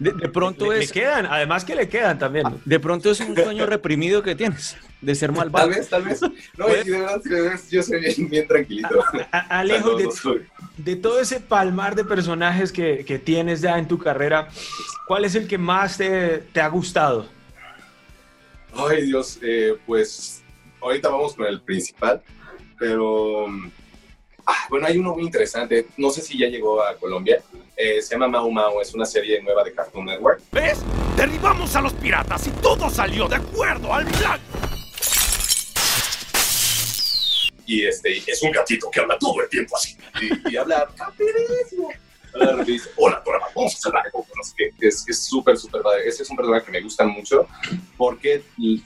De, 0.00 0.12
de 0.12 0.28
pronto 0.30 0.72
Le, 0.72 0.78
le 0.78 0.84
es, 0.84 0.92
quedan, 0.92 1.26
además 1.26 1.62
que 1.64 1.74
le 1.76 1.86
quedan 1.88 2.18
también. 2.18 2.46
de 2.64 2.80
pronto 2.80 3.10
es 3.10 3.20
un 3.20 3.36
sueño 3.36 3.66
reprimido 3.66 4.22
que 4.22 4.34
tienes 4.34 4.76
de 5.02 5.14
ser 5.14 5.30
malvado. 5.30 5.68
Tal 5.68 5.78
vez, 5.78 5.88
tal 5.90 6.02
vez. 6.04 6.20
No, 6.56 6.68
y 6.70 6.84
de 6.84 6.90
verdad, 6.98 7.20
de 7.22 7.42
verdad, 7.42 7.60
yo 7.70 7.82
soy 7.82 8.00
bien, 8.00 8.28
bien 8.30 8.48
tranquilito. 8.48 9.04
A- 9.30 9.58
Alejo, 9.60 9.96
de, 10.78 10.96
todo 10.96 11.20
ese 11.20 11.38
palmar 11.38 11.94
de 11.94 12.04
personajes 12.04 12.72
que, 12.72 13.04
que 13.04 13.18
tienes 13.18 13.60
ya 13.60 13.78
en 13.78 13.86
tu 13.86 13.98
carrera, 13.98 14.48
¿cuál 15.06 15.26
es 15.26 15.34
el 15.34 15.46
que 15.46 15.58
más 15.58 15.98
te, 15.98 16.38
te 16.38 16.60
ha 16.62 16.68
gustado? 16.68 17.26
Ay, 18.74 19.02
Dios, 19.06 19.38
eh, 19.42 19.76
pues 19.86 20.42
ahorita 20.80 21.10
vamos 21.10 21.34
con 21.34 21.44
el 21.46 21.60
principal, 21.60 22.22
pero 22.78 23.46
ah, 24.50 24.66
bueno, 24.68 24.86
hay 24.86 24.98
uno 24.98 25.14
muy 25.14 25.24
interesante. 25.24 25.86
No 25.96 26.10
sé 26.10 26.20
si 26.22 26.38
ya 26.38 26.48
llegó 26.48 26.82
a 26.82 26.96
Colombia. 26.96 27.42
Eh, 27.76 28.02
se 28.02 28.14
llama 28.14 28.28
Mau 28.28 28.50
Mau, 28.50 28.80
es 28.80 28.92
una 28.94 29.06
serie 29.06 29.40
nueva 29.42 29.64
de 29.64 29.72
Cartoon 29.72 30.06
Network. 30.06 30.42
¿Ves? 30.52 30.80
Derribamos 31.16 31.74
a 31.76 31.80
los 31.80 31.92
piratas 31.94 32.46
y 32.46 32.50
todo 32.62 32.90
salió 32.90 33.28
de 33.28 33.36
acuerdo 33.36 33.92
al 33.92 34.06
plan. 34.06 34.40
Y 37.66 37.86
este, 37.86 38.18
es 38.26 38.42
un 38.42 38.50
gatito 38.50 38.90
que 38.90 39.00
habla 39.00 39.16
todo 39.18 39.40
el 39.42 39.48
tiempo 39.48 39.76
así. 39.76 39.96
Y, 40.20 40.54
y 40.54 40.56
habla 40.56 40.88
Hola, 42.96 43.22
Dora, 43.24 43.40
vamos 43.54 43.74
a 43.86 43.90
sé 44.42 44.54
qué. 44.56 44.72
Es 44.86 45.04
es 45.08 45.24
súper, 45.24 45.56
súper 45.56 45.82
padre. 45.82 46.06
Ese 46.06 46.22
es 46.22 46.30
un 46.30 46.36
personaje 46.36 46.66
que 46.66 46.72
me 46.72 46.80
gusta 46.80 47.04
mucho 47.04 47.48
porque 47.96 48.42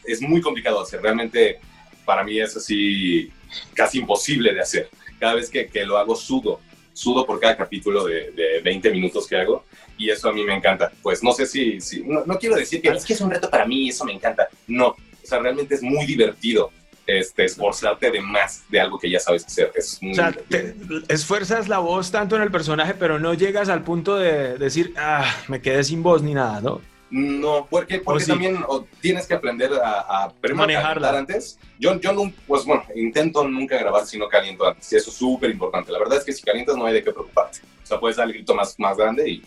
es 0.07 0.20
muy 0.22 0.40
complicado 0.40 0.79
de 0.79 0.83
hacer. 0.85 1.03
Realmente, 1.03 1.61
para 2.05 2.24
mí 2.24 2.40
es 2.40 2.57
así 2.57 3.31
casi 3.74 3.98
imposible 3.98 4.53
de 4.53 4.61
hacer. 4.61 4.88
Cada 5.25 5.37
vez 5.37 5.49
que, 5.49 5.69
que 5.69 5.87
lo 5.87 5.97
hago, 5.97 6.15
sudo. 6.15 6.61
Sudo 6.93 7.25
por 7.25 7.41
cada 7.41 7.57
capítulo 7.57 8.05
de, 8.05 8.31
de 8.33 8.61
20 8.61 8.91
minutos 8.91 9.27
que 9.27 9.37
hago. 9.39 9.65
Y 9.97 10.11
eso 10.11 10.29
a 10.29 10.35
mí 10.35 10.45
me 10.45 10.55
encanta. 10.55 10.93
Pues 11.03 11.23
no 11.23 11.33
sé 11.33 11.47
si... 11.47 11.81
si 11.81 12.03
no, 12.03 12.27
no 12.27 12.39
quiero 12.39 12.57
decir 12.57 12.83
que 12.83 12.91
es 12.91 13.07
que 13.07 13.15
es 13.15 13.21
un 13.23 13.31
reto 13.31 13.49
para 13.49 13.65
mí, 13.65 13.89
eso 13.89 14.05
me 14.05 14.13
encanta. 14.13 14.47
No. 14.67 14.89
O 14.89 14.97
sea, 15.27 15.39
realmente 15.39 15.77
es 15.77 15.83
muy 15.83 16.05
divertido 16.05 16.71
este, 17.07 17.47
esforzarte 17.47 18.11
de 18.11 18.21
más 18.21 18.65
de 18.69 18.81
algo 18.83 18.99
que 18.99 19.09
ya 19.09 19.19
sabes 19.19 19.47
hacer. 19.47 19.73
Es 19.75 19.99
muy 20.03 20.13
O 20.13 20.15
sea, 20.15 20.31
te 20.33 20.75
esfuerzas 21.09 21.69
la 21.69 21.79
voz 21.79 22.11
tanto 22.11 22.37
en 22.37 22.43
el 22.43 22.51
personaje, 22.51 22.93
pero 22.93 23.19
no 23.19 23.33
llegas 23.33 23.71
al 23.71 23.83
punto 23.83 24.17
de 24.17 24.59
decir, 24.59 24.93
ah, 24.99 25.25
me 25.49 25.63
quedé 25.63 25.85
sin 25.85 26.03
voz 26.03 26.21
ni 26.21 26.35
nada, 26.35 26.61
¿no? 26.61 26.83
No, 27.11 27.67
porque, 27.71 27.99
porque 27.99 28.25
sí. 28.25 28.31
también 28.31 28.64
o, 28.67 28.87
tienes 29.01 29.27
que 29.27 29.35
aprender 29.35 29.73
a, 29.75 30.25
a 30.25 30.33
Manejarla. 30.53 31.17
antes. 31.17 31.59
Yo, 31.79 31.99
yo 32.01 32.12
nunca, 32.12 32.37
pues 32.47 32.64
bueno, 32.64 32.85
intento 32.95 33.47
nunca 33.47 33.79
grabar 33.79 34.07
si 34.07 34.19
no 34.19 34.29
caliento 34.29 34.67
antes. 34.67 34.93
Y 34.93 34.97
eso 34.97 35.11
es 35.11 35.17
súper 35.17 35.51
importante. 35.51 35.93
La 35.93 35.99
verdad 35.99 36.19
es 36.19 36.25
que 36.25 36.33
si 36.33 36.43
calientas 36.43 36.77
no 36.77 36.87
hay 36.87 36.95
de 36.95 37.05
qué 37.05 37.12
preocuparte. 37.12 37.61
O 37.83 37.87
sea, 37.87 38.01
puedes 38.01 38.17
dar 38.17 38.27
el 38.27 38.33
grito 38.33 38.55
más, 38.55 38.79
más 38.79 38.97
grande 38.97 39.29
y, 39.29 39.43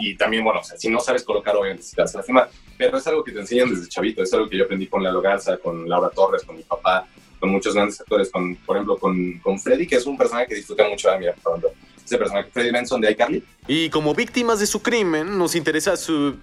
y 0.00 0.16
también, 0.16 0.44
bueno, 0.44 0.60
o 0.60 0.64
sea, 0.64 0.76
si 0.76 0.88
no 0.88 1.00
sabes 1.00 1.22
colocar, 1.22 1.56
obviamente, 1.56 1.82
si 1.82 1.94
te 1.94 2.02
vas 2.02 2.14
a 2.14 2.18
lastimar. 2.18 2.50
Pero 2.76 2.98
es 2.98 3.06
algo 3.06 3.24
que 3.24 3.32
te 3.32 3.40
enseñan 3.40 3.70
desde 3.70 3.88
chavito. 3.88 4.22
Es 4.22 4.32
algo 4.34 4.48
que 4.48 4.56
yo 4.56 4.64
aprendí 4.64 4.86
con 4.86 5.02
Lalo 5.02 5.20
Garza, 5.20 5.56
con 5.58 5.88
Laura 5.88 6.10
Torres, 6.10 6.42
con 6.44 6.56
mi 6.56 6.62
papá, 6.62 7.06
con 7.38 7.50
muchos 7.50 7.74
grandes 7.74 8.00
actores, 8.00 8.30
con, 8.30 8.56
por 8.56 8.76
ejemplo, 8.76 8.98
con, 8.98 9.38
con 9.38 9.58
Freddy, 9.58 9.86
que 9.86 9.96
es 9.96 10.06
un 10.06 10.18
personaje 10.18 10.48
que 10.48 10.54
disfruté 10.56 10.88
mucho 10.88 11.10
de 11.10 11.18
mí, 11.18 11.26
por 11.42 11.52
ejemplo. 11.52 11.70
Ese 12.04 12.18
personaje, 12.18 12.50
Freddy 12.50 12.70
Benson 12.70 13.00
de 13.00 13.12
iCarly. 13.12 13.44
Y 13.66 13.90
como 13.90 14.14
víctimas 14.14 14.60
de 14.60 14.66
su 14.66 14.82
crimen, 14.82 15.36
nos 15.38 15.54
interesa 15.54 15.96
su... 15.96 16.36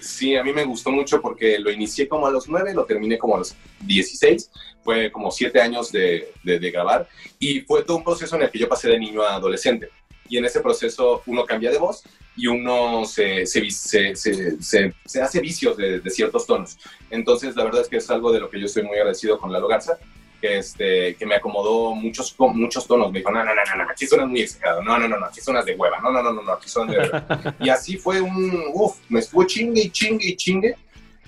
Sí, 0.00 0.36
a 0.36 0.42
mí 0.42 0.52
me 0.52 0.64
gustó 0.64 0.90
mucho 0.90 1.20
porque 1.20 1.58
lo 1.58 1.70
inicié 1.70 2.08
como 2.08 2.26
a 2.26 2.30
los 2.30 2.48
9, 2.48 2.74
lo 2.74 2.84
terminé 2.84 3.18
como 3.18 3.36
a 3.36 3.38
los 3.38 3.54
16. 3.80 4.50
Fue 4.82 5.10
como 5.10 5.30
7 5.30 5.60
años 5.60 5.90
de, 5.92 6.32
de, 6.42 6.58
de 6.58 6.70
grabar 6.70 7.08
y 7.38 7.60
fue 7.60 7.84
todo 7.84 7.96
un 7.98 8.04
proceso 8.04 8.36
en 8.36 8.42
el 8.42 8.50
que 8.50 8.58
yo 8.58 8.68
pasé 8.68 8.88
de 8.88 8.98
niño 8.98 9.22
a 9.22 9.34
adolescente. 9.34 9.90
Y 10.28 10.38
en 10.38 10.44
ese 10.44 10.60
proceso 10.60 11.22
uno 11.26 11.44
cambia 11.44 11.70
de 11.70 11.78
voz 11.78 12.02
y 12.36 12.46
uno 12.46 13.04
se, 13.06 13.46
se, 13.46 13.70
se, 13.70 14.14
se, 14.14 15.22
hace 15.22 15.40
vicios 15.40 15.76
de, 15.76 16.00
de, 16.00 16.10
ciertos 16.10 16.46
tonos. 16.46 16.76
Entonces, 17.10 17.56
la 17.56 17.64
verdad 17.64 17.80
es 17.82 17.88
que 17.88 17.96
es 17.96 18.10
algo 18.10 18.30
de 18.30 18.40
lo 18.40 18.50
que 18.50 18.60
yo 18.60 18.66
estoy 18.66 18.82
muy 18.82 18.96
agradecido 18.98 19.38
con 19.38 19.52
Lalo 19.52 19.68
Garza, 19.68 19.98
que, 20.40 20.58
este, 20.58 21.14
que 21.16 21.26
me 21.26 21.36
acomodó 21.36 21.94
muchos, 21.94 22.34
muchos 22.38 22.86
tonos. 22.86 23.10
Me 23.12 23.18
dijo, 23.18 23.30
no, 23.30 23.44
no, 23.44 23.54
no, 23.54 23.62
no, 23.64 23.84
no, 23.84 23.90
aquí 23.90 24.06
suenas 24.06 24.28
muy 24.28 24.42
exagerado. 24.42 24.82
No, 24.82 24.98
no, 24.98 25.08
no, 25.08 25.18
no, 25.18 25.26
aquí 25.26 25.40
suenas 25.40 25.64
de 25.64 25.74
hueva. 25.74 26.00
No, 26.00 26.10
no, 26.10 26.22
no, 26.22 26.32
no, 26.32 26.42
no 26.42 26.52
aquí 26.52 26.68
suenas 26.68 26.94
de 26.94 27.02
hueva. 27.02 27.56
y 27.60 27.68
así 27.68 27.96
fue 27.96 28.20
un, 28.20 28.64
uff, 28.72 28.98
me 29.08 29.20
estuvo 29.20 29.44
chingue 29.44 29.82
y 29.82 29.90
chingue 29.90 30.28
y 30.28 30.36
chingue 30.36 30.76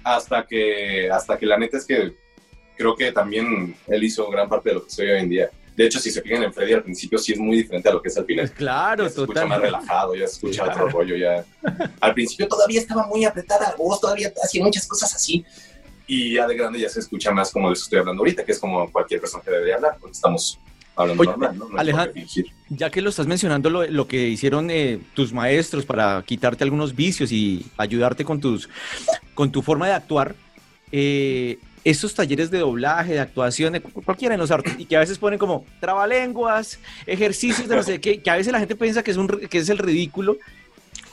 hasta 0.05 0.47
que, 0.47 1.11
hasta 1.11 1.38
que 1.38 1.47
la 1.47 1.59
neta 1.59 1.77
es 1.77 1.85
que 1.85 2.14
creo 2.77 2.94
que 2.94 3.12
también 3.12 3.77
él 3.87 4.05
hizo 4.05 4.29
gran 4.31 4.49
parte 4.49 4.71
de 4.71 4.77
lo 4.77 4.85
que 4.85 4.90
soy 4.90 5.11
hoy 5.11 5.18
en 5.18 5.29
día. 5.29 5.51
De 5.79 5.87
hecho, 5.87 6.01
si 6.01 6.11
se 6.11 6.21
fijan 6.23 6.42
en 6.42 6.53
Freddy 6.53 6.73
al 6.73 6.83
principio, 6.83 7.18
sí 7.18 7.33
es 7.33 7.38
muy 7.38 7.59
diferente 7.59 7.88
a 7.88 7.92
lo 7.92 8.03
que 8.03 8.09
es 8.09 8.18
al 8.18 8.25
final. 8.25 8.51
Claro, 8.51 9.05
ya 9.05 9.11
se 9.11 9.21
escucha 9.21 9.47
más 9.47 9.61
relajado, 9.61 10.14
ya 10.16 10.27
se 10.27 10.35
escucha 10.35 10.64
claro. 10.64 10.87
otro 10.87 10.99
rollo. 10.99 11.16
Ya. 11.16 11.44
Al 12.01 12.14
principio 12.14 12.49
todavía 12.49 12.81
estaba 12.81 13.07
muy 13.07 13.25
apretada 13.25 13.71
la 13.71 13.77
voz, 13.77 14.01
todavía 14.01 14.33
hacía 14.42 14.64
muchas 14.64 14.88
cosas 14.88 15.14
así. 15.14 15.47
Y 16.09 16.33
ya 16.33 16.49
de 16.49 16.57
grande 16.57 16.81
ya 16.81 16.88
se 16.88 17.01
escucha 17.01 17.31
más 17.31 17.53
como 17.53 17.71
les 17.71 17.83
estoy 17.83 17.99
hablando 17.99 18.23
ahorita, 18.23 18.44
que 18.44 18.53
es 18.53 18.59
como 18.59 18.90
cualquier 18.90 19.21
persona 19.21 19.44
que 19.44 19.51
debería 19.51 19.77
hablar, 19.77 19.99
porque 20.01 20.14
estamos 20.14 20.59
hablando 20.97 21.21
Oye, 21.21 21.31
normal, 21.31 21.59
¿no? 21.59 21.68
no 21.68 21.79
Alejandro, 21.79 22.14
ya 22.71 22.90
que 22.90 23.03
lo 23.03 23.11
estás 23.11 23.27
mencionando, 23.27 23.71
lo, 23.71 23.87
lo 23.87 24.09
que 24.09 24.27
hicieron 24.29 24.71
eh, 24.71 24.99
tus 25.14 25.33
maestros 25.33 25.85
para 25.85 26.23
quitarte 26.27 26.64
algunos 26.64 26.97
vicios 26.97 27.31
y 27.31 27.66
ayudarte 27.77 28.25
con, 28.25 28.40
tus, 28.40 28.68
con 29.35 29.53
tu 29.53 29.62
forma 29.62 29.87
de 29.87 29.92
actuar, 29.92 30.35
eh, 30.90 31.59
estos 31.85 32.14
talleres 32.14 32.51
de 32.51 32.59
doblaje, 32.59 33.12
de 33.12 33.21
actuación, 33.21 33.75
de 33.75 33.81
cualquiera 33.81 34.35
de 34.35 34.38
los 34.38 34.51
artes, 34.51 34.75
y 34.79 34.85
que 34.85 34.97
a 34.97 35.01
veces 35.01 35.18
ponen 35.18 35.38
como 35.38 35.64
trabalenguas, 35.81 36.79
ejercicios 37.07 37.68
de 37.68 37.77
no 37.77 37.83
sé 37.83 38.01
qué, 38.01 38.21
que 38.21 38.31
a 38.31 38.37
veces 38.37 38.53
la 38.53 38.59
gente 38.59 38.75
piensa 38.77 39.03
que 39.03 39.11
es, 39.11 39.16
un, 39.16 39.29
que 39.29 39.59
es 39.59 39.68
el 39.68 39.79
ridículo. 39.79 40.38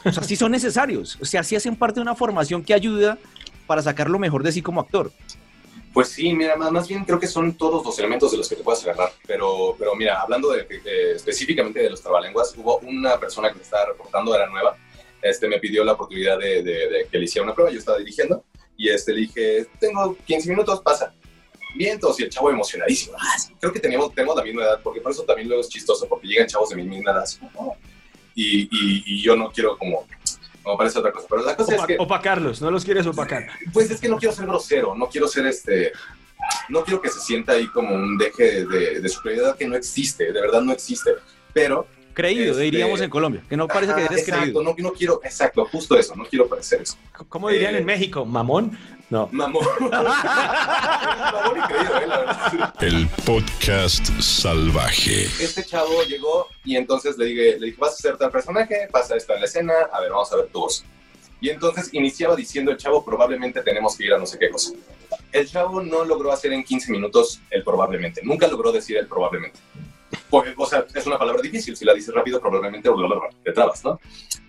O 0.03 0.11
sea, 0.11 0.23
sí 0.23 0.35
son 0.35 0.51
necesarios. 0.51 1.17
O 1.21 1.25
sea, 1.25 1.43
sí 1.43 1.55
hacen 1.55 1.75
parte 1.75 1.95
de 1.95 2.01
una 2.01 2.15
formación 2.15 2.63
que 2.63 2.73
ayuda 2.73 3.17
para 3.67 3.81
sacar 3.81 4.09
lo 4.09 4.19
mejor 4.19 4.43
de 4.43 4.51
sí 4.51 4.61
como 4.61 4.81
actor. 4.81 5.11
Pues 5.95 6.09
sí, 6.09 6.33
mira, 6.33 6.57
más, 6.57 6.73
más 6.73 6.87
bien 6.89 7.05
creo 7.05 7.17
que 7.17 7.25
son 7.25 7.53
todos 7.53 7.85
los 7.85 7.97
elementos 7.99 8.29
de 8.29 8.37
los 8.37 8.49
que 8.49 8.57
te 8.57 8.63
puedes 8.63 8.83
agarrar. 8.83 9.13
Pero, 9.25 9.77
pero 9.79 9.95
mira, 9.95 10.19
hablando 10.19 10.51
de, 10.51 10.63
de, 10.63 11.13
específicamente 11.13 11.79
de 11.79 11.89
los 11.89 12.01
trabalenguas, 12.01 12.53
hubo 12.57 12.79
una 12.79 13.17
persona 13.17 13.47
que 13.47 13.55
me 13.55 13.61
estaba 13.61 13.85
reportando, 13.85 14.35
era 14.35 14.47
nueva, 14.47 14.75
este, 15.21 15.47
me 15.47 15.57
pidió 15.57 15.85
la 15.85 15.93
oportunidad 15.93 16.37
de, 16.37 16.61
de, 16.61 16.89
de 16.89 17.07
que 17.09 17.17
le 17.17 17.23
hiciera 17.23 17.45
una 17.45 17.53
prueba, 17.53 17.71
yo 17.71 17.79
estaba 17.79 17.97
dirigiendo, 17.97 18.43
y 18.75 18.89
este, 18.89 19.13
le 19.13 19.21
dije, 19.21 19.67
tengo 19.79 20.17
15 20.25 20.49
minutos, 20.49 20.81
pasa. 20.81 21.13
Vientos, 21.75 22.19
y 22.19 22.23
el 22.23 22.29
chavo 22.29 22.49
emocionadísimo. 22.49 23.15
Ah, 23.17 23.39
sí, 23.39 23.53
creo 23.57 23.71
que 23.71 23.79
teníamos, 23.79 24.13
tenemos 24.13 24.35
la 24.35 24.43
misma 24.43 24.63
edad, 24.63 24.81
porque 24.83 24.99
por 24.99 25.13
eso 25.13 25.23
también 25.23 25.47
luego 25.47 25.61
es 25.61 25.69
chistoso, 25.69 26.07
porque 26.09 26.27
llegan 26.27 26.47
chavos 26.47 26.69
de 26.71 26.75
mi 26.75 26.83
misma 26.83 27.11
edad. 27.11 27.25
Y, 28.33 28.63
y, 28.63 29.03
y 29.05 29.21
yo 29.21 29.35
no 29.37 29.49
quiero 29.49 29.77
como 29.77 30.05
como 30.65 30.77
parece 30.77 30.99
otra 30.99 31.13
cosa. 31.13 31.27
Pero 31.29 31.43
la 31.43 31.55
cosa 31.55 31.73
Opa, 31.73 31.81
es 31.81 31.87
que. 31.87 31.95
Opacarlos, 31.97 32.61
no 32.61 32.71
los 32.71 32.83
quieres 32.83 33.05
opacar. 33.07 33.47
Pues 33.71 33.89
es 33.91 34.01
que 34.01 34.09
no 34.09 34.17
quiero 34.17 34.35
ser 34.35 34.47
grosero, 34.47 34.95
no 34.95 35.07
quiero 35.07 35.27
ser 35.27 35.45
este. 35.45 35.93
No 36.69 36.83
quiero 36.83 37.01
que 37.01 37.09
se 37.09 37.19
sienta 37.21 37.53
ahí 37.53 37.67
como 37.67 37.95
un 37.95 38.17
deje 38.17 38.65
de, 38.65 38.99
de 38.99 39.09
superioridad 39.09 39.55
que 39.55 39.67
no 39.67 39.75
existe, 39.75 40.33
de 40.33 40.41
verdad 40.41 40.61
no 40.61 40.73
existe. 40.73 41.11
Pero. 41.53 41.87
Creído, 42.13 42.51
este, 42.51 42.63
diríamos 42.63 43.01
en 43.01 43.09
Colombia, 43.09 43.43
que 43.47 43.57
no 43.57 43.67
parece 43.67 43.93
que 43.93 44.05
eres 44.05 44.19
exacto, 44.19 44.41
creído. 44.41 44.63
No, 44.63 44.73
no 44.77 44.93
quiero, 44.93 45.19
exacto, 45.21 45.65
justo 45.65 45.97
eso, 45.97 46.15
no 46.15 46.23
quiero 46.23 46.47
parecer 46.47 46.81
eso. 46.81 46.95
¿Cómo 47.27 47.49
dirían 47.49 47.75
eh, 47.75 47.79
en 47.79 47.85
México? 47.85 48.25
¿Mamón? 48.25 48.77
No. 49.09 49.29
Mamón. 49.31 49.63
Mamón 49.79 50.01
eh, 51.69 52.07
la 52.07 52.19
verdad. 52.19 52.73
El 52.81 53.07
podcast 53.23 54.05
salvaje. 54.19 55.25
Este 55.39 55.63
chavo 55.63 56.01
llegó 56.03 56.47
y 56.63 56.75
entonces 56.75 57.15
le 57.17 57.25
dije, 57.25 57.59
le 57.59 57.67
dije, 57.67 57.77
vas 57.79 57.91
a 57.91 57.95
hacer 57.95 58.17
tal 58.17 58.31
personaje, 58.31 58.87
pasa 58.91 59.15
esto 59.15 59.33
en 59.35 59.41
la 59.41 59.45
escena, 59.45 59.73
a 59.91 60.01
ver, 60.01 60.09
vamos 60.09 60.31
a 60.33 60.37
ver 60.37 60.47
tu 60.47 60.61
voz. 60.61 60.83
Y 61.39 61.49
entonces 61.49 61.93
iniciaba 61.93 62.35
diciendo 62.35 62.71
el 62.71 62.77
chavo, 62.77 63.05
probablemente 63.05 63.61
tenemos 63.61 63.95
que 63.95 64.05
ir 64.05 64.13
a 64.13 64.17
no 64.17 64.25
sé 64.25 64.39
qué 64.39 64.49
cosa. 64.49 64.73
El 65.31 65.47
chavo 65.47 65.81
no 65.81 66.03
logró 66.03 66.31
hacer 66.31 66.51
en 66.53 66.63
15 66.63 66.91
minutos 66.91 67.41
el 67.51 67.63
probablemente, 67.63 68.21
nunca 68.23 68.47
logró 68.47 68.71
decir 68.71 68.97
el 68.97 69.07
probablemente. 69.07 69.59
Porque, 70.31 70.53
o 70.57 70.65
sea, 70.65 70.83
es 70.95 71.05
una 71.05 71.19
palabra 71.19 71.43
difícil, 71.43 71.77
si 71.77 71.85
la 71.85 71.93
dices 71.93 72.13
rápido 72.13 72.39
probablemente 72.39 72.89
te 73.43 73.51
trabas, 73.51 73.83
¿no? 73.83 73.99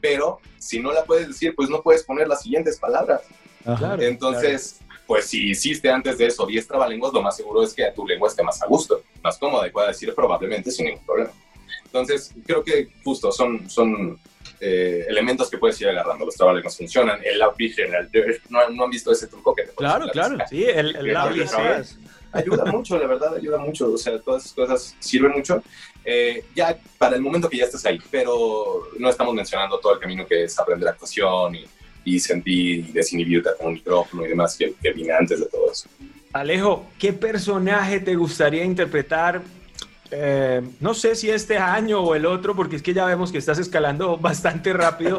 Pero 0.01 0.41
si 0.59 0.81
no 0.81 0.93
la 0.93 1.05
puedes 1.05 1.29
decir, 1.29 1.55
pues 1.55 1.69
no 1.69 1.83
puedes 1.83 2.05
poner 2.05 2.27
las 2.27 2.43
siguientes 2.43 2.79
palabras. 2.79 3.21
Claro, 3.75 4.03
Entonces, 4.03 4.77
claro. 4.79 5.03
pues 5.07 5.27
si 5.27 5.51
hiciste 5.51 5.91
antes 5.91 6.19
de 6.19 6.27
eso 6.27 6.47
10 6.47 6.67
trabalenguas, 6.69 7.13
lo 7.13 7.23
más 7.23 7.37
seguro 7.37 7.63
es 7.63 7.75
que 7.75 7.85
a 7.85 7.93
tu 7.93 8.07
lengua 8.07 8.29
esté 8.29 8.43
más 8.43 8.63
a 8.63 8.67
gusto, 8.67 9.03
más 9.23 9.39
cómoda 9.39 9.67
y 9.67 9.71
pueda 9.71 9.89
decir 9.89 10.15
probablemente 10.15 10.71
sin 10.71 10.87
ningún 10.87 11.05
problema. 11.05 11.31
Entonces, 11.85 12.33
creo 12.47 12.63
que 12.63 12.89
justo 13.03 13.33
son, 13.33 13.69
son 13.69 14.19
eh, 14.61 15.05
elementos 15.09 15.51
que 15.51 15.59
puedes 15.59 15.81
ir 15.81 15.89
agarrando. 15.89 16.25
Los 16.25 16.35
trabalenguas 16.35 16.77
funcionan. 16.77 17.21
El 17.25 17.43
vision, 17.57 17.95
el, 17.95 18.41
no, 18.49 18.69
no, 18.71 18.85
han 18.85 18.91
visto 18.91 19.13
ese 19.13 19.27
truco 19.27 19.55
que 19.55 19.65
te 19.65 19.75
Claro, 19.75 20.09
claro. 20.11 20.39
Sí, 20.49 20.65
el, 20.65 20.95
el 20.95 21.17
vision. 21.33 21.85
Ayuda 22.33 22.65
mucho, 22.67 22.99
la 22.99 23.07
verdad, 23.07 23.35
ayuda 23.35 23.59
mucho. 23.59 23.93
O 23.93 23.99
sea, 23.99 24.21
todas 24.21 24.45
esas 24.45 24.55
cosas 24.55 24.97
sirven 24.99 25.33
mucho. 25.33 25.63
Eh, 26.05 26.45
ya 26.55 26.77
para 26.99 27.17
el 27.17 27.23
momento 27.23 27.49
que 27.49 27.57
ya 27.57 27.65
estés 27.65 27.85
ahí, 27.87 27.99
pero 28.11 28.89
no 28.99 29.09
estamos 29.09 29.35
mencionando 29.35 29.79
todo 29.79 29.95
el 29.95 30.01
camino 30.01 30.27
que 30.27 30.45
es 30.45 30.59
aprender 30.59 30.89
actuación 30.89 31.55
y, 31.55 31.65
y 32.07 32.21
sentir 32.21 32.79
y 32.89 32.93
desinhibirte 32.93 33.51
con 33.59 33.67
un 33.67 33.73
micrófono 33.75 34.25
y 34.25 34.29
demás 34.29 34.57
que, 34.57 34.73
que 34.81 35.13
antes 35.13 35.41
de 35.41 35.47
todo 35.47 35.71
eso. 35.71 35.89
Alejo, 36.33 36.87
¿qué 36.99 37.13
personaje 37.13 37.99
te 38.01 38.15
gustaría 38.15 38.65
interpretar? 38.65 39.43
Eh, 40.13 40.63
no 40.79 40.95
sé 40.95 41.17
si 41.17 41.29
este 41.31 41.59
año 41.59 42.01
o 42.01 42.15
el 42.15 42.25
otro, 42.27 42.55
porque 42.55 42.77
es 42.77 42.83
que 42.83 42.95
ya 42.95 43.05
vemos 43.07 43.33
que 43.33 43.39
estás 43.39 43.59
escalando 43.59 44.17
bastante 44.19 44.73
rápido, 44.73 45.19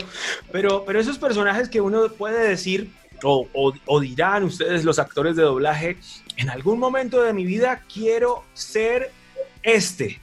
pero, 0.52 0.86
pero 0.86 1.00
esos 1.00 1.18
personajes 1.18 1.68
que 1.68 1.82
uno 1.82 2.08
puede 2.14 2.48
decir, 2.48 2.90
o, 3.24 3.48
o- 3.54 3.74
o 3.86 4.00
dirán 4.00 4.44
ustedes 4.44 4.86
los 4.86 4.98
actores 4.98 5.36
de 5.36 5.44
doblaje, 5.44 5.98
en 6.38 6.50
algún 6.50 6.80
momento 6.80 7.22
de 7.22 7.34
mi 7.34 7.44
vida 7.46 7.84
quiero 7.94 8.44
ser 8.54 9.12
este. 9.62 10.22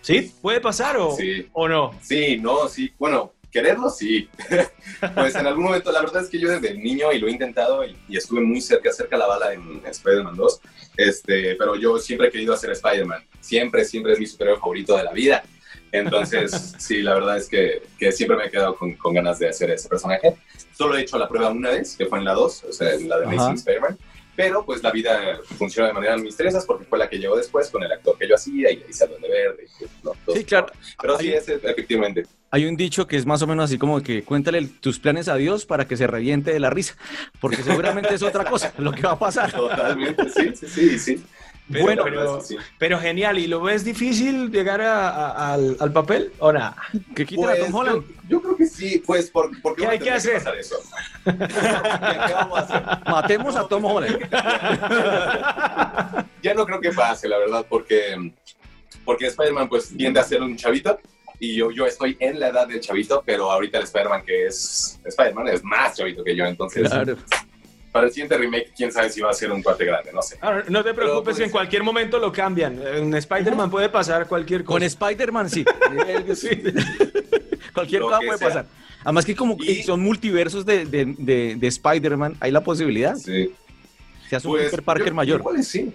¿Sí? 0.00 0.32
¿Puede 0.42 0.60
pasar 0.60 0.96
o, 0.96 1.12
Sí. 1.16 1.46
o 1.52 1.68
no? 1.68 1.92
Sí, 2.02 2.36
no, 2.38 2.68
sí. 2.68 2.92
Bueno, 2.98 3.32
quererlo 3.54 3.88
sí. 3.88 4.28
pues 5.14 5.36
en 5.36 5.46
algún 5.46 5.64
momento, 5.64 5.92
la 5.92 6.00
verdad 6.00 6.24
es 6.24 6.28
que 6.28 6.40
yo 6.40 6.50
desde 6.50 6.74
niño 6.74 7.12
y 7.12 7.20
lo 7.20 7.28
he 7.28 7.30
intentado 7.30 7.86
y, 7.86 7.96
y 8.08 8.16
estuve 8.16 8.40
muy 8.40 8.60
cerca, 8.60 8.92
cerca 8.92 9.16
la 9.16 9.28
bala 9.28 9.54
en 9.54 9.80
Spider-Man 9.86 10.36
2. 10.36 10.60
Este, 10.96 11.54
pero 11.54 11.76
yo 11.76 11.98
siempre 11.98 12.28
he 12.28 12.30
querido 12.32 12.52
hacer 12.52 12.72
Spider-Man. 12.72 13.24
Siempre, 13.40 13.84
siempre 13.84 14.12
es 14.12 14.18
mi 14.18 14.26
superhéroe 14.26 14.58
favorito 14.58 14.96
de 14.96 15.04
la 15.04 15.12
vida. 15.12 15.44
Entonces, 15.92 16.74
sí, 16.78 17.00
la 17.00 17.14
verdad 17.14 17.36
es 17.36 17.48
que, 17.48 17.82
que 17.96 18.10
siempre 18.10 18.36
me 18.36 18.46
he 18.46 18.50
quedado 18.50 18.74
con, 18.74 18.94
con 18.94 19.14
ganas 19.14 19.38
de 19.38 19.48
hacer 19.48 19.70
ese 19.70 19.88
personaje. 19.88 20.34
Solo 20.76 20.96
he 20.96 21.02
hecho 21.02 21.16
la 21.16 21.28
prueba 21.28 21.50
una 21.50 21.70
vez, 21.70 21.96
que 21.96 22.06
fue 22.06 22.18
en 22.18 22.24
la 22.24 22.34
2, 22.34 22.64
o 22.64 22.72
sea, 22.72 22.92
en 22.92 23.08
la 23.08 23.20
de. 23.20 23.26
Amazing 23.26 23.54
Spider-Man. 23.54 23.96
Pero 24.36 24.64
pues 24.64 24.82
la 24.82 24.90
vida 24.90 25.38
funciona 25.56 25.88
de 25.88 25.94
manera 25.94 26.16
misteriosas 26.16 26.66
porque 26.66 26.84
fue 26.84 26.98
la 26.98 27.08
que 27.08 27.18
llegó 27.18 27.36
después 27.36 27.70
con 27.70 27.84
el 27.84 27.92
actor 27.92 28.18
que 28.18 28.28
yo 28.28 28.34
hacía 28.34 28.72
y 28.72 28.84
hice 28.88 29.06
de 29.06 29.28
verde. 29.28 29.68
y, 29.80 29.84
¿no? 30.04 30.12
Sí, 30.34 30.44
claro. 30.44 30.66
Pero 31.00 31.18
sí, 31.18 31.32
ese, 31.32 31.54
efectivamente. 31.54 32.24
Hay 32.54 32.66
un 32.66 32.76
dicho 32.76 33.08
que 33.08 33.16
es 33.16 33.26
más 33.26 33.42
o 33.42 33.48
menos 33.48 33.64
así 33.64 33.78
como 33.78 34.00
que 34.00 34.22
cuéntale 34.22 34.62
tus 34.80 35.00
planes 35.00 35.26
a 35.26 35.34
Dios 35.34 35.66
para 35.66 35.88
que 35.88 35.96
se 35.96 36.06
reviente 36.06 36.52
de 36.52 36.60
la 36.60 36.70
risa, 36.70 36.94
porque 37.40 37.64
seguramente 37.64 38.14
es 38.14 38.22
otra 38.22 38.44
cosa 38.44 38.72
lo 38.78 38.92
que 38.92 39.02
va 39.02 39.10
a 39.14 39.18
pasar. 39.18 39.50
Totalmente, 39.50 40.30
sí, 40.30 40.52
sí, 40.54 40.68
sí, 40.68 40.98
sí. 41.00 41.24
Pero- 41.68 41.84
Bueno, 41.84 42.04
pero- 42.04 42.40
sí. 42.42 42.56
Pero 42.78 43.00
genial, 43.00 43.38
¿y 43.40 43.48
lo 43.48 43.60
ves 43.60 43.84
difícil 43.84 44.52
llegar 44.52 44.80
a- 44.82 45.08
a- 45.08 45.54
al, 45.54 45.76
al 45.80 45.92
papel 45.92 46.30
o 46.38 46.52
nada? 46.52 46.76
que 47.16 47.26
quiten 47.26 47.44
a 47.44 47.48
Pues, 47.48 47.58
Tom 47.64 47.74
Holland. 47.74 48.04
Yo, 48.06 48.12
yo 48.28 48.42
creo 48.42 48.56
que 48.56 48.66
sí, 48.66 49.02
pues, 49.04 49.30
por, 49.30 49.50
porque 49.60 49.82
¿Qué 49.82 49.88
hay 49.88 49.98
que 49.98 50.10
hacer? 50.12 50.34
pasar 50.34 50.54
eso. 50.56 50.76
¿Qué 51.24 52.34
vamos 52.34 52.56
a 52.58 52.62
hacer? 52.62 52.82
Matemos 53.10 53.56
a 53.56 53.66
Tom 53.66 53.84
Holland. 53.84 54.20
Ya 56.40 56.54
no 56.54 56.64
creo 56.66 56.80
que 56.80 56.92
pase, 56.92 57.28
la 57.28 57.38
verdad, 57.38 57.66
porque, 57.68 58.32
porque 59.04 59.26
Spider-Man 59.26 59.68
pues 59.68 59.88
tiende 59.96 60.20
a 60.20 60.22
ser 60.22 60.40
un 60.40 60.54
chavito 60.56 61.00
y 61.40 61.56
yo, 61.56 61.70
yo 61.70 61.86
estoy 61.86 62.16
en 62.20 62.38
la 62.40 62.48
edad 62.48 62.66
del 62.68 62.80
chavito, 62.80 63.22
pero 63.24 63.50
ahorita 63.50 63.78
el 63.78 63.84
Spider-Man 63.84 64.22
que 64.24 64.46
es 64.46 65.00
Spider-Man 65.04 65.48
es 65.48 65.62
más 65.64 65.96
chavito 65.96 66.22
que 66.24 66.34
yo, 66.36 66.44
entonces 66.46 66.88
Claro. 66.88 67.16
para 67.92 68.06
el 68.06 68.12
siguiente 68.12 68.36
remake, 68.38 68.72
quién 68.76 68.90
sabe 68.92 69.10
si 69.10 69.20
va 69.20 69.30
a 69.30 69.34
ser 69.34 69.50
un 69.52 69.62
cuate 69.62 69.84
grande, 69.84 70.12
no 70.12 70.22
sé. 70.22 70.36
Ahora, 70.40 70.64
no 70.68 70.82
te 70.82 70.94
preocupes, 70.94 71.36
que 71.36 71.44
en 71.44 71.50
cualquier 71.50 71.82
momento 71.82 72.18
lo 72.18 72.32
cambian. 72.32 72.80
En 72.86 73.14
Spider-Man 73.14 73.70
puede 73.70 73.88
pasar 73.88 74.26
cualquier 74.26 74.64
Con 74.64 74.76
cosa. 74.76 74.86
Spider-Man 74.86 75.50
sí. 75.50 75.64
Sí. 76.34 76.48
Cualquier 77.72 78.00
Lo 78.02 78.08
cosa 78.08 78.20
puede 78.20 78.38
sea. 78.38 78.48
pasar. 78.48 78.66
Además 79.04 79.24
que 79.26 79.34
como 79.36 79.56
Y- 79.60 79.82
son 79.82 80.00
multiversos 80.00 80.64
de, 80.64 80.86
de, 80.86 81.14
de, 81.18 81.56
de 81.56 81.66
Spider-Man, 81.66 82.36
hay 82.40 82.50
la 82.50 82.62
posibilidad. 82.62 83.16
Sí. 83.16 83.52
Se 84.30 84.36
hace 84.36 84.48
un 84.48 84.54
Pues, 84.54 84.64
Peter 84.70 84.82
Parker 84.82 85.08
yo- 85.08 85.14
mayor. 85.14 85.40
Igual 85.40 85.62
sí. 85.64 85.92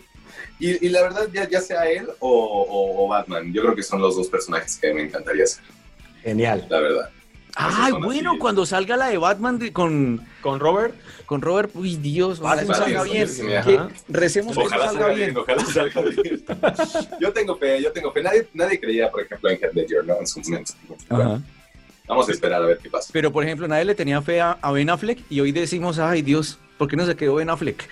Y, 0.60 0.86
y 0.86 0.90
la 0.90 1.02
verdad, 1.04 1.28
ya, 1.34 1.48
ya 1.48 1.62
sea 1.62 1.90
él 1.90 2.08
o, 2.20 2.30
o- 2.30 3.06
o 3.06 3.08
Batman, 3.08 3.52
yo 3.54 3.62
creo 3.62 3.76
que 3.76 3.84
son 3.84 4.02
los 4.02 4.16
dos 4.16 4.28
personajes 4.28 4.78
que 4.78 4.94
me 4.94 5.04
encantaría 5.04 5.46
ser, 5.48 5.64
Genial. 6.24 6.68
la 6.70 6.80
verdad. 6.80 7.10
Ay, 7.56 7.92
bueno, 7.94 8.32
así. 8.32 8.40
cuando 8.40 8.66
salga 8.66 8.96
la 8.96 9.08
de 9.08 9.18
Batman 9.18 9.58
de- 9.58 9.74
con, 9.74 10.26
Con 10.42 10.60
Robert, 10.60 10.94
con 11.26 11.42
Robert, 11.42 11.72
uy 11.74 11.96
Dios, 11.96 12.40
ojalá 12.40 12.62
Batman, 12.64 12.78
salga 12.78 13.04
bien. 13.04 13.28
Que 13.66 13.80
recemos 14.08 14.56
que 14.56 14.64
eso 14.64 14.68
Ojalá 14.76 14.92
salga 14.92 15.08
bien. 15.14 15.36
ojalá 15.38 15.66
salga 15.66 16.02
bien. 16.02 16.46
Yo 17.20 17.34
tengo 17.34 17.56
fe, 17.58 17.82
yo 17.82 17.92
tengo 17.92 18.12
fe. 18.14 18.22
Nadie, 18.24 18.48
nadie 18.54 18.80
creía, 18.80 19.10
por 19.10 19.22
ejemplo, 19.22 19.50
en 19.50 19.58
Heath 19.62 19.74
Ledger, 19.74 20.06
¿no? 20.06 20.20
En 20.20 20.28
su 20.28 20.40
momento. 20.42 20.74
Ajá. 21.10 21.42
vamos 22.08 22.30
a 22.30 22.32
esperar 22.32 22.62
a 22.64 22.66
ver 22.66 22.78
qué 22.78 22.90
pasa. 22.90 23.10
Pero 23.14 23.32
por 23.32 23.44
ejemplo, 23.44 23.68
nadie 23.68 23.86
le 23.86 23.96
tenía 23.96 24.22
fe 24.22 24.40
a, 24.42 24.52
a 24.62 24.72
Ben 24.72 24.90
Affleck 24.90 25.20
y 25.30 25.40
hoy 25.42 25.52
decimos, 25.52 26.00
ay 26.00 26.22
Dios, 26.22 26.60
¿por 26.78 26.88
qué 26.88 26.96
no 26.96 27.06
se 27.06 27.16
quedó 27.16 27.36
Ben 27.36 27.50
Affleck? 27.50 27.84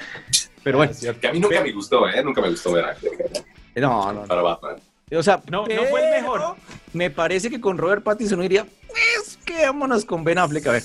Pero 0.68 0.80
bueno, 0.80 0.92
Que 1.22 1.28
a 1.30 1.32
mí 1.32 1.40
nunca 1.40 1.62
me 1.62 1.72
gustó, 1.72 2.10
¿eh? 2.10 2.22
Nunca 2.22 2.42
me 2.42 2.50
gustó 2.50 2.74
ver 2.74 2.84
a 2.84 2.92
Affleck 2.92 3.46
no, 3.76 4.12
no, 4.12 4.26
para 4.26 4.42
Batman. 4.42 4.76
O 5.16 5.24
sea, 5.24 5.42
No, 5.50 5.66
no 5.66 5.84
fue 5.84 6.04
el 6.04 6.22
mejor. 6.22 6.58
Me 6.92 7.10
parece 7.10 7.50
que 7.50 7.62
con 7.62 7.78
Robert 7.78 8.04
Pattinson 8.04 8.40
uno 8.40 8.44
diría, 8.44 8.68
pues 8.90 9.40
quedémonos 9.46 10.04
con 10.04 10.26
Ben 10.26 10.38
Affleck, 10.38 10.68
a 10.68 10.72
ver. 10.74 10.84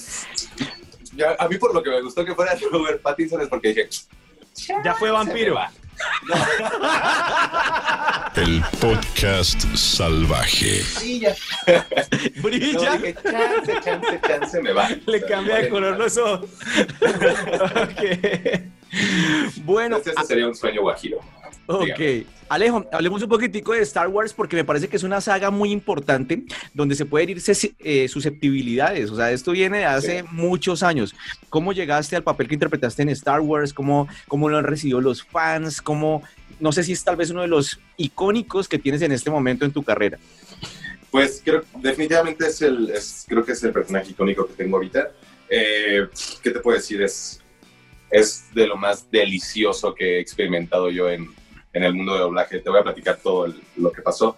Ya, 1.16 1.34
a 1.36 1.48
mí 1.48 1.56
por 1.56 1.74
lo 1.74 1.82
que 1.82 1.90
me 1.90 2.00
gustó 2.00 2.24
que 2.24 2.32
fuera 2.32 2.56
Robert 2.70 3.02
Pattinson 3.02 3.40
es 3.40 3.48
porque 3.48 3.68
dije, 3.74 3.88
ya 4.84 4.94
fue 4.94 5.10
vampiro. 5.10 5.58
El 8.36 8.62
podcast 8.80 9.60
salvaje. 9.74 10.82
Brilla. 10.96 11.34
No, 11.66 12.90
dije, 12.96 13.14
chance, 13.22 13.80
chance, 13.84 14.20
chance, 14.26 14.62
me 14.62 14.72
va. 14.72 14.88
Le 15.06 15.20
cambia 15.22 15.56
de 15.56 15.68
color 15.68 15.98
los 15.98 16.16
ojos. 16.16 16.48
Ok. 17.82 18.02
Bueno, 19.64 19.96
Este, 19.96 20.10
ese 20.10 20.24
sería 20.26 20.46
un 20.46 20.54
sueño 20.54 20.82
guajiro. 20.82 21.18
Ok, 21.66 22.26
Alejo, 22.48 22.84
hablemos 22.92 23.22
un 23.22 23.28
poquitico 23.28 23.72
de 23.72 23.80
Star 23.82 24.08
Wars 24.08 24.32
porque 24.34 24.56
me 24.56 24.64
parece 24.64 24.88
que 24.88 24.96
es 24.96 25.04
una 25.04 25.20
saga 25.20 25.50
muy 25.50 25.70
importante 25.70 26.42
donde 26.74 26.94
se 26.94 27.06
pueden 27.06 27.30
ir 27.30 27.38
ses- 27.38 27.74
eh, 27.78 28.08
susceptibilidades. 28.08 29.10
O 29.10 29.16
sea, 29.16 29.30
esto 29.32 29.52
viene 29.52 29.78
de 29.78 29.84
hace 29.86 30.20
Sí. 30.20 30.26
muchos 30.32 30.82
años. 30.82 31.14
¿Cómo 31.48 31.72
llegaste 31.72 32.16
al 32.16 32.22
papel 32.24 32.48
que 32.48 32.54
interpretaste 32.54 33.02
en 33.02 33.08
Star 33.10 33.40
Wars? 33.40 33.72
¿Cómo, 33.72 34.08
cómo 34.28 34.48
lo 34.50 34.58
han 34.58 34.64
recibido 34.64 35.00
los 35.00 35.22
fans? 35.22 35.80
¿Cómo, 35.80 36.22
no 36.60 36.72
sé 36.72 36.82
si 36.84 36.92
es 36.92 37.02
tal 37.04 37.16
vez 37.16 37.30
uno 37.30 37.40
de 37.42 37.48
los 37.48 37.78
icónicos 37.96 38.68
que 38.68 38.78
tienes 38.78 39.00
en 39.02 39.12
este 39.12 39.30
momento 39.30 39.64
en 39.64 39.72
tu 39.72 39.82
carrera? 39.82 40.18
Pues 41.10 41.40
creo, 41.44 41.62
definitivamente 41.80 42.46
es 42.48 42.60
el, 42.60 42.90
es- 42.90 43.24
creo 43.28 43.44
que 43.44 43.52
es 43.52 43.62
el 43.62 43.72
personaje 43.72 44.10
icónico 44.10 44.46
que 44.46 44.54
tengo 44.54 44.76
ahorita. 44.76 45.10
Eh, 45.48 46.06
¿Qué 46.42 46.50
te 46.50 46.58
puedo 46.60 46.76
decir? 46.76 47.00
Es, 47.02 47.40
es 48.10 48.44
de 48.54 48.66
lo 48.66 48.76
más 48.76 49.10
delicioso 49.10 49.94
que 49.94 50.16
he 50.16 50.20
experimentado 50.20 50.90
yo 50.90 51.08
en, 51.08 51.28
en 51.72 51.82
el 51.84 51.94
mundo 51.94 52.14
de 52.14 52.20
doblaje. 52.20 52.58
Te 52.60 52.68
voy 52.70 52.80
a 52.80 52.82
platicar 52.82 53.16
todo 53.16 53.46
el- 53.46 53.60
lo 53.76 53.90
que 53.90 54.02
pasó. 54.02 54.36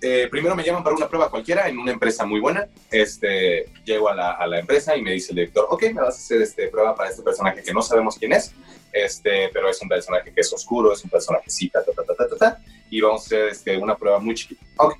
Eh, 0.00 0.28
primero 0.30 0.54
me 0.56 0.64
llaman 0.64 0.82
para 0.82 0.96
una 0.96 1.08
prueba 1.08 1.30
cualquiera 1.30 1.68
en 1.68 1.78
una 1.78 1.92
empresa 1.92 2.26
muy 2.26 2.40
buena. 2.40 2.68
Este, 2.90 3.66
llego 3.84 4.08
a 4.08 4.14
la, 4.14 4.32
a 4.32 4.46
la 4.46 4.58
empresa 4.58 4.96
y 4.96 5.02
me 5.02 5.12
dice 5.12 5.30
el 5.32 5.36
director, 5.36 5.66
ok, 5.70 5.82
me 5.84 6.02
vas 6.02 6.14
a 6.14 6.18
hacer 6.18 6.42
este, 6.42 6.68
prueba 6.68 6.94
para 6.94 7.10
este 7.10 7.22
personaje 7.22 7.62
que 7.62 7.72
no 7.72 7.82
sabemos 7.82 8.16
quién 8.18 8.32
es, 8.32 8.52
este, 8.92 9.48
pero 9.52 9.68
es 9.68 9.80
un 9.80 9.88
personaje 9.88 10.32
que 10.32 10.40
es 10.40 10.52
oscuro, 10.52 10.92
es 10.92 11.02
un 11.04 11.10
personaje 11.10 11.48
sí, 11.48 11.68
ta, 11.70 11.84
ta, 11.84 11.92
ta, 11.92 12.02
ta, 12.04 12.14
ta, 12.14 12.28
ta, 12.28 12.36
ta, 12.36 12.58
y 12.90 13.00
vamos 13.00 13.22
a 13.22 13.26
hacer 13.26 13.48
este, 13.48 13.76
una 13.76 13.96
prueba 13.96 14.18
muy 14.18 14.34
chiquita. 14.34 14.64
Ok. 14.78 14.96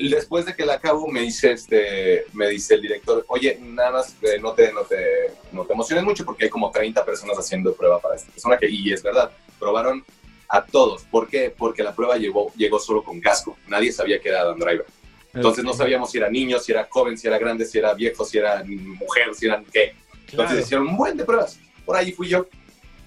Después 0.00 0.44
de 0.46 0.54
que 0.54 0.64
la 0.64 0.74
acabo, 0.74 1.08
me 1.08 1.20
dice, 1.22 1.52
este, 1.52 2.24
me 2.32 2.48
dice 2.48 2.74
el 2.74 2.82
director, 2.82 3.24
oye, 3.28 3.58
nada 3.60 3.90
más 3.90 4.14
eh, 4.22 4.38
no, 4.40 4.52
te, 4.52 4.72
no, 4.72 4.82
te, 4.82 5.32
no 5.50 5.64
te 5.64 5.72
emociones 5.72 6.04
mucho 6.04 6.24
porque 6.24 6.44
hay 6.44 6.50
como 6.50 6.70
30 6.70 7.04
personas 7.04 7.36
haciendo 7.36 7.74
prueba 7.74 8.00
para 8.00 8.14
este 8.14 8.30
personaje. 8.30 8.68
Y 8.70 8.92
es 8.92 9.02
verdad, 9.02 9.32
probaron 9.58 10.04
a 10.48 10.64
todos. 10.64 11.02
¿Por 11.04 11.28
qué? 11.28 11.52
Porque 11.56 11.82
la 11.82 11.94
prueba 11.94 12.16
llegó, 12.16 12.52
llegó 12.56 12.78
solo 12.78 13.02
con 13.02 13.20
casco. 13.20 13.56
Nadie 13.68 13.92
sabía 13.92 14.20
que 14.20 14.28
era 14.28 14.40
Adam 14.40 14.58
Driver. 14.58 14.86
Entonces 15.34 15.62
no 15.62 15.72
sabíamos 15.74 16.10
si 16.10 16.18
era 16.18 16.30
niño, 16.30 16.58
si 16.58 16.72
era 16.72 16.88
joven, 16.90 17.16
si 17.18 17.26
era 17.26 17.38
grande, 17.38 17.64
si 17.64 17.78
era 17.78 17.92
viejo, 17.94 18.24
si 18.24 18.38
era 18.38 18.64
mujer, 18.64 19.34
si 19.34 19.46
eran 19.46 19.64
qué. 19.72 19.94
Entonces 20.30 20.34
Claro. 20.34 20.60
hicieron 20.60 20.88
un 20.88 20.96
buen 20.96 21.16
de 21.16 21.24
pruebas. 21.24 21.58
Por 21.84 21.96
ahí 21.96 22.12
fui 22.12 22.28
yo. 22.28 22.46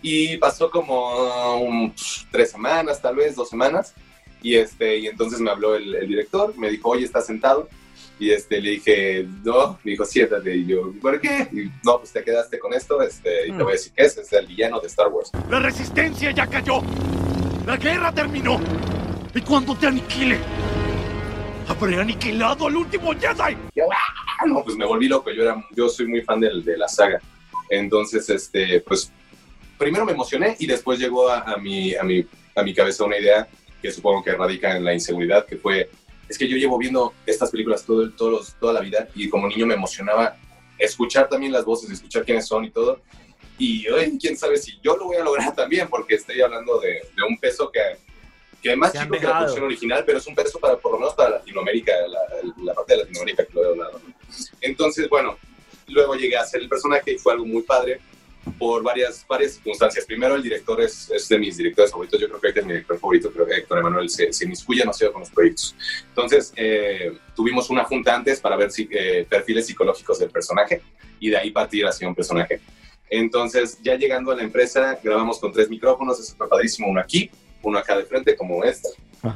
Y 0.01 0.37
pasó 0.37 0.71
como 0.71 1.57
um, 1.57 1.93
tres 2.31 2.51
semanas, 2.51 3.01
tal 3.01 3.15
vez, 3.15 3.35
dos 3.35 3.49
semanas. 3.49 3.93
Y, 4.41 4.55
este, 4.55 4.97
y 4.97 5.07
entonces 5.07 5.39
me 5.39 5.51
habló 5.51 5.75
el, 5.75 5.93
el 5.93 6.07
director, 6.07 6.57
me 6.57 6.69
dijo, 6.69 6.89
oye, 6.89 7.05
¿estás 7.05 7.25
sentado? 7.27 7.67
Y 8.19 8.31
este, 8.31 8.61
le 8.61 8.71
dije, 8.71 9.27
no, 9.43 9.79
me 9.83 9.91
dijo, 9.91 10.05
siéntate. 10.05 10.55
Y 10.55 10.65
yo, 10.67 10.93
¿por 11.01 11.19
qué? 11.19 11.47
Y, 11.51 11.71
no, 11.83 11.99
pues 11.99 12.11
te 12.11 12.23
quedaste 12.23 12.57
con 12.59 12.73
esto 12.73 13.01
este, 13.01 13.47
y 13.47 13.51
te 13.51 13.63
voy 13.63 13.73
a 13.73 13.75
decir 13.75 13.91
que 13.93 14.03
es, 14.03 14.17
es 14.17 14.31
el 14.33 14.47
villano 14.47 14.79
de 14.79 14.87
Star 14.87 15.09
Wars. 15.09 15.31
La 15.49 15.59
resistencia 15.59 16.31
ya 16.31 16.47
cayó. 16.47 16.81
La 17.65 17.77
guerra 17.77 18.11
terminó. 18.11 18.59
Y 19.33 19.41
cuando 19.41 19.75
te 19.75 19.87
aniquile, 19.87 20.39
habré 21.67 21.99
aniquilado 22.01 22.67
al 22.67 22.75
último 22.75 23.11
Jedi. 23.13 23.55
Yo, 23.75 23.85
no, 24.47 24.63
pues 24.63 24.75
me 24.75 24.85
volví 24.85 25.07
loco. 25.07 25.31
Yo, 25.31 25.43
era, 25.43 25.63
yo 25.71 25.87
soy 25.89 26.07
muy 26.07 26.21
fan 26.21 26.39
del- 26.39 26.63
de, 26.63 26.77
la 26.77 26.87
saga. 26.87 27.19
Entonces, 27.69 28.29
este, 28.29 28.81
pues, 28.81 29.11
primero 29.77 30.05
me 30.05 30.11
emocioné 30.11 30.55
y 30.59 30.67
después 30.67 30.99
llegó 30.99 31.29
a, 31.29 31.39
a 31.41 31.57
mi, 31.57 31.95
a, 31.95 32.03
mi, 32.03 32.25
a 32.55 32.63
mi 32.63 32.73
cabeza 32.73 33.05
una 33.05 33.17
idea 33.17 33.47
que 33.81 33.91
supongo 33.91 34.23
que 34.23 34.33
radica 34.33 34.75
en 34.75 34.83
la 34.83 34.93
inseguridad, 34.93 35.45
que 35.45 35.55
fue, 35.55 35.89
es 36.27 36.37
que 36.37 36.47
yo 36.47 36.57
llevo 36.57 36.77
viendo 36.77 37.13
estas 37.25 37.49
películas 37.49 37.83
todo, 37.85 38.09
todos 38.11 38.55
toda 38.59 38.73
la 38.73 38.81
vida 38.81 39.07
y 39.15 39.27
como 39.29 39.47
niño 39.47 39.65
me 39.65 39.73
emocionaba 39.73 40.35
escuchar 40.77 41.29
también 41.29 41.51
las 41.51 41.65
voces, 41.65 41.89
escuchar 41.89 42.23
quiénes 42.25 42.45
son 42.47 42.65
y 42.65 42.69
todo. 42.71 43.01
Y 43.61 43.87
hoy, 43.89 44.17
quién 44.19 44.35
sabe 44.35 44.57
si 44.57 44.79
yo 44.81 44.97
lo 44.97 45.05
voy 45.05 45.17
a 45.17 45.23
lograr 45.23 45.53
también, 45.55 45.87
porque 45.87 46.15
estoy 46.15 46.41
hablando 46.41 46.79
de, 46.79 46.93
de 46.93 47.23
un 47.29 47.37
peso 47.37 47.71
que, 47.71 47.79
que 48.59 48.71
es 48.71 48.77
más 48.77 48.91
chico 48.91 49.11
que 49.11 49.23
la 49.23 49.37
producción 49.37 49.65
original, 49.65 50.03
pero 50.03 50.17
es 50.17 50.25
un 50.25 50.33
peso 50.33 50.57
para, 50.59 50.77
por 50.77 50.93
lo 50.93 50.97
menos 50.97 51.13
para 51.13 51.29
Latinoamérica, 51.29 51.91
la, 52.07 52.19
la 52.63 52.73
parte 52.73 52.93
de 52.93 53.03
Latinoamérica 53.03 53.45
que 53.45 53.53
lo 53.53 53.63
he 53.63 53.67
hablado. 53.67 54.01
Entonces, 54.61 55.07
bueno, 55.07 55.37
luego 55.89 56.15
llegué 56.15 56.37
a 56.37 56.43
ser 56.43 56.61
el 56.61 56.69
personaje 56.69 57.11
y 57.11 57.19
fue 57.19 57.33
algo 57.33 57.45
muy 57.45 57.61
padre. 57.61 57.99
por 58.57 58.81
varias, 58.81 59.23
varias 59.29 59.51
circunstancias. 59.53 60.05
Primero, 60.05 60.33
el 60.33 60.41
director 60.41 60.81
es, 60.81 61.11
es 61.11 61.29
de 61.29 61.37
mis 61.37 61.55
directores 61.55 61.91
favoritos. 61.91 62.19
Yo 62.19 62.27
creo 62.27 62.41
que 62.41 62.59
es 62.59 62.65
mi 62.65 62.73
director 62.73 62.97
favorito. 62.97 63.31
Creo 63.31 63.45
que 63.45 63.53
Héctor 63.57 63.77
Emanuel 63.77 64.09
se, 64.09 64.33
se 64.33 64.45
inmiscuye 64.45 64.79
demasiado 64.79 65.13
con 65.13 65.19
los 65.19 65.29
proyectos. 65.29 65.75
Entonces, 66.07 66.51
eh, 66.55 67.13
tuvimos 67.35 67.69
una 67.69 67.83
junta 67.83 68.15
antes 68.15 68.39
para 68.39 68.55
ver 68.55 68.71
si, 68.71 68.89
eh, 68.89 69.23
perfiles 69.29 69.67
psicológicos 69.67 70.17
del 70.17 70.31
personaje 70.31 70.81
y 71.19 71.29
de 71.29 71.37
ahí 71.37 71.51
partir 71.51 71.85
hacia 71.85 72.07
un 72.07 72.15
personaje. 72.15 72.59
Entonces, 73.11 73.77
ya 73.83 73.95
llegando 73.95 74.31
a 74.31 74.35
la 74.35 74.41
empresa, 74.41 74.97
grabamos 75.03 75.37
con 75.37 75.51
tres 75.51 75.69
micrófonos. 75.69 76.17
Es 76.19 76.31
padrísimo. 76.31 76.87
Uno 76.87 77.01
aquí, 77.01 77.29
uno 77.61 77.77
acá 77.77 77.97
de 77.97 78.05
frente, 78.05 78.35
como 78.37 78.63
este, 78.63 78.87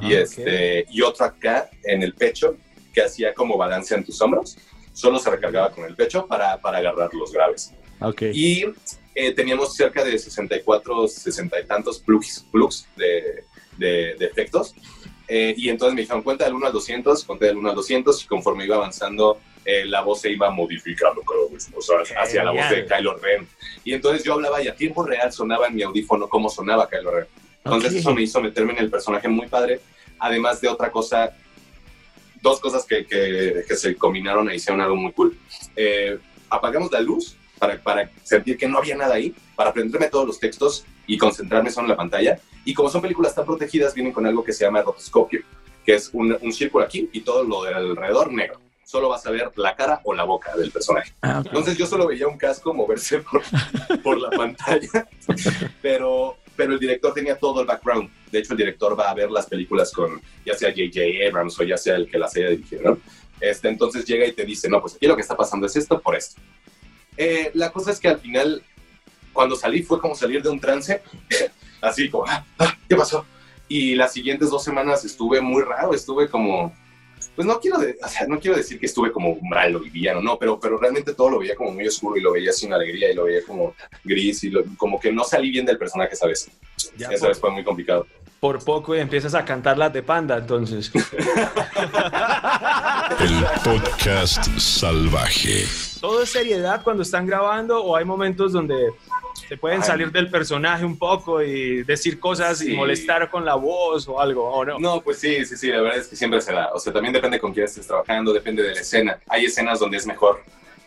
y, 0.01 0.13
este 0.13 0.85
y 0.89 1.01
otro 1.01 1.25
acá 1.25 1.69
en 1.83 2.01
el 2.01 2.13
pecho, 2.13 2.55
que 2.93 3.03
hacía 3.03 3.33
como 3.33 3.57
balance 3.57 3.93
en 3.93 4.05
tus 4.05 4.19
hombros. 4.21 4.57
Solo 4.93 5.19
se 5.19 5.29
recargaba 5.29 5.71
con 5.71 5.83
el 5.83 5.93
pecho 5.93 6.25
para, 6.25 6.57
para 6.61 6.77
agarrar 6.77 7.13
los 7.13 7.33
graves. 7.33 7.73
Okay. 7.99 8.31
Y 8.33 8.65
eh, 9.13 9.33
teníamos 9.33 9.75
cerca 9.75 10.05
de 10.05 10.17
64, 10.17 11.09
60 11.09 11.59
y 11.59 11.65
tantos 11.65 11.99
plugs, 11.99 12.45
plugs 12.49 12.87
de, 12.95 13.43
de, 13.77 14.15
de 14.17 14.25
efectos. 14.25 14.73
Eh, 15.27 15.53
y 15.57 15.67
entonces 15.67 15.95
me 15.95 16.01
dijeron, 16.01 16.21
cuenta 16.21 16.45
del 16.45 16.53
1 16.53 16.67
al 16.67 16.73
200, 16.73 17.25
conté 17.25 17.47
del 17.47 17.57
1 17.57 17.69
al 17.69 17.75
200 17.75 18.23
y 18.23 18.27
conforme 18.27 18.63
iba 18.63 18.77
avanzando, 18.77 19.37
eh, 19.65 19.83
la 19.85 20.01
voz 20.01 20.21
se 20.21 20.29
iba 20.29 20.49
modificando 20.51 21.21
cada 21.21 21.51
vez, 21.51 21.69
o 21.75 21.81
sea, 21.81 21.97
hacia 22.21 22.43
la 22.43 22.51
voz 22.51 22.69
de 22.69 22.85
Kylo 22.85 23.17
Ren. 23.17 23.47
Y 23.83 23.93
entonces 23.93 24.23
yo 24.23 24.33
hablaba 24.33 24.61
y 24.61 24.67
a 24.67 24.75
tiempo 24.75 25.03
real 25.03 25.31
sonaba 25.33 25.67
en 25.67 25.75
mi 25.75 25.81
audífono 25.83 26.29
cómo 26.29 26.49
sonaba 26.49 26.87
Kylo 26.89 27.11
Ren. 27.11 27.25
Entonces 27.63 27.91
Ok. 27.93 27.97
eso 27.99 28.13
me 28.13 28.21
hizo 28.21 28.39
meterme 28.41 28.73
en 28.73 28.79
el 28.79 28.89
personaje 28.91 29.27
muy 29.27 29.47
padre, 29.47 29.81
además 30.19 30.61
de 30.61 30.67
otra 30.67 30.91
cosa, 30.91 31.33
dos 32.41 32.59
cosas 32.59 32.85
que, 32.85 33.05
que, 33.05 33.63
que 33.67 33.75
se 33.75 33.95
combinaron 33.95 34.49
e 34.49 34.55
hicieron 34.55 34.81
algo 34.81 34.95
muy 34.95 35.11
cool. 35.13 35.35
Eh, 35.75 36.19
apagamos 36.49 36.91
la 36.91 37.01
luz 37.01 37.35
para, 37.57 37.81
para 37.81 38.11
sentir 38.23 38.57
que 38.57 38.67
no 38.67 38.77
había 38.77 38.95
nada 38.95 39.15
ahí, 39.15 39.33
para 39.55 39.71
aprenderme 39.71 40.09
todos 40.09 40.27
los 40.27 40.39
textos 40.39 40.85
y 41.07 41.17
concentrarme 41.17 41.71
solo 41.71 41.85
en 41.85 41.89
la 41.91 41.97
pantalla. 41.97 42.39
Y 42.65 42.73
como 42.73 42.89
son 42.89 43.01
películas 43.01 43.33
tan 43.33 43.45
protegidas, 43.45 43.95
vienen 43.95 44.13
con 44.13 44.25
algo 44.27 44.43
que 44.43 44.53
se 44.53 44.63
llama 44.65 44.81
rotoscopio, 44.83 45.41
que 45.83 45.95
es 45.95 46.09
un, 46.13 46.37
un 46.39 46.53
círculo 46.53 46.85
aquí 46.85 47.09
y 47.13 47.21
todo 47.21 47.43
lo 47.43 47.63
de 47.63 47.73
alrededor 47.73 48.31
negro. 48.31 48.59
Solo 48.85 49.09
vas 49.09 49.25
a 49.25 49.31
ver 49.31 49.51
la 49.55 49.75
cara 49.75 49.99
o 50.03 50.13
la 50.13 50.23
boca 50.23 50.55
del 50.55 50.71
personaje. 50.71 51.11
Ah. 51.23 51.41
Entonces 51.43 51.75
yo 51.75 51.87
solo 51.87 52.07
veía 52.07 52.27
un 52.27 52.37
casco 52.37 52.71
moverse 52.73 53.19
por, 53.19 53.41
por 54.03 54.19
la 54.21 54.29
pantalla, 54.29 55.07
pero, 55.81 56.37
pero 56.55 56.73
el 56.73 56.79
director 56.79 57.13
tenía 57.13 57.35
todo 57.37 57.61
el 57.61 57.67
background. 57.67 58.09
De 58.31 58.39
hecho, 58.39 58.53
el 58.53 58.57
director 58.57 58.97
va 58.97 59.09
a 59.09 59.13
ver 59.15 59.31
las 59.31 59.47
películas 59.47 59.91
con 59.91 60.21
ya 60.45 60.53
sea 60.53 60.69
J.J. 60.69 61.01
Abrams 61.27 61.59
o 61.59 61.63
ya 61.63 61.77
sea 61.77 61.95
el 61.95 62.09
que 62.09 62.19
las 62.19 62.35
haya 62.35 62.49
dirigido, 62.49 62.83
¿no? 62.83 62.97
Este, 63.41 63.67
entonces 63.69 64.05
llega 64.05 64.25
y 64.25 64.33
te 64.33 64.45
dice, 64.45 64.69
no, 64.69 64.79
pues 64.79 64.95
aquí 64.95 65.07
lo 65.07 65.15
que 65.15 65.21
está 65.23 65.35
pasando 65.35 65.65
es 65.65 65.75
esto 65.75 65.99
por 65.99 66.15
esto. 66.15 66.39
Eh, 67.17 67.49
la 67.55 67.71
cosa 67.71 67.91
es 67.91 67.99
que 67.99 68.07
al 68.07 68.19
final, 68.19 68.61
cuando 69.33 69.55
salí, 69.55 69.81
fue 69.83 69.99
como 69.99 70.15
salir 70.15 70.43
de 70.43 70.49
un 70.49 70.59
trance, 70.59 71.01
así 71.81 72.09
como, 72.09 72.25
"Ah, 72.27 72.45
ah, 72.59 72.77
¿qué 72.87 72.95
pasó? 72.95 73.25
Y 73.67 73.95
las 73.95 74.13
siguientes 74.13 74.51
dos 74.51 74.63
semanas 74.63 75.03
estuve 75.05 75.41
muy 75.41 75.63
raro, 75.63 75.93
estuve 75.93 76.29
como, 76.29 76.71
pues 77.35 77.45
no 77.47 77.59
quiero, 77.59 77.77
de- 77.79 77.97
o 78.01 78.07
sea, 78.07 78.25
no 78.27 78.39
quiero 78.39 78.57
decir 78.57 78.79
que 78.79 78.85
estuve 78.85 79.11
como 79.11 79.37
malo 79.41 79.83
y 79.85 79.89
villano, 79.89 80.21
no, 80.21 80.37
pero, 80.39 80.59
pero 80.59 80.77
realmente 80.77 81.13
todo 81.13 81.29
lo 81.31 81.39
veía 81.39 81.55
como 81.55 81.71
muy 81.71 81.87
oscuro 81.87 82.17
y 82.17 82.21
lo 82.21 82.31
veía 82.33 82.51
sin 82.53 82.71
alegría 82.73 83.11
y 83.11 83.15
lo 83.15 83.25
veía 83.25 83.43
como 83.45 83.75
gris 84.03 84.43
y 84.43 84.49
lo- 84.49 84.63
como 84.77 84.99
que 84.99 85.11
no 85.11 85.23
salí 85.23 85.49
bien 85.51 85.65
del 85.65 85.77
personaje 85.77 86.13
esa 86.13 86.27
vez. 86.27 86.49
Ya 86.97 87.07
esa 87.09 87.19
por- 87.21 87.29
vez 87.29 87.39
fue 87.39 87.51
muy 87.51 87.63
complicado. 87.63 88.07
Por 88.39 88.63
poco 88.63 88.95
y 88.95 88.99
empiezas 88.99 89.33
a 89.33 89.43
cantar 89.43 89.77
las 89.77 89.91
de 89.91 90.03
panda, 90.03 90.37
entonces. 90.37 90.91
El 93.19 93.45
podcast 93.63 94.43
salvaje. 94.59 95.65
¿Todo 96.01 96.21
es 96.23 96.29
seriedad 96.29 96.81
cuando 96.83 97.01
están 97.03 97.25
grabando 97.25 97.83
o 97.83 97.95
hay 97.95 98.05
momentos 98.05 98.51
donde 98.51 98.75
se 99.47 99.57
pueden 99.57 99.81
Ay. 99.81 99.87
salir 99.87 100.11
del 100.11 100.29
personaje 100.29 100.83
un 100.85 100.97
poco 100.97 101.41
y 101.41 101.83
decir 101.83 102.19
cosas 102.19 102.61
y 102.61 102.67
Sí. 102.71 102.73
molestar 102.75 103.29
con 103.29 103.45
la 103.45 103.55
voz 103.55 104.07
o 104.07 104.19
algo? 104.19 104.49
¿o 104.49 104.65
no? 104.65 104.79
No, 104.79 105.01
pues 105.01 105.19
sí, 105.19 105.45
sí, 105.45 105.55
sí, 105.57 105.67
la 105.69 105.81
verdad 105.81 105.99
es 105.99 106.07
que 106.07 106.15
siempre 106.15 106.41
se 106.41 106.51
da. 106.53 106.71
O 106.73 106.79
sea, 106.79 106.91
también 106.93 107.13
depende 107.13 107.39
con 107.39 107.53
quién 107.53 107.65
estés 107.65 107.85
trabajando, 107.87 108.33
depende 108.33 108.63
de 108.63 108.73
la 108.73 108.81
escena. 108.81 109.19
Hay 109.27 109.45
escenas 109.45 109.79
donde 109.79 109.97
es 109.97 110.05
mejor 110.07 110.41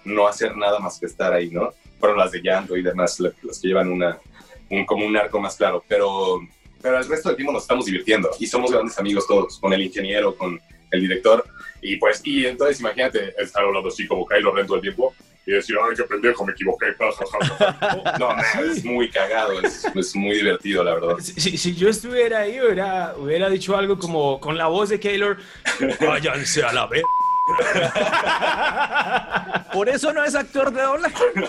no 0.05 0.27
hacer 0.27 0.57
nada 0.57 0.79
más 0.79 0.99
que 0.99 1.07
estar 1.07 1.33
ahí, 1.33 1.51
¿no? 1.51 1.73
Fueron 2.01 2.19
las 2.19 2.31
de 2.33 2.41
llanto 2.41 2.77
y 2.77 2.83
demás, 2.83 3.19
la- 3.21 3.33
las 3.43 3.59
que 3.61 3.69
llevan 3.69 3.91
una, 3.91 4.19
un, 4.71 4.85
como 4.87 5.07
un 5.07 5.17
arco 5.17 5.39
más 5.41 5.57
claro. 5.57 5.85
Pero, 5.89 6.41
pero 6.81 6.99
el 6.99 7.09
resto 7.09 7.29
del 7.29 7.37
tiempo 7.37 7.53
nos 7.53 7.63
estamos 7.63 7.87
divirtiendo 7.87 8.31
y 8.39 8.47
somos 8.47 8.71
grandes 8.71 8.99
amigos 8.99 9.27
todos, 9.27 9.59
con 9.59 9.73
el 9.73 9.83
ingeniero, 9.83 10.35
con 10.37 10.61
el 10.91 11.01
director. 11.01 11.45
Y 11.83 11.97
pues, 11.97 12.21
y 12.25 12.47
entonces 12.47 12.81
imagínate 12.81 13.35
estar 13.39 13.65
hablando 13.65 13.89
así 13.89 14.07
como 14.07 14.27
Kylo 14.27 14.53
Ren 14.53 14.67
todo 14.67 14.77
el 14.77 14.83
tiempo 14.83 15.15
y 15.49 15.53
decir, 15.53 15.77
ay, 15.83 15.97
qué 15.97 16.03
pendejo, 16.05 16.45
me 16.45 16.53
equivoqué. 16.53 16.87
ja, 16.99 17.11
ja, 17.11 17.25
ja, 17.59 17.73
ja". 17.81 18.13
No, 18.19 18.29
man, 18.29 18.45
es 18.71 18.85
muy 18.85 19.09
cagado, 19.11 19.59
es, 19.63 19.83
es 19.95 20.15
muy 20.15 20.37
divertido, 20.37 20.85
la 20.85 20.93
verdad. 20.95 21.17
Si, 21.21 21.33
si- 21.41 21.57
si 21.57 21.75
yo 21.75 21.89
estuviera 21.89 22.41
ahí, 22.41 22.61
hubiera, 22.61 23.15
hubiera 23.17 23.49
dicho 23.49 23.75
algo 23.77 23.99
como 23.99 24.39
con 24.41 24.59
la 24.59 24.67
voz 24.67 24.91
de 24.91 25.01
Keylor, 25.01 25.39
váyanse 26.01 26.63
a 26.65 26.73
la 26.75 26.87
vez. 26.87 27.03
Por 29.73 29.89
eso 29.89 30.13
no 30.13 30.23
es 30.23 30.35
actor 30.35 30.71
de 30.73 30.83
doblaje. 30.83 31.25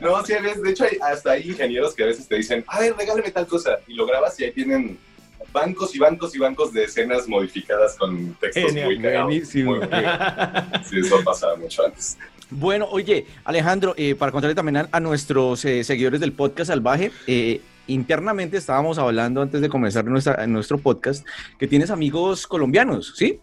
No, 0.00 0.24
sí, 0.24 0.32
de 0.34 0.70
hecho 0.70 0.84
hay, 0.84 0.96
hasta 1.02 1.32
hay 1.32 1.50
ingenieros 1.50 1.94
que 1.94 2.04
a 2.04 2.06
veces 2.06 2.26
te 2.28 2.36
dicen, 2.36 2.64
a 2.68 2.80
ver, 2.80 2.94
regálame 2.96 3.30
tal 3.30 3.46
cosa, 3.46 3.78
y 3.86 3.94
lo 3.94 4.06
grabas 4.06 4.38
y 4.40 4.44
ahí 4.44 4.52
tienen 4.52 4.98
bancos 5.60 5.94
y 5.94 5.98
bancos 5.98 6.34
y 6.36 6.38
bancos 6.38 6.72
de 6.72 6.84
escenas 6.84 7.26
modificadas 7.28 7.96
con 7.96 8.34
textos 8.34 8.64
Genial, 8.66 8.86
muy 8.86 9.02
cagados. 9.02 9.24
buenísimo. 9.26 9.70
Muy, 9.76 9.80
muy- 9.80 10.84
sí, 10.88 10.98
eso 11.00 11.16
pasaba 11.24 11.56
mucho 11.56 11.84
antes. 11.86 12.16
Bueno, 12.50 12.86
oye, 12.90 13.26
Alejandro, 13.44 13.94
eh, 13.96 14.14
para 14.14 14.30
contarle 14.32 14.54
también 14.54 14.76
a, 14.76 14.88
a 14.92 15.00
nuestros 15.00 15.64
eh, 15.64 15.82
seguidores 15.82 16.20
del 16.20 16.32
podcast 16.32 16.68
salvaje, 16.68 17.10
eh, 17.26 17.60
internamente 17.88 18.56
estábamos 18.56 18.98
hablando 18.98 19.42
antes 19.42 19.60
de 19.60 19.68
comenzar 19.68 20.04
nuestra, 20.04 20.46
nuestro 20.46 20.78
podcast 20.78 21.26
que 21.58 21.66
tienes 21.66 21.90
amigos 21.90 22.46
colombianos, 22.46 23.14
¿sí? 23.16 23.40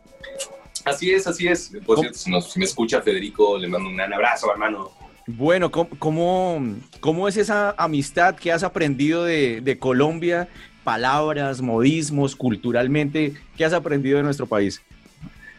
Así 0.86 1.12
es, 1.12 1.28
así 1.28 1.48
es. 1.48 1.72
Por 1.86 2.00
cierto, 2.00 2.18
si, 2.18 2.30
nos- 2.32 2.52
si 2.52 2.60
me 2.60 2.66
escucha 2.66 3.02
Federico, 3.02 3.58
le 3.58 3.68
mando 3.68 3.90
un 3.90 3.96
gran 3.98 4.14
abrazo, 4.14 4.52
hermano. 4.52 4.92
Bueno, 5.28 5.72
¿cómo, 5.72 5.90
cómo, 6.00 6.62
cómo 7.00 7.28
es 7.30 7.38
esa 7.38 7.74
amistad 7.78 8.36
que 8.36 8.52
has 8.52 8.64
aprendido 8.64 9.24
de, 9.24 9.62
de 9.62 9.80
Colombia? 9.80 10.50
Palabras, 10.84 11.62
modismos, 11.62 12.36
culturalmente, 12.36 13.34
¿qué 13.58 13.66
has 13.66 13.74
aprendido 13.74 14.18
de 14.18 14.24
nuestro 14.24 14.46
país? 14.46 14.82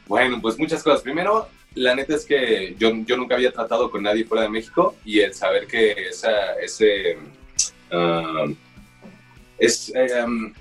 Bueno, 0.07 0.41
pues 0.41 0.59
muchas 0.59 0.83
cosas. 0.83 1.01
Primero, 1.03 1.49
la 1.75 1.95
neta 1.95 2.15
es 2.15 2.25
que 2.25 2.75
yo, 2.79 2.93
yo 3.07 3.17
nunca 3.17 3.35
había 3.35 3.53
tratado 3.53 3.91
con 3.91 4.03
nadie 4.03 4.25
fuera 4.25 4.43
de 4.43 4.51
México 4.51 4.95
y 5.05 5.21
el 5.21 5.35
saber 5.35 5.67
que 5.67 5.93
esa, 6.09 6.55
ese... 6.63 7.17
ah, 7.91 8.47
es... 9.59 9.93
um, 10.25 10.53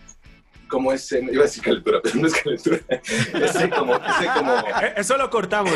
como 0.73 0.91
ese... 0.91 1.19
Iba 1.19 1.41
a 1.41 1.43
decir 1.43 1.61
calentura, 1.61 1.99
pero 2.01 2.15
no 2.15 2.25
es 2.27 2.33
calentura. 2.33 2.79
Ese 2.89 3.69
como... 3.69 3.93
Ese 3.93 4.25
como 4.35 4.55
Eh, 4.81 4.93
Eso 4.97 5.17
lo 5.17 5.29
cortamos. 5.29 5.71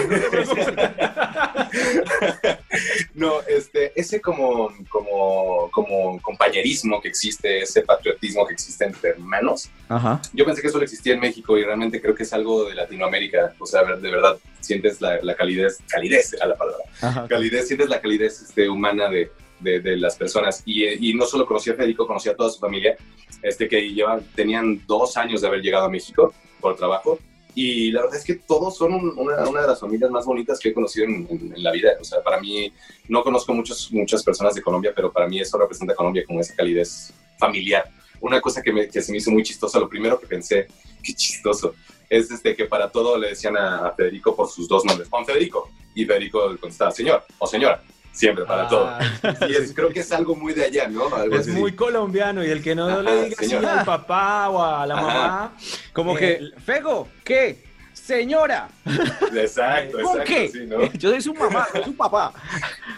no, 3.13 3.33
este, 3.47 3.91
ese 3.95 4.19
como, 4.19 4.73
como, 4.89 5.69
como 5.71 6.19
compañerismo 6.21 6.99
que 6.99 7.09
existe, 7.09 7.59
ese 7.59 7.83
patriotismo 7.83 8.47
que 8.47 8.55
existe 8.55 8.85
entre 8.85 9.11
hermanos, 9.11 9.69
Ajá. 9.87 10.19
yo 10.33 10.45
pensé 10.45 10.63
que 10.63 10.69
solo 10.69 10.83
existía 10.83 11.13
en 11.13 11.19
México 11.19 11.55
y 11.59 11.63
realmente 11.63 12.01
creo 12.01 12.15
que 12.15 12.23
es 12.23 12.33
algo 12.33 12.67
de 12.67 12.73
Latinoamérica. 12.73 13.53
O 13.59 13.67
sea, 13.67 13.83
de 13.83 14.09
verdad, 14.09 14.35
sientes 14.61 14.99
la, 14.99 15.19
la 15.21 15.35
calidez, 15.35 15.77
calidez 15.87 16.35
a 16.41 16.47
la 16.47 16.55
palabra, 16.55 16.83
Ajá. 17.01 17.27
calidez, 17.27 17.67
sientes 17.67 17.87
la 17.87 18.01
calidez 18.01 18.41
este, 18.41 18.67
humana 18.67 19.09
de, 19.09 19.31
de, 19.59 19.97
las 19.97 20.15
personas. 20.15 20.63
Y, 20.65 21.13
no 21.13 21.25
solo 21.25 21.45
conocí 21.45 21.69
a 21.69 21.75
Federico, 21.75 22.05
conocí 22.07 22.29
a 22.29 22.35
toda 22.35 22.49
su 22.49 22.59
familia, 22.59 22.95
este, 23.41 23.67
que 23.67 23.81
llevan, 23.93 24.23
tenían 24.35 24.81
dos 24.87 25.17
años 25.17 25.41
de 25.41 25.47
haber 25.47 25.61
llegado 25.61 25.85
a 25.85 25.89
México 25.89 26.33
por 26.59 26.75
trabajo. 26.75 27.19
Y 27.55 27.89
la 27.91 28.01
verdad 28.01 28.17
es 28.17 28.23
que 28.23 28.35
todos 28.35 28.77
son 28.77 28.93
un- 28.93 29.17
una, 29.17 29.47
una 29.49 29.61
de 29.61 29.67
las 29.67 29.79
familias 29.79 30.11
más 30.11 30.25
bonitas 30.25 30.59
que 30.59 30.69
he 30.69 30.73
conocido 30.73 31.05
en, 31.07 31.27
en- 31.29 31.53
en 31.55 31.63
la 31.63 31.71
vida. 31.71 31.89
O 31.99 32.03
sea, 32.03 32.21
para 32.21 32.39
mí, 32.39 32.71
no 33.07 33.23
conozco 33.23 33.53
muchos, 33.53 33.91
muchas 33.91 34.23
personas 34.23 34.53
de 34.53 34.61
Colombia, 34.61 34.93
pero 34.95 35.11
para 35.11 35.27
mí 35.27 35.39
eso 35.39 35.57
representa 35.57 35.93
a 35.93 35.95
Colombia 35.95 36.23
como 36.25 36.39
esa 36.39 36.55
calidez 36.55 37.11
familiar. 37.39 37.89
Una 38.21 38.39
cosa 38.41 38.61
que, 38.61 38.71
me- 38.71 38.87
que 38.87 39.01
se 39.01 39.11
me 39.11 39.17
hizo 39.17 39.31
muy 39.31 39.41
chistosa, 39.43 39.79
lo 39.79 39.89
primero 39.89 40.19
que 40.19 40.27
pensé, 40.27 40.67
qué 41.03 41.13
chistoso, 41.13 41.73
es 42.09 42.29
este, 42.31 42.55
que 42.55 42.65
para 42.65 42.89
todo 42.89 43.17
le 43.17 43.29
decían 43.29 43.57
a 43.57 43.91
Federico 43.91 44.35
por 44.35 44.49
sus 44.49 44.67
dos 44.67 44.85
nombres, 44.85 45.09
Juan 45.09 45.25
Federico. 45.25 45.69
Y 45.95 46.05
Federico 46.05 46.55
contestaba, 46.59 46.91
señor 46.91 47.23
o 47.39 47.47
señora, 47.47 47.81
siempre 48.17 48.45
para 48.45 48.67
todo. 48.67 48.89
Y 49.47 49.53
es- 49.55 49.73
creo 49.73 49.89
que 49.89 49.99
es 49.99 50.11
algo 50.11 50.35
muy 50.35 50.53
de 50.53 50.65
allá, 50.65 50.87
¿no? 50.87 51.13
Algo 51.15 51.35
Es 51.35 51.41
así. 51.41 51.51
muy 51.51 51.73
colombiano 51.75 52.43
y 52.43 52.49
el 52.49 52.63
que 52.63 52.73
no 52.75 52.87
Ajá, 52.87 53.01
le 53.03 53.23
diga 53.25 53.35
así 53.39 53.49
señor. 53.49 53.65
al 53.65 53.85
papá 53.85 54.49
o 54.49 54.63
a 54.63 54.85
la 54.87 54.95
Ajá. 54.95 55.03
mamá, 55.05 55.53
Como 55.93 56.17
Eh, 56.17 56.19
que, 56.19 56.61
Fego, 56.61 57.07
¿qué? 57.23 57.63
Señora, 57.93 58.69
Exacto, 59.35 59.97
¿con 60.01 60.21
exacto, 60.21 60.23
qué? 60.25 60.49
sí, 60.49 60.65
¿no? 60.65 60.91
Yo 60.93 61.09
soy 61.11 61.21
su 61.21 61.33
mamá, 61.33 61.67
no 61.73 61.83
su 61.83 61.95
papá. 61.95 62.33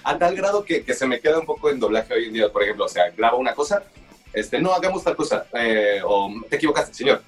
a 0.04 0.18
tal 0.18 0.36
grado 0.36 0.64
que, 0.64 0.84
que 0.84 0.94
se 0.94 1.06
me 1.08 1.20
queda 1.20 1.40
un 1.40 1.46
poco 1.46 1.70
en 1.70 1.80
doblaje 1.80 2.14
hoy 2.14 2.26
en 2.26 2.34
día, 2.34 2.50
por 2.50 2.64
ejemplo, 2.64 2.86
o 2.86 2.90
sea, 2.90 3.10
grabo 3.18 3.38
una 3.38 3.54
cosa, 3.54 3.84
este, 4.32 4.60
no, 4.62 4.72
hagamos 4.74 5.04
tal 5.04 5.16
cosa, 5.16 5.46
eh, 5.54 6.00
o 6.06 6.32
te 6.50 6.56
equivocaste, 6.58 6.94
señor, 6.94 7.24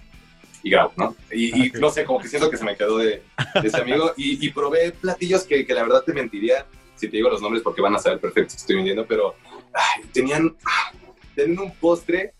y 0.63 0.69
grabo, 0.69 0.93
¿no? 0.95 1.15
Y, 1.31 1.67
y 1.67 1.71
no 1.71 1.89
sé, 1.89 2.05
como 2.05 2.19
que 2.19 2.27
siento 2.27 2.49
que 2.51 2.57
se 2.57 2.63
me 2.63 2.75
quedó 2.77 2.97
de, 2.99 3.23
de 3.61 3.67
ese 3.67 3.81
amigo, 3.81 4.13
y, 4.15 4.45
y 4.45 4.51
probé 4.51 4.91
platillos 4.91 5.43
que, 5.43 5.65
que 5.65 5.73
la 5.73 5.81
verdad 5.83 6.03
te 6.05 6.13
mentiría, 6.13 6.65
si 7.01 7.09
te 7.09 7.17
digo 7.17 7.29
los 7.29 7.41
nombres 7.41 7.63
porque 7.63 7.81
van 7.81 7.95
a 7.95 7.99
saber 7.99 8.19
perfecto 8.19 8.53
que 8.53 8.57
estoy 8.57 8.75
vendiendo, 8.75 9.07
pero 9.07 9.33
ay, 9.73 10.03
tenían, 10.13 10.55
ah, 10.65 10.91
tenían 11.35 11.59
un 11.59 11.73
postre 11.75 12.33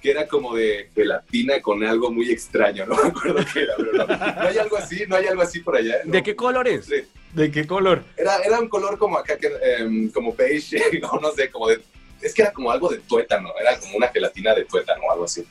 que 0.00 0.12
era 0.12 0.28
como 0.28 0.54
de 0.54 0.88
gelatina 0.94 1.60
con 1.60 1.82
algo 1.84 2.12
muy 2.12 2.30
extraño, 2.30 2.86
no 2.86 2.94
me 2.94 3.08
acuerdo 3.08 3.44
qué 3.52 3.62
era, 3.62 3.74
pero 3.76 3.92
no, 3.92 4.06
no 4.06 4.48
hay 4.48 4.58
algo 4.58 4.76
así, 4.76 5.04
no 5.08 5.16
hay 5.16 5.26
algo 5.26 5.42
así 5.42 5.60
por 5.60 5.76
allá. 5.76 5.98
¿De 6.04 6.18
no. 6.18 6.24
qué 6.24 6.36
color 6.36 6.68
es? 6.68 6.86
Sí. 6.86 7.02
¿De 7.32 7.50
qué 7.50 7.66
color? 7.66 8.04
Era, 8.16 8.36
era 8.38 8.60
un 8.60 8.68
color 8.68 8.96
como 8.98 9.18
acá, 9.18 9.36
que, 9.36 9.50
em, 9.62 10.08
como 10.10 10.32
beige, 10.34 10.80
o 11.10 11.18
no 11.20 11.32
sé, 11.32 11.50
como 11.50 11.68
de... 11.68 11.80
Es 12.22 12.34
que 12.34 12.42
era 12.42 12.52
como 12.52 12.70
algo 12.70 12.88
de 12.88 12.98
tuétano, 12.98 13.50
era 13.60 13.78
como 13.78 13.96
una 13.96 14.08
gelatina 14.08 14.54
de 14.54 14.64
tuétano 14.64 15.02
o 15.08 15.12
algo 15.12 15.24
así. 15.24 15.44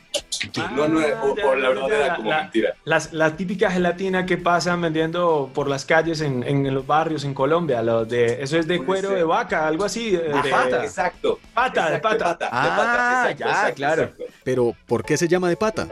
no, 0.75 0.87
no, 0.87 0.99
o, 0.99 1.35
ya, 1.35 1.45
o 1.47 1.55
la 1.55 1.69
verdad 1.69 1.87
ya, 1.89 2.05
era 2.05 2.15
como 2.15 2.29
la- 2.29 2.41
mentira. 2.43 2.73
Las, 2.85 3.13
la 3.13 3.35
típica 3.35 3.69
gelatina 3.69 4.25
que 4.25 4.37
pasan 4.37 4.81
vendiendo 4.81 5.49
por 5.53 5.67
las 5.67 5.85
calles 5.85 6.21
en, 6.21 6.43
en 6.43 6.73
los 6.73 6.87
barrios 6.87 7.23
en 7.25 7.33
Colombia. 7.33 7.81
Lo 7.81 8.05
de, 8.05 8.41
eso 8.41 8.57
es 8.57 8.67
de 8.67 8.83
cuero 8.83 9.09
ser. 9.09 9.17
de 9.17 9.23
vaca, 9.23 9.67
algo 9.67 9.83
así. 9.85 10.11
de- 10.11 10.31
Ah, 10.33 10.41
de- 10.41 10.49
pata. 10.49 10.83
Exacto. 10.83 11.39
Pata, 11.53 11.89
de 11.89 11.95
exacto, 11.97 12.17
pata. 12.25 12.49
Ah, 12.51 13.31
ya, 13.37 13.71
claro. 13.73 14.11
Pero, 14.43 14.73
¿por 14.87 15.03
qué 15.03 15.17
se 15.17 15.27
llama 15.27 15.49
de 15.49 15.57
pata? 15.57 15.87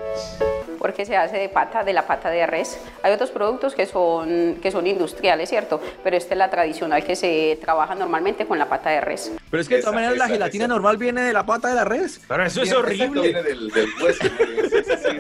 Porque 0.80 1.06
se 1.06 1.16
hace 1.16 1.38
de 1.38 1.50
pata, 1.50 1.84
de 1.84 1.94
la 1.94 2.08
pata 2.08 2.30
de 2.30 2.48
res. 2.48 2.80
Hay 3.04 3.14
otros 3.14 3.30
productos 3.30 3.76
que 3.76 3.86
son, 3.86 4.56
que 4.62 4.72
son 4.72 4.88
industriales, 4.88 5.50
¿cierto? 5.50 5.80
Pero 6.04 6.18
esta 6.18 6.34
es 6.34 6.38
la 6.38 6.50
tradicional 6.50 7.04
que 7.04 7.16
se 7.16 7.60
trabaja 7.62 7.94
normalmente 7.94 8.48
con 8.48 8.58
la 8.58 8.68
pata 8.68 8.90
de 8.90 9.02
res. 9.02 9.32
Pero 9.52 9.62
es 9.62 9.68
que 9.68 9.76
de 9.76 9.82
todas 9.82 9.96
maneras 9.96 10.18
la 10.18 10.28
gelatina 10.28 10.66
esa. 10.66 10.74
normal 10.74 10.98
viene 10.98 11.22
de 11.22 11.34
la 11.34 11.46
pata 11.46 11.68
de 11.68 11.76
la 11.76 11.86
res. 11.86 12.22
Pero 12.28 12.46
eso 12.46 12.62
es 12.64 12.70
Bien, 12.70 12.82
horrible. 12.82 13.22
Viene 13.22 13.44
del, 13.44 13.70
del 13.70 13.90
hueso. 14.02 14.24
¿no? 14.24 14.30
Sí, 14.30 14.70
sí, 14.70 14.84
sí, 14.86 14.94
sí. 15.04 15.18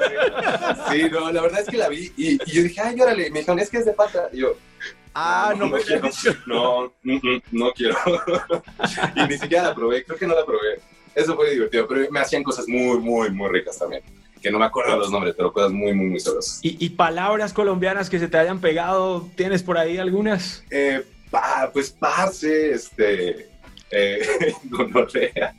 Sí, 0.90 1.10
no, 1.12 1.32
la 1.32 1.42
verdad 1.42 1.60
es 1.60 1.68
que 1.68 1.78
la 1.78 1.90
vi 1.90 2.12
y, 2.18 2.34
y 2.34 2.52
yo 2.52 2.64
dije, 2.64 2.82
ay, 2.82 3.00
órale, 3.00 3.30
me 3.30 3.40
dijeron, 3.40 3.60
es 3.60 3.70
que 3.70 3.78
es 3.78 3.86
de 3.86 3.94
pata. 3.94 4.30
Y 4.32 4.40
yo, 4.40 4.56
Ah, 5.14 5.54
no, 5.58 5.66
no, 5.66 5.76
me 5.76 5.82
quiero, 5.82 6.08
no, 6.46 6.94
mm, 7.04 7.16
mm, 7.16 7.42
no 7.52 7.72
quiero. 7.72 7.98
y 9.16 9.24
ni 9.28 9.38
siquiera 9.38 9.64
la 9.64 9.76
probé, 9.76 10.06
creo 10.06 10.18
que 10.18 10.28
no 10.28 10.36
la 10.36 10.46
probé. 10.46 10.80
Eso 11.16 11.36
fue 11.36 11.52
divertido, 11.52 11.88
pero 11.88 12.10
me 12.12 12.20
hacían 12.20 12.44
cosas 12.44 12.68
muy, 12.68 13.00
muy, 13.00 13.30
muy 13.32 13.50
ricas 13.50 13.78
también. 13.78 14.04
Que 14.42 14.52
no 14.52 14.60
me 14.60 14.66
acuerdo 14.66 14.98
los 14.98 15.12
nombres, 15.12 15.34
pero 15.36 15.52
cosas 15.52 15.72
muy, 15.72 15.94
muy, 15.94 16.06
muy 16.08 16.20
sabrosas. 16.20 16.60
¿Y, 16.64 16.84
y 16.86 16.90
palabras 16.92 17.52
colombianas 17.54 18.10
que 18.10 18.20
se 18.20 18.28
te 18.28 18.38
hayan 18.38 18.60
pegado, 18.62 19.28
¿tienes 19.36 19.64
por 19.64 19.78
ahí 19.78 19.98
algunas? 19.98 20.64
Eh, 20.72 21.04
pa- 21.30 21.70
pues, 21.74 21.90
parce, 21.92 22.72
este. 22.72 23.50
Eh, 23.92 24.54
gonorrea. 24.66 25.54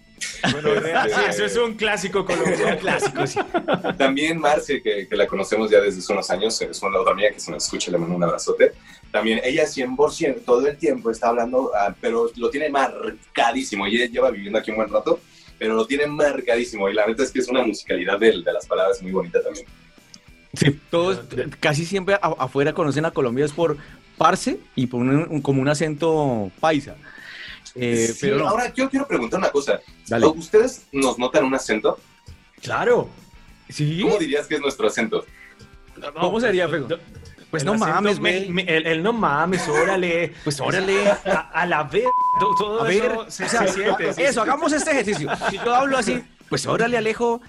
Bueno, 0.52 0.68
sí, 0.82 1.20
eso 1.30 1.44
es 1.46 1.56
un 1.56 1.74
clásico 1.74 2.24
colombiano. 2.26 2.78
clásico, 2.78 3.26
sí. 3.26 3.38
También 3.98 4.38
Marce, 4.38 4.82
que, 4.82 5.08
que 5.08 5.16
la 5.16 5.26
conocemos 5.26 5.70
ya 5.70 5.80
desde 5.80 5.98
hace 6.00 6.12
unos 6.12 6.30
años, 6.30 6.60
es 6.60 6.82
una 6.82 6.98
otra 7.00 7.12
amiga 7.14 7.30
que 7.30 7.40
se 7.40 7.50
nos 7.50 7.64
escucha, 7.64 7.90
le 7.90 7.96
mando 7.98 8.16
un 8.16 8.24
abrazote. 8.24 8.72
También 9.10 9.40
ella 9.42 9.64
100% 9.64 10.44
todo 10.44 10.66
el 10.66 10.76
tiempo 10.76 11.10
está 11.10 11.28
hablando, 11.28 11.72
ah, 11.74 11.94
pero 12.00 12.30
lo 12.36 12.50
tiene 12.50 12.68
marcadísimo. 12.68 13.86
Y 13.86 13.96
ella 13.96 14.06
lleva 14.12 14.30
viviendo 14.30 14.58
aquí 14.58 14.70
un 14.70 14.76
buen 14.76 14.88
rato, 14.90 15.20
pero 15.60 15.74
lo 15.74 15.86
tiene 15.86 16.06
marcadísimo. 16.06 16.88
Y 16.88 16.94
la 16.94 17.06
neta 17.06 17.22
es 17.22 17.30
que 17.30 17.38
es 17.38 17.48
una 17.48 17.62
musicalidad 17.62 18.18
de, 18.18 18.32
de 18.42 18.52
las 18.52 18.66
palabras 18.66 19.00
muy 19.02 19.12
bonita 19.12 19.40
también. 19.42 19.66
Sí, 20.54 20.80
todos 20.90 21.20
casi 21.60 21.84
siempre 21.86 22.14
a- 22.14 22.34
afuera 22.38 22.72
conocen 22.72 23.04
a 23.04 23.12
Colombia 23.12 23.44
es 23.44 23.52
por 23.52 23.76
parce 24.18 24.58
y 24.74 24.86
por 24.88 25.00
un, 25.02 25.10
un- 25.10 25.40
como 25.42 25.62
un 25.62 25.68
acento 25.68 26.50
paisa. 26.58 26.96
Eh, 27.76 28.08
Sí, 28.12 28.18
pero 28.22 28.38
no. 28.38 28.48
Ahora, 28.48 28.72
yo 28.74 28.90
quiero 28.90 29.06
preguntar 29.06 29.38
una 29.38 29.50
cosa. 29.50 29.80
Dale. 30.08 30.26
¿Ustedes 30.26 30.86
nos 30.90 31.18
notan 31.18 31.44
un 31.44 31.54
acento? 31.54 32.00
Claro. 32.62 33.08
¿Sí? 33.68 34.00
¿Cómo 34.02 34.18
dirías 34.18 34.46
que 34.48 34.56
es 34.56 34.60
nuestro 34.60 34.88
acento? 34.88 35.24
¿Cómo 36.18 36.40
sería, 36.40 36.68
Fego? 36.68 36.88
Pues 37.50 37.64
no 37.64 37.74
mames, 37.74 38.20
me- 38.20 38.46
me- 38.48 38.62
el, 38.62 38.86
el 38.86 39.02
no 39.02 39.12
mames, 39.12 39.66
órale. 39.68 40.32
Pues 40.44 40.60
órale. 40.60 41.10
A, 41.10 41.50
a 41.52 41.66
la 41.66 41.82
vez, 41.82 42.04
todo 42.58 42.82
A 42.82 42.84
ver, 42.84 43.04
eso 43.04 43.30
se, 43.30 43.44
o 43.44 43.48
sea, 43.48 43.66
se 43.66 43.72
siente. 43.74 44.08
eso, 44.10 44.32
sí. 44.32 44.38
hagamos 44.40 44.72
este 44.72 44.90
ejercicio. 44.92 45.28
Si 45.50 45.56
yo 45.58 45.74
hablo 45.74 45.98
así, 45.98 46.22
pues 46.48 46.66
órale, 46.66 46.96
Alejo, 46.96 47.40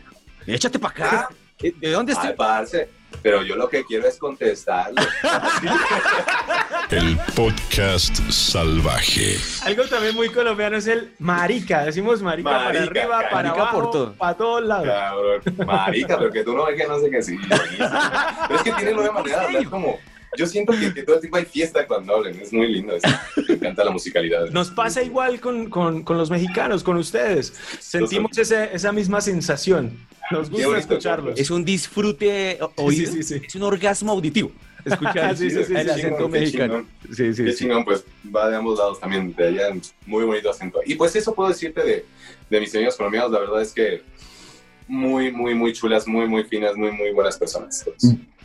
échate 0.48 0.80
para 0.80 0.94
acá. 0.94 1.30
¿De 1.62 1.74
de 1.78 1.92
dónde 1.92 2.14
estoy? 2.14 2.30
Ay, 2.30 2.36
parce, 2.36 2.90
pero 3.22 3.44
yo 3.44 3.56
lo 3.56 3.70
que 3.70 3.84
quiero 3.84 4.08
es 4.08 4.18
contestarle. 4.18 5.02
El 6.90 7.18
podcast 7.36 8.16
salvaje. 8.30 9.38
Algo 9.64 9.84
también 9.86 10.14
muy 10.16 10.30
colombiano 10.30 10.76
es 10.76 10.88
el 10.88 11.14
marica. 11.20 11.86
Decimos 11.86 12.22
marica, 12.22 12.50
para 12.50 12.68
arriba, 12.82 13.24
para 13.32 13.52
abajo, 13.52 13.80
por 13.80 13.92
todo. 13.92 14.14
para 14.14 14.34
todos 14.36 14.64
lados. 14.64 14.88
Cabrón, 14.88 15.42
marica, 15.66 16.18
pero 16.18 16.32
que 16.32 16.44
tú 16.44 16.54
no 16.54 16.66
ves 16.66 16.76
que 16.76 16.88
no 16.88 17.00
sé 17.00 17.10
qué 17.10 17.22
sí. 17.22 17.38
Pero 17.48 18.56
es 18.56 18.64
que 18.64 18.74
tiene 18.74 18.94
nueva 18.94 19.14
manera 19.14 19.40
de 19.40 19.46
hablar 19.46 19.66
como... 19.70 20.00
Yo 20.38 20.48
siento 20.48 20.74
que, 20.74 20.94
que 20.94 21.04
todo 21.04 21.16
el 21.16 21.22
tiempo 21.22 21.38
hay 21.38 21.46
fiesta 21.46 21.86
cuando 21.88 22.16
hablan, 22.16 22.40
es 22.40 22.54
muy 22.54 22.68
lindo 22.72 22.96
eso. 22.96 23.08
Me 23.48 23.56
encanta 23.56 23.84
la 23.84 23.92
musicalidad. 23.92 24.50
Nos 24.52 24.70
pasa 24.72 25.04
igual 25.04 25.40
con, 25.42 25.70
con, 25.70 26.04
con 26.04 26.18
los 26.18 26.30
mexicanos, 26.32 26.84
con 26.84 26.98
ustedes. 26.98 27.54
Sentimos 27.80 28.38
ese- 28.38 28.70
esa 28.74 28.92
misma 28.92 29.20
sensación. 29.22 29.98
Nos 30.32 30.50
gusta 30.50 30.68
bonito, 30.68 30.80
escucharlos. 30.94 31.38
Es 31.40 31.52
un 31.52 31.66
disfrute 31.66 32.58
oído, 32.78 33.12
sí, 33.12 33.24
sí. 33.24 33.42
es 33.46 33.56
un 33.56 33.64
orgasmo 33.64 34.14
auditivo. 34.14 34.52
Escuchar 34.86 35.36
Sí, 35.38 35.50
sí, 35.52 35.64
sí, 35.66 35.74
el 35.76 35.84
sí, 35.86 35.90
acento 35.92 36.16
chingón, 36.18 36.32
qué 36.32 36.40
mexicano. 36.40 36.74
chingón. 36.74 37.16
Sí, 37.16 37.34
sí, 37.34 37.44
Qué 37.44 37.52
sí. 37.52 37.58
chingón, 37.60 37.84
pues 37.86 38.06
va 38.34 38.50
de 38.50 38.56
ambos 38.56 38.80
lados 38.80 39.00
también, 39.02 39.36
de 39.36 39.48
allá, 39.50 39.76
muy 40.06 40.24
bonito 40.24 40.50
acento. 40.50 40.80
Y 40.86 40.96
pues 40.96 41.14
eso 41.18 41.36
puedo 41.36 41.50
decirte 41.50 41.84
de, 41.84 42.06
de 42.50 42.60
mis 42.62 42.74
amigos 42.74 42.96
colombianos, 42.96 43.32
la 43.32 43.40
verdad 43.40 43.62
es 43.62 43.74
que 43.74 44.02
muy, 44.88 45.32
muy, 45.32 45.54
muy 45.54 45.74
chulas, 45.74 46.08
muy, 46.08 46.28
muy 46.28 46.44
finas, 46.46 46.76
muy, 46.76 46.92
muy 46.92 47.12
buenas 47.12 47.38
personas. 47.38 47.86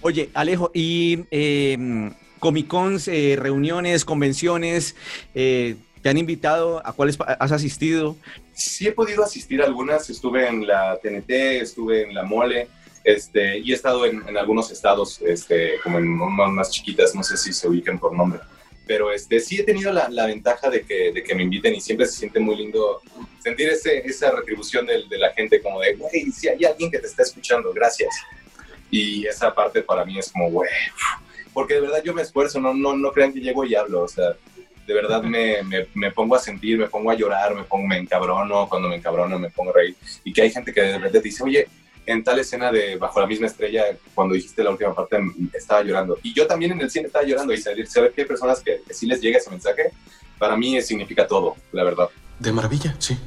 Oye, 0.03 0.31
Alejo, 0.35 0.71
y 0.75 1.21
eh, 1.31 2.11
Comic 2.39 2.69
Cons, 2.69 3.09
eh, 3.09 3.37
reuniones, 3.39 4.05
convenciones, 4.05 4.95
eh, 5.35 5.77
¿te 6.03 6.09
han 6.09 6.19
invitado? 6.19 6.81
¿A 6.87 6.93
cuáles 6.93 7.19
has 7.21 7.53
asistido? 7.53 8.17
Sí 8.53 8.87
he 8.87 8.93
podido 8.93 9.25
asistir 9.25 9.63
a 9.63 9.65
algunas, 9.67 10.09
estuve 10.11 10.47
en 10.49 10.67
la 10.67 10.99
TNT, 11.03 11.31
estuve 11.61 12.03
en 12.03 12.15
la 12.15 12.23
Mole, 12.23 12.69
este, 13.05 13.59
y 13.59 13.73
he 13.73 13.75
estado 13.75 14.05
en, 14.07 14.37
algunos 14.37 14.71
estados, 14.71 15.21
este, 15.23 15.75
como 15.83 15.99
en 15.99 16.09
unas 16.21 16.51
más 16.51 16.71
chiquitas, 16.71 17.15
no 17.15 17.23
sé 17.23 17.37
si 17.37 17.53
se 17.53 17.69
ubiquen 17.69 17.99
por 17.99 18.13
nombre. 18.15 18.41
Pero 18.87 19.11
este, 19.11 19.41
sí 19.41 19.59
he 19.59 19.65
tenido 19.65 19.93
la, 19.93 20.09
la 20.09 20.27
ventaja 20.27 20.71
de 20.71 20.83
que, 20.83 21.13
de 21.13 21.23
que 21.25 21.35
me 21.35 21.43
inviten 21.43 21.75
y 21.75 21.81
siempre 21.81 22.07
se 22.07 22.19
siente 22.19 22.39
muy 22.39 22.57
lindo 22.57 23.01
sentir 23.43 23.69
ese, 23.69 23.99
esa 24.07 24.31
retribución 24.31 24.87
del- 24.87 25.09
de, 25.09 25.19
la 25.19 25.33
gente, 25.33 25.61
como 25.61 25.81
de, 25.81 25.95
güey, 25.95 26.31
si 26.31 26.49
hay 26.49 26.65
alguien 26.65 26.91
que 26.91 26.99
te 27.01 27.07
está 27.09 27.23
escuchando, 27.23 27.73
gracias. 27.73 28.15
Y 28.91 29.27
esa 29.27 29.55
parte 29.55 29.83
para 29.83 30.05
mí 30.05 30.19
es 30.19 30.31
como, 30.31 30.51
güey, 30.51 30.71
porque 31.53 31.75
de 31.75 31.81
verdad 31.81 32.03
yo 32.05 32.15
me 32.15 32.23
esfuerzo, 32.23 32.61
no, 32.61 32.75
no, 32.75 32.97
no 32.97 33.13
crean 33.13 33.33
que 33.33 33.41
llego 33.41 33.65
y 33.65 33.75
hablo, 33.75 34.03
o 34.03 34.09
sea, 34.09 34.37
de 34.87 34.95
verdad 34.95 35.23
me, 35.23 35.63
me, 35.65 35.87
me 35.95 36.13
pongo 36.13 36.37
a 36.37 36.39
sentir, 36.39 36.79
me 36.79 36.87
pongo 36.87 37.11
a 37.11 37.15
llorar, 37.15 37.55
me 37.55 37.65
pongo, 37.65 37.87
me 37.87 37.99
encabrono, 37.99 38.69
cuando 38.69 38.89
me 38.89 38.97
encabrono 38.97 39.39
me 39.39 39.51
pongo 39.51 39.71
a 39.71 39.75
reír. 39.75 39.97
Y 40.23 40.33
que 40.33 40.43
hay 40.43 40.51
gente 40.51 40.73
que 40.73 40.81
de 40.81 40.99
repente 40.99 41.19
te 41.19 41.25
dice, 41.25 41.43
oye, 41.43 41.67
en 42.07 42.23
tal 42.23 42.39
escena 42.39 42.71
de 42.71 42.97
Bajo 42.97 43.21
la 43.21 43.27
misma 43.27 43.49
estrella, 43.49 43.85
cuando 44.15 44.35
dijiste 44.35 44.63
la 44.63 44.71
última 44.71 44.95
parte, 44.95 45.19
estaba 45.53 45.83
llorando. 45.83 46.19
Y 46.23 46.33
yo 46.33 46.47
también 46.47 46.73
en 46.73 46.81
el 46.81 46.91
cine 46.91 47.09
estaba 47.09 47.25
llorando 47.25 47.53
y 47.53 47.59
saber, 47.59 47.87
saber 47.89 48.13
que 48.13 48.23
hay 48.23 48.29
personas 48.29 48.61
que, 48.61 48.81
que 48.87 48.95
sí 48.95 49.07
les 49.07 49.21
llega 49.21 49.39
ese 49.39 49.51
mensaje, 49.51 49.91
para 50.39 50.57
mí 50.57 50.81
significa 50.83 51.27
todo, 51.27 51.57
la 51.73 51.83
verdad. 51.83 52.09
De 52.39 52.53
maravilla, 52.53 52.95
sí. 52.99 53.19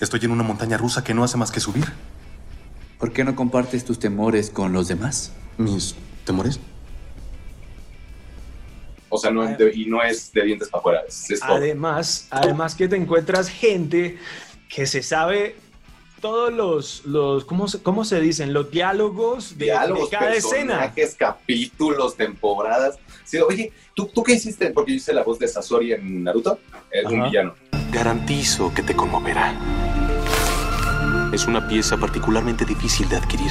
Estoy 0.00 0.20
en 0.24 0.32
una 0.32 0.42
montaña 0.42 0.76
rusa 0.76 1.04
que 1.04 1.14
no 1.14 1.22
hace 1.22 1.36
más 1.36 1.52
que 1.52 1.60
subir. 1.60 1.84
¿Por 3.02 3.12
qué 3.12 3.24
no 3.24 3.34
compartes 3.34 3.84
tus 3.84 3.98
temores 3.98 4.48
con 4.48 4.72
los 4.72 4.86
demás? 4.86 5.32
¿Mis 5.58 5.96
temores? 6.24 6.60
O 9.08 9.18
sea, 9.18 9.32
no, 9.32 9.44
de- 9.44 9.72
y 9.74 9.86
no 9.86 10.00
es 10.04 10.32
de 10.32 10.44
dientes 10.44 10.68
para 10.68 10.78
afuera, 10.78 11.00
es, 11.08 11.28
es 11.32 11.40
todo. 11.40 11.56
Además, 11.56 12.28
además 12.30 12.76
que 12.76 12.86
te 12.86 12.94
encuentras 12.94 13.48
gente 13.48 14.18
que 14.68 14.86
se 14.86 15.02
sabe 15.02 15.56
todos 16.20 16.52
los, 16.52 17.04
los 17.04 17.44
¿cómo, 17.44 17.66
se, 17.66 17.82
cómo 17.82 18.04
se 18.04 18.20
dicen? 18.20 18.52
Los 18.52 18.70
diálogos 18.70 19.58
de, 19.58 19.64
diálogos, 19.64 20.08
de 20.08 20.16
cada 20.16 20.34
escena. 20.34 20.74
personajes, 20.78 21.16
capítulos, 21.18 22.16
temporadas. 22.16 23.00
Sí, 23.24 23.38
oye, 23.38 23.72
¿tú, 23.96 24.06
¿tú 24.14 24.22
qué 24.22 24.34
hiciste? 24.34 24.70
Porque 24.70 24.92
yo 24.92 24.96
hice 24.98 25.12
la 25.12 25.24
voz 25.24 25.40
de 25.40 25.48
Sasori 25.48 25.92
en 25.92 26.22
Naruto, 26.22 26.60
es 26.88 27.04
un 27.06 27.16
Ajá. 27.16 27.24
villano. 27.30 27.54
Garantizo 27.90 28.72
que 28.72 28.84
te 28.84 28.94
conmoverá. 28.94 29.52
Es 31.32 31.46
una 31.46 31.66
pieza 31.66 31.96
particularmente 31.96 32.64
difícil 32.64 33.08
de 33.08 33.16
adquirir. 33.16 33.50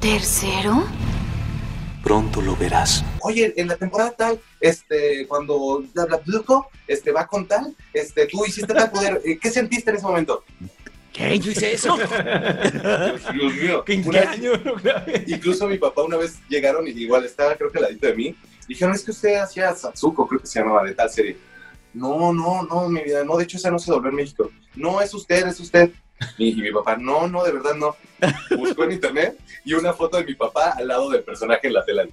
¿Tercero? 0.00 0.84
Pronto 2.02 2.40
lo 2.40 2.56
verás. 2.56 3.04
Oye, 3.20 3.52
en 3.56 3.68
la 3.68 3.76
temporada 3.76 4.12
tal, 4.12 4.40
este, 4.60 5.26
cuando 5.26 5.82
bla, 5.92 6.06
bla, 6.06 6.20
Bluco, 6.24 6.68
este, 6.86 7.12
va 7.12 7.26
con 7.26 7.46
tal, 7.46 7.76
este, 7.92 8.26
tú 8.26 8.44
hiciste 8.46 8.72
tal 8.72 8.90
poder, 8.90 9.20
eh, 9.24 9.38
¿qué 9.40 9.50
sentiste 9.50 9.90
en 9.90 9.96
ese 9.96 10.06
momento? 10.06 10.44
¿Qué? 11.12 11.38
¿Yo 11.38 11.50
hice 11.50 11.72
eso? 11.74 11.96
Dios, 11.96 13.54
mío. 13.54 13.84
¿En 13.86 14.08
Una 14.08 14.20
qué 14.20 14.26
vez- 14.26 14.28
año? 14.28 14.52
Incluso 15.26 15.66
mi 15.66 15.78
papá 15.78 16.02
una 16.02 16.16
vez 16.16 16.38
llegaron 16.48 16.86
y 16.86 16.90
igual 16.90 17.24
estaba 17.24 17.56
creo 17.56 17.70
que 17.70 17.78
al 17.78 17.84
ladito 17.84 18.06
de 18.06 18.14
mí. 18.14 18.36
Dijeron, 18.68 18.94
es 18.94 19.02
que 19.02 19.10
usted 19.10 19.36
hacía 19.36 19.74
Satsuko, 19.74 20.28
creo 20.28 20.40
que 20.40 20.46
se 20.46 20.60
llamaba, 20.60 20.84
de 20.84 20.94
tal 20.94 21.10
serie. 21.10 21.36
No, 21.94 22.32
no, 22.32 22.62
no, 22.62 22.88
mi 22.88 23.02
vida, 23.02 23.24
no, 23.24 23.36
de 23.36 23.44
hecho 23.44 23.56
esa 23.56 23.70
no 23.70 23.78
se 23.78 23.90
dobló 23.90 24.10
en 24.10 24.16
México. 24.16 24.50
No, 24.74 25.00
es 25.00 25.12
usted, 25.14 25.46
es 25.46 25.60
usted. 25.60 25.90
Y, 26.36 26.54
mi 26.54 26.72
papá, 26.72 26.96
no, 26.96 27.28
no, 27.28 27.44
de 27.44 27.52
verdad 27.52 27.74
no. 27.74 27.96
Buscó 28.56 28.84
en 28.84 28.92
internet 28.92 29.38
y 29.64 29.74
una 29.74 29.92
foto 29.92 30.16
de 30.16 30.24
mi 30.24 30.34
papá 30.34 30.70
al 30.76 30.88
lado 30.88 31.10
del 31.10 31.22
personaje 31.22 31.68
en 31.68 31.72
la 31.72 31.84
tela. 31.84 32.06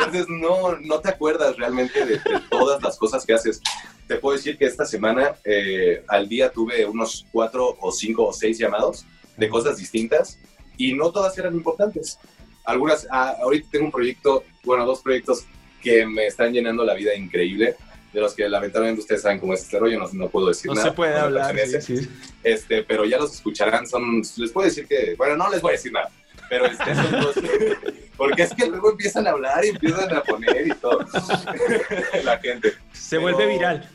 Entonces 0.00 0.26
no, 0.28 0.78
no 0.78 1.00
te 1.00 1.08
acuerdas 1.08 1.56
realmente 1.56 2.04
de, 2.04 2.14
de 2.14 2.40
todas 2.50 2.82
las 2.82 2.96
cosas 2.96 3.24
que 3.24 3.34
haces. 3.34 3.60
Te 4.06 4.16
puedo 4.16 4.36
decir 4.36 4.56
que 4.56 4.66
esta 4.66 4.84
semana 4.84 5.34
eh, 5.44 6.04
al 6.08 6.28
día 6.28 6.50
tuve 6.50 6.84
unos 6.86 7.26
cuatro 7.32 7.76
o 7.80 7.92
cinco 7.92 8.26
o 8.26 8.32
seis 8.32 8.58
llamados 8.58 9.04
de 9.36 9.48
cosas 9.48 9.76
distintas 9.76 10.38
y 10.76 10.94
no 10.94 11.10
todas 11.10 11.36
eran 11.38 11.54
importantes. 11.54 12.18
Algunas, 12.64 13.06
ah, 13.10 13.36
ahorita 13.42 13.68
tengo 13.70 13.86
un 13.86 13.92
proyecto, 13.92 14.44
bueno, 14.64 14.86
dos 14.86 15.00
proyectos 15.00 15.44
que 15.82 16.06
me 16.06 16.26
están 16.26 16.52
llenando 16.52 16.84
la 16.84 16.94
vida 16.94 17.14
increíble, 17.14 17.76
de 18.18 18.22
los 18.24 18.34
que 18.34 18.48
lamentablemente 18.48 19.00
ustedes 19.00 19.22
saben 19.22 19.38
cómo 19.38 19.54
es 19.54 19.62
este 19.62 19.78
rollo, 19.78 19.98
no, 19.98 20.08
no 20.12 20.28
puedo 20.28 20.48
decir 20.48 20.66
No 20.68 20.74
nada. 20.74 20.88
se 20.88 20.94
puede 20.94 21.14
no 21.14 21.20
hablar. 21.20 21.54
pertenece. 21.54 21.80
sí, 21.80 21.96
sí. 22.04 22.10
Este, 22.42 22.82
pero 22.82 23.04
ya 23.04 23.18
los 23.18 23.34
escucharán, 23.34 23.86
son, 23.86 24.22
les 24.36 24.50
puedo 24.52 24.66
decir 24.66 24.86
que, 24.86 25.14
bueno, 25.16 25.36
no 25.36 25.50
les 25.50 25.60
voy 25.62 25.70
a 25.70 25.72
decir 25.72 25.92
nada, 25.92 26.10
pero 26.48 26.66
este, 26.66 26.94
son 26.94 27.10
dos, 27.20 27.34
porque 28.16 28.42
es 28.42 28.54
que 28.54 28.66
luego 28.66 28.90
empiezan 28.92 29.26
a 29.26 29.30
hablar 29.30 29.64
y 29.64 29.68
empiezan 29.68 30.12
a 30.14 30.22
poner 30.22 30.66
y 30.66 30.70
todo, 30.74 30.98
la 32.24 32.38
gente. 32.38 32.72
Se 32.92 33.16
Pero- 33.16 33.22
vuelve 33.22 33.46
viral. 33.46 33.88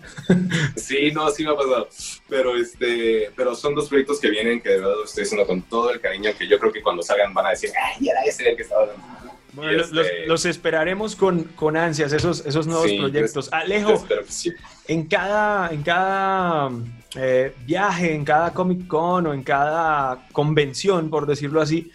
Sí, 0.75 1.11
no, 1.11 1.29
sí 1.31 1.43
me 1.43 1.51
ha 1.51 1.55
pasado, 1.55 1.87
pero 2.29 2.55
este, 2.55 3.31
pero 3.35 3.53
son 3.55 3.75
dos 3.75 3.89
proyectos 3.89 4.19
que 4.19 4.29
vienen 4.29 4.61
que 4.61 4.69
de 4.69 4.77
verdad 4.77 4.95
lo 4.95 5.05
estoy 5.05 5.23
haciendo 5.23 5.45
con 5.45 5.61
todo 5.63 5.91
el 5.91 5.99
cariño 5.99 6.31
que 6.37 6.47
yo 6.47 6.57
creo 6.59 6.71
que 6.71 6.81
cuando 6.81 7.03
salgan 7.03 7.33
van 7.33 7.47
a 7.47 7.49
decir, 7.51 7.71
ay, 7.81 8.07
era 8.09 8.21
ese 8.23 8.49
el 8.49 8.55
que 8.55 8.63
estaba 8.63 8.81
hablando. 8.83 9.32
Bueno, 9.53 9.71
Y 9.71 9.75
los, 9.77 9.91
los- 9.91 10.05
este- 10.07 10.25
los 10.27 10.45
esperaremos 10.45 11.15
con, 11.15 11.43
con 11.43 11.77
ansias, 11.77 12.11
esos, 12.13 12.43
esos 12.45 12.65
nuevos 12.67 12.89
Sí, 12.89 12.97
proyectos. 12.97 13.45
yo- 13.51 13.55
Alejo, 13.55 14.07
yo 14.09 14.15
sí. 14.27 14.51
en 14.87 15.05
cada, 15.07 15.69
en 15.71 15.83
cada 15.83 16.69
eh, 17.15 17.53
viaje, 17.65 18.15
en 18.15 18.25
cada 18.25 18.51
Comic 18.53 18.87
Con 18.87 19.27
o 19.27 19.33
en 19.33 19.43
cada 19.43 20.27
convención, 20.31 21.09
por 21.11 21.27
decirlo 21.27 21.61
así, 21.61 21.91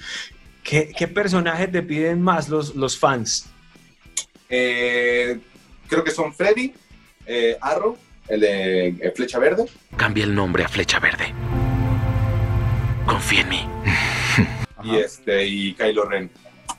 ¿qué, 0.62 0.92
qué 0.96 1.08
personaje 1.08 1.66
te 1.66 1.82
piden 1.82 2.22
más 2.22 2.48
los, 2.48 2.76
los 2.76 2.96
fans? 2.96 3.46
Eh, 4.48 5.38
creo 5.88 6.04
que 6.04 6.10
son 6.12 6.32
Freddy, 6.32 6.72
eh, 7.26 7.56
Arrow, 7.60 7.98
el 8.28 8.40
de 8.40 8.88
eh, 8.88 9.12
Flecha 9.16 9.38
Verde, 9.38 9.66
Cambia 9.96 10.22
el 10.24 10.34
nombre 10.34 10.62
a 10.64 10.68
Flecha 10.68 11.00
Verde. 11.00 11.34
Confía 13.06 13.40
en 13.40 13.48
mí. 13.48 13.68
y 14.84 14.96
este 14.96 15.44
y 15.46 15.74
Kylo 15.74 16.04
Ren. 16.04 16.30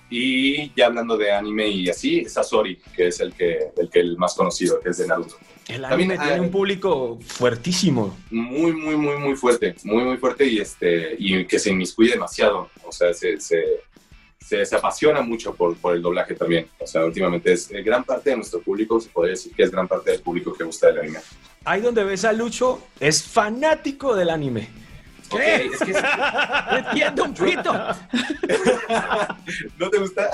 Y 0.10 0.74
ya 0.74 0.88
hablando 0.88 1.18
de 1.18 1.32
anime 1.32 1.68
y 1.68 1.89
así, 1.89 2.26
Sasori, 2.26 2.78
que 2.95 3.07
es 3.07 3.20
el 3.20 3.34
que 3.34 3.72
el 3.78 3.89
que 3.89 3.99
el 3.99 4.18
más 4.18 4.34
conocido, 4.34 4.80
que 4.80 4.89
es 4.89 4.97
de 4.97 5.07
Naruto. 5.07 5.36
El 5.68 5.84
También, 5.84 6.12
anime 6.12 6.18
tiene 6.18 6.39
ah, 6.39 6.41
un 6.41 6.49
público 6.49 7.20
fuertísimo. 7.24 8.18
Muy, 8.32 8.74
muy, 8.74 8.95
muy, 8.95 9.18
muy 9.18 9.36
fuerte, 9.36 9.76
muy, 9.84 10.03
muy 10.03 10.18
fuerte 10.18 10.45
y 10.47 10.60
este 10.60 11.16
y 11.20 11.45
que 11.45 11.60
se 11.60 11.70
inmiscuye 11.70 12.12
demasiado. 12.12 12.70
O 12.84 12.91
sea, 12.91 13.14
se, 13.14 13.39
se, 13.39 13.82
se, 14.39 14.66
se 14.66 14.76
apasiona 14.76 15.22
mucho 15.22 15.53
por, 15.53 15.78
por 15.78 15.93
el 15.93 16.01
doblaje 16.01 16.34
también. 16.34 16.68
O 16.80 16.88
sea, 16.88 17.05
últimamente 17.05 17.53
es 17.53 17.70
eh, 17.70 17.84
gran 17.84 18.03
parte 18.03 18.32
de 18.32 18.38
nuestro 18.38 18.62
público, 18.62 18.99
se 18.99 19.10
podría 19.10 19.34
decir 19.34 19.53
que 19.53 19.62
es 19.62 19.70
gran 19.70 19.88
parte 19.88 20.10
del 20.10 20.22
público 20.22 20.53
que 20.53 20.64
gusta 20.64 20.88
del 20.88 20.99
anime. 21.01 21.20
Ahí 21.66 21.82
donde 21.82 22.03
ves 22.03 22.26
a 22.26 22.34
Lucho, 22.34 22.82
es 22.99 23.22
fanático 23.22 24.16
del 24.16 24.32
anime. 24.32 24.70
Ok, 25.32 25.39
es 25.39 25.80
que 25.80 25.93
No 25.93 26.77
entiendo 26.77 27.23
un 27.25 27.34
pito. 27.34 27.73
¿No 29.77 29.89
te 29.89 29.97
gusta? 29.99 30.30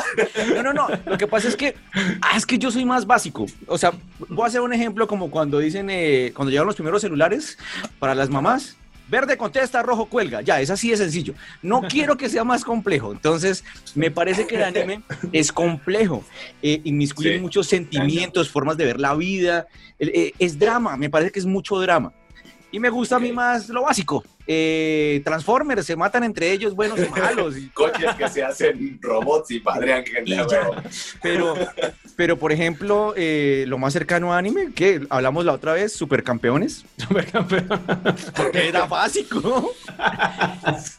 No, 0.55 0.63
no, 0.63 0.73
no. 0.73 0.87
Lo 1.05 1.17
que 1.17 1.27
pasa 1.27 1.47
es 1.47 1.55
que, 1.55 1.75
ah, 2.21 2.35
es 2.37 2.45
que 2.45 2.57
yo 2.57 2.71
soy 2.71 2.85
más 2.85 3.05
básico. 3.05 3.45
O 3.67 3.77
sea, 3.77 3.91
voy 4.29 4.43
a 4.43 4.47
hacer 4.47 4.61
un 4.61 4.73
ejemplo 4.73 5.07
como 5.07 5.29
cuando 5.29 5.59
dicen, 5.59 5.89
eh, 5.89 6.31
cuando 6.35 6.49
llegaron 6.51 6.67
los 6.67 6.75
primeros 6.75 7.01
celulares 7.01 7.57
para 7.99 8.15
las 8.15 8.29
mamás. 8.29 8.77
Verde 9.07 9.37
contesta, 9.37 9.83
rojo 9.83 10.07
cuelga. 10.07 10.41
Ya, 10.41 10.59
es 10.61 10.71
así 10.71 10.89
de 10.89 10.97
sencillo. 10.97 11.35
No 11.61 11.81
quiero 11.83 12.17
que 12.17 12.27
sea 12.27 12.43
más 12.43 12.63
complejo. 12.63 13.11
Entonces, 13.11 13.63
me 13.93 14.09
parece 14.09 14.47
que 14.47 14.55
el 14.55 14.63
anime 14.63 15.01
es 15.31 15.51
complejo. 15.51 16.23
Eh, 16.63 16.81
inmiscuye 16.85 17.35
Sí. 17.35 17.39
muchos 17.39 17.67
sentimientos, 17.67 18.49
formas 18.49 18.77
de 18.77 18.85
ver 18.85 18.99
la 18.99 19.13
vida. 19.13 19.67
Eh, 19.99 20.11
eh, 20.13 20.33
es 20.39 20.57
drama, 20.57 20.97
me 20.97 21.11
parece 21.11 21.31
que 21.31 21.37
es 21.37 21.45
mucho 21.45 21.79
drama. 21.79 22.13
Y 22.71 22.79
me 22.79 22.89
gusta 22.89 23.17
a 23.17 23.19
mí 23.19 23.31
más 23.31 23.69
lo 23.69 23.83
básico. 23.83 24.23
Eh, 24.47 25.21
Transformers, 25.25 25.85
se 25.85 25.95
matan 25.95 26.23
entre 26.23 26.51
ellos, 26.51 26.75
buenos 26.75 26.99
y 26.99 27.09
malos. 27.19 27.57
y- 27.57 27.69
Coches 27.73 28.13
que 28.15 28.29
se 28.29 28.43
hacen 28.43 28.99
robots 29.01 29.51
y 29.51 29.59
padrean 29.59 30.05
gente. 30.05 30.37
Pero, 31.21 31.55
pero 32.15 32.37
por 32.37 32.51
ejemplo, 32.51 33.13
eh, 33.17 33.65
lo 33.67 33.77
más 33.77 33.93
cercano 33.93 34.33
a 34.33 34.37
anime, 34.37 34.71
que 34.73 35.01
hablamos 35.09 35.45
la 35.45 35.53
otra 35.53 35.73
vez, 35.73 35.93
Supercampeones. 35.93 36.85
Porque 38.35 38.67
era 38.67 38.85
básico. 38.85 39.71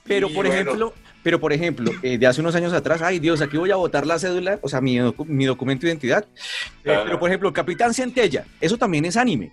Pero 0.05 0.29
por 0.29 0.47
bueno. 0.47 0.53
ejemplo, 0.55 0.95
pero 1.23 1.41
por 1.41 1.53
ejemplo, 1.53 1.91
eh, 2.03 2.19
de 2.19 2.27
hace 2.27 2.41
unos 2.41 2.55
años 2.55 2.73
atrás, 2.73 3.03
ay 3.03 3.19
Dios, 3.19 3.41
aquí 3.41 3.57
voy 3.57 3.71
a 3.71 3.77
botar 3.77 4.07
la 4.07 4.19
cédula, 4.19 4.59
o 4.63 4.69
sea, 4.69 4.81
mi, 4.81 4.97
docu- 4.99 5.27
mi 5.27 5.45
documento 5.45 5.83
de 5.87 5.89
identidad. 5.93 6.25
Eh, 6.85 6.99
pero 7.05 7.19
por 7.19 7.29
ejemplo, 7.31 7.53
Capitán 7.53 7.93
Centella, 7.95 8.45
eso 8.61 8.77
también 8.79 9.05
es 9.05 9.17
anime. 9.17 9.53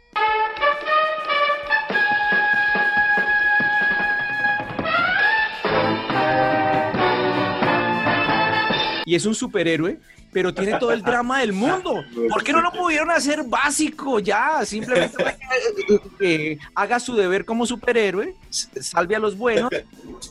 Y 9.06 9.16
es 9.16 9.26
un 9.26 9.36
superhéroe, 9.36 10.00
pero 10.32 10.54
tiene 10.54 10.78
todo 10.80 10.92
el 10.94 11.02
drama 11.02 11.40
del 11.40 11.54
mundo. 11.54 12.04
¿Por 12.30 12.44
qué 12.44 12.54
no 12.54 12.62
lo 12.62 12.72
pudieron 12.72 13.12
hacer 13.12 13.44
básico 13.44 14.20
ya? 14.20 14.66
Simplemente 14.66 16.58
haga 16.76 17.00
su 17.00 17.16
deber 17.16 17.46
como 17.46 17.66
superhéroe, 17.66 18.36
salve 18.50 19.16
a 19.16 19.20
los 19.20 19.38
buenos, 19.38 19.70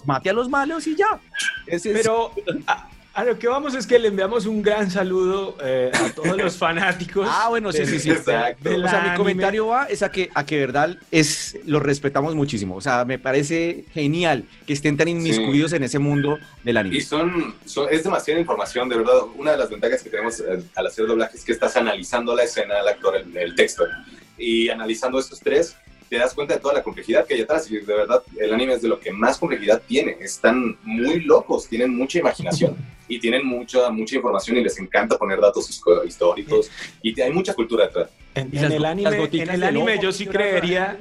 mate 0.04 0.30
a 0.30 0.32
los 0.32 0.48
malos 0.48 0.86
y 0.86 0.96
ya. 0.96 1.20
Ese 1.66 1.90
es- 1.92 1.96
Pero 1.98 2.32
a, 2.66 2.88
a 3.14 3.24
lo 3.24 3.38
que 3.38 3.46
vamos 3.48 3.74
es 3.74 3.86
que 3.86 3.98
le 3.98 4.08
enviamos 4.08 4.46
un 4.46 4.62
gran 4.62 4.90
saludo 4.90 5.56
eh, 5.62 5.90
a 5.92 6.10
todos 6.10 6.36
los 6.36 6.56
fanáticos. 6.58 7.28
Ah, 7.30 7.48
bueno, 7.50 7.70
sí, 7.72 7.84
sí, 7.86 7.98
sí. 7.98 8.10
Exacto. 8.10 8.70
O 8.74 8.88
sea, 8.88 9.08
mi 9.10 9.16
comentario 9.16 9.66
va 9.66 9.84
es 9.84 10.02
a 10.02 10.10
que, 10.10 10.30
a 10.34 10.46
que 10.46 10.58
verdad 10.58 10.96
es, 11.10 11.56
lo 11.66 11.80
respetamos 11.80 12.34
muchísimo. 12.34 12.76
O 12.76 12.80
sea, 12.80 13.04
me 13.04 13.18
parece 13.18 13.84
genial 13.92 14.44
que 14.66 14.72
estén 14.72 14.96
tan 14.96 15.08
inmiscuidos 15.08 15.72
en 15.72 15.82
ese 15.82 15.98
mundo 15.98 16.38
del 16.64 16.76
anime. 16.76 16.96
Y 16.96 17.00
son, 17.00 17.54
son- 17.64 17.88
es 17.90 18.04
demasiada 18.04 18.40
información, 18.40 18.88
de 18.88 18.96
verdad. 18.96 19.14
Una 19.36 19.52
de 19.52 19.58
las 19.58 19.68
ventajas 19.70 20.02
que 20.02 20.10
tenemos 20.10 20.40
eh, 20.40 20.62
al 20.74 20.86
hacer 20.86 21.06
doblaje 21.06 21.36
es 21.36 21.44
que 21.44 21.52
estás 21.52 21.76
analizando 21.76 22.34
la 22.34 22.44
escena, 22.44 22.80
el 22.80 22.88
actor, 22.88 23.16
el, 23.16 23.36
el 23.36 23.54
texto. 23.54 23.84
Y 24.38 24.70
analizando 24.70 25.18
estos 25.18 25.38
tres, 25.40 25.76
te 26.12 26.18
das 26.18 26.34
cuenta 26.34 26.52
de 26.52 26.60
toda 26.60 26.74
la 26.74 26.82
complejidad 26.82 27.26
que 27.26 27.32
hay 27.32 27.40
atrás. 27.40 27.70
Y 27.70 27.78
de 27.78 27.86
verdad, 27.94 28.22
el 28.38 28.52
anime 28.52 28.74
es 28.74 28.82
de 28.82 28.88
lo 28.88 29.00
que 29.00 29.10
más 29.12 29.38
complejidad 29.38 29.80
tiene. 29.88 30.18
Están 30.20 30.76
muy 30.84 31.20
locos, 31.20 31.66
tienen 31.66 31.96
mucha 31.96 32.18
imaginación 32.18 32.76
y 33.08 33.18
tienen 33.18 33.46
mucha, 33.46 33.88
mucha 33.88 34.16
información 34.16 34.58
y 34.58 34.62
les 34.62 34.78
encanta 34.78 35.16
poner 35.16 35.40
datos 35.40 35.70
históricos. 36.04 36.70
Y 37.00 37.14
te- 37.14 37.22
hay 37.22 37.32
mucha 37.32 37.54
cultura 37.54 37.86
detrás. 37.86 38.10
En, 38.34 38.50
el 38.54 38.84
anime, 38.84 39.24
en 39.32 39.48
el 39.50 39.62
anime 39.62 39.98
yo 40.02 40.12
sí 40.12 40.26
¿qué 40.26 40.32
creería, 40.32 40.98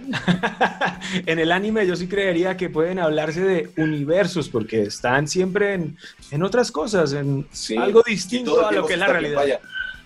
en 1.25 1.39
el 1.39 1.51
anime 1.51 1.85
yo 1.87 1.95
sí 1.97 2.07
creería 2.07 2.55
que 2.57 2.69
pueden 2.69 2.99
hablarse 2.99 3.41
de 3.41 3.69
universos 3.77 4.47
porque 4.49 4.83
están 4.83 5.27
siempre 5.27 5.73
en, 5.73 5.97
en 6.31 6.43
otras 6.43 6.71
cosas, 6.71 7.11
en 7.13 7.45
Sí, 7.51 7.75
algo 7.77 8.01
distinto 8.05 8.65
a 8.65 8.71
lo 8.71 8.85
que 8.85 8.93
es 8.93 8.99
la 8.99 9.07
realidad. 9.07 9.35
vaya, 9.35 9.59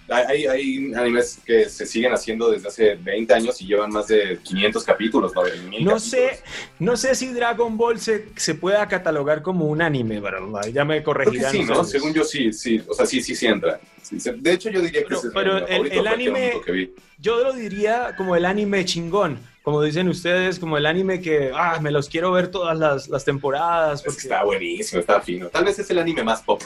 hay, 0.09 0.45
hay 0.45 0.93
animes 0.93 1.39
que 1.45 1.67
se 1.69 1.85
siguen 1.85 2.13
haciendo 2.13 2.51
desde 2.51 2.67
hace 2.67 2.95
20 2.95 3.33
años 3.33 3.61
y 3.61 3.65
llevan 3.67 3.91
más 3.91 4.07
de 4.07 4.39
500 4.43 4.83
capítulos, 4.83 5.33
¿no? 5.33 5.41
Capítulos. 5.43 6.03
sé, 6.03 6.39
no 6.79 6.95
sé 6.95 7.15
si 7.15 7.27
Dragon 7.33 7.75
Ball 7.77 7.99
se, 7.99 8.27
se 8.35 8.55
pueda 8.55 8.87
catalogar 8.87 9.41
como 9.41 9.65
un 9.65 9.81
anime, 9.81 10.21
pero 10.21 10.51
ya 10.71 10.85
me 10.85 11.01
corregirán. 11.03 11.51
sí, 11.51 11.63
¿no? 11.63 11.83
Según 11.83 12.13
yo 12.13 12.23
sí, 12.23 12.53
sí. 12.53 12.81
O 12.87 12.93
sea, 12.93 13.05
sí, 13.05 13.21
sí, 13.21 13.35
sí 13.35 13.47
entra. 13.47 13.79
Sí. 14.01 14.17
De 14.37 14.51
hecho, 14.53 14.69
yo 14.69 14.81
diría 14.81 15.01
que 15.01 15.07
Pero- 15.07 15.19
es 15.19 15.31
pero 15.33 15.57
el- 15.57 15.73
el 15.73 15.77
porque 16.03 16.09
anime- 16.09 16.61
que 16.63 16.71
vi. 16.71 16.93
Yo 17.17 17.41
lo 17.43 17.53
diría 17.53 18.13
como 18.17 18.35
el 18.35 18.45
anime 18.45 18.85
chingón, 18.85 19.39
como 19.63 19.81
dicen 19.81 20.07
ustedes, 20.09 20.59
como 20.59 20.77
el 20.77 20.85
anime 20.85 21.21
que 21.21 21.51
ah, 21.55 21.79
me 21.81 21.89
los 21.89 22.09
quiero 22.09 22.31
ver 22.31 22.49
todas 22.49 22.77
las, 22.77 23.07
las 23.09 23.25
temporadas. 23.25 23.99
Es 23.99 24.03
que 24.03 24.09
Porque... 24.11 24.21
está 24.21 24.43
buenísimo, 24.43 24.99
está 24.99 25.21
fino. 25.21 25.47
Tal 25.47 25.63
vez 25.65 25.79
es 25.79 25.89
el 25.89 25.97
anime 25.97 26.23
más 26.23 26.41
pop. 26.43 26.61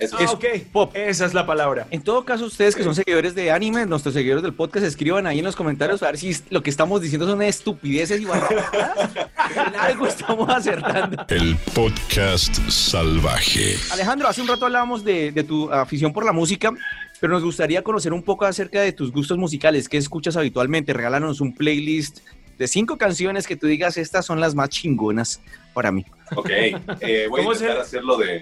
Ah, 0.00 0.18
es. 0.20 0.30
ok, 0.30 0.44
pop. 0.72 0.90
esa 0.94 1.24
es 1.24 1.34
la 1.34 1.46
palabra. 1.46 1.86
En 1.90 2.02
todo 2.02 2.24
caso, 2.24 2.44
ustedes 2.46 2.74
que 2.74 2.82
son 2.82 2.94
seguidores 2.94 3.34
de 3.34 3.52
anime, 3.52 3.86
nuestros 3.86 4.14
seguidores 4.14 4.42
del 4.42 4.52
podcast, 4.52 4.84
escriban 4.84 5.26
ahí 5.26 5.38
en 5.38 5.44
los 5.44 5.54
comentarios 5.54 6.02
a 6.02 6.06
ver 6.06 6.18
si 6.18 6.36
lo 6.50 6.62
que 6.62 6.70
estamos 6.70 7.00
diciendo 7.00 7.26
son 7.26 7.40
estupideces 7.42 8.20
y. 8.20 8.24
En 8.24 9.74
algo 9.76 10.06
estamos 10.06 10.48
acertando. 10.48 11.24
El 11.28 11.56
podcast 11.74 12.56
salvaje. 12.68 13.76
Alejandro, 13.92 14.28
hace 14.28 14.40
un 14.40 14.48
rato 14.48 14.66
hablábamos 14.66 15.04
de, 15.04 15.30
de 15.30 15.44
tu 15.44 15.70
afición 15.70 16.12
por 16.12 16.24
la 16.24 16.32
música, 16.32 16.72
pero 17.20 17.32
nos 17.34 17.44
gustaría 17.44 17.82
conocer 17.82 18.12
un 18.12 18.22
poco 18.22 18.46
acerca 18.46 18.80
de 18.80 18.92
tus 18.92 19.12
gustos 19.12 19.38
musicales. 19.38 19.88
¿Qué 19.88 19.96
escuchas 19.96 20.36
habitualmente? 20.36 20.92
Regálanos 20.92 21.40
un 21.40 21.54
playlist 21.54 22.18
de 22.58 22.66
cinco 22.66 22.98
canciones 22.98 23.46
que 23.46 23.56
tú 23.56 23.66
digas, 23.66 23.96
estas 23.96 24.26
son 24.26 24.40
las 24.40 24.54
más 24.54 24.70
chingonas 24.70 25.40
para 25.74 25.90
mí. 25.92 26.04
Ok. 26.34 26.48
Eh, 26.50 27.26
voy 27.28 27.40
a 27.40 27.44
¿Cómo 27.44 27.52
intentar 27.52 27.76
se- 27.76 27.82
hacerlo 27.82 28.16
de, 28.16 28.40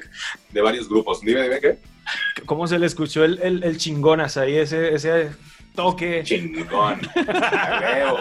de 0.50 0.60
varios 0.60 0.88
grupos. 0.88 1.20
Dime, 1.22 1.42
dime 1.42 1.60
qué. 1.60 1.78
¿Cómo 2.46 2.66
se 2.68 2.78
le 2.78 2.86
escuchó 2.86 3.24
el, 3.24 3.40
el, 3.42 3.64
el 3.64 3.76
chingonas 3.78 4.36
ahí, 4.36 4.56
ese, 4.56 4.94
ese 4.94 5.30
toque? 5.74 6.22
Chingón. 6.24 7.00
A 7.16 7.80
huevo. 7.80 8.18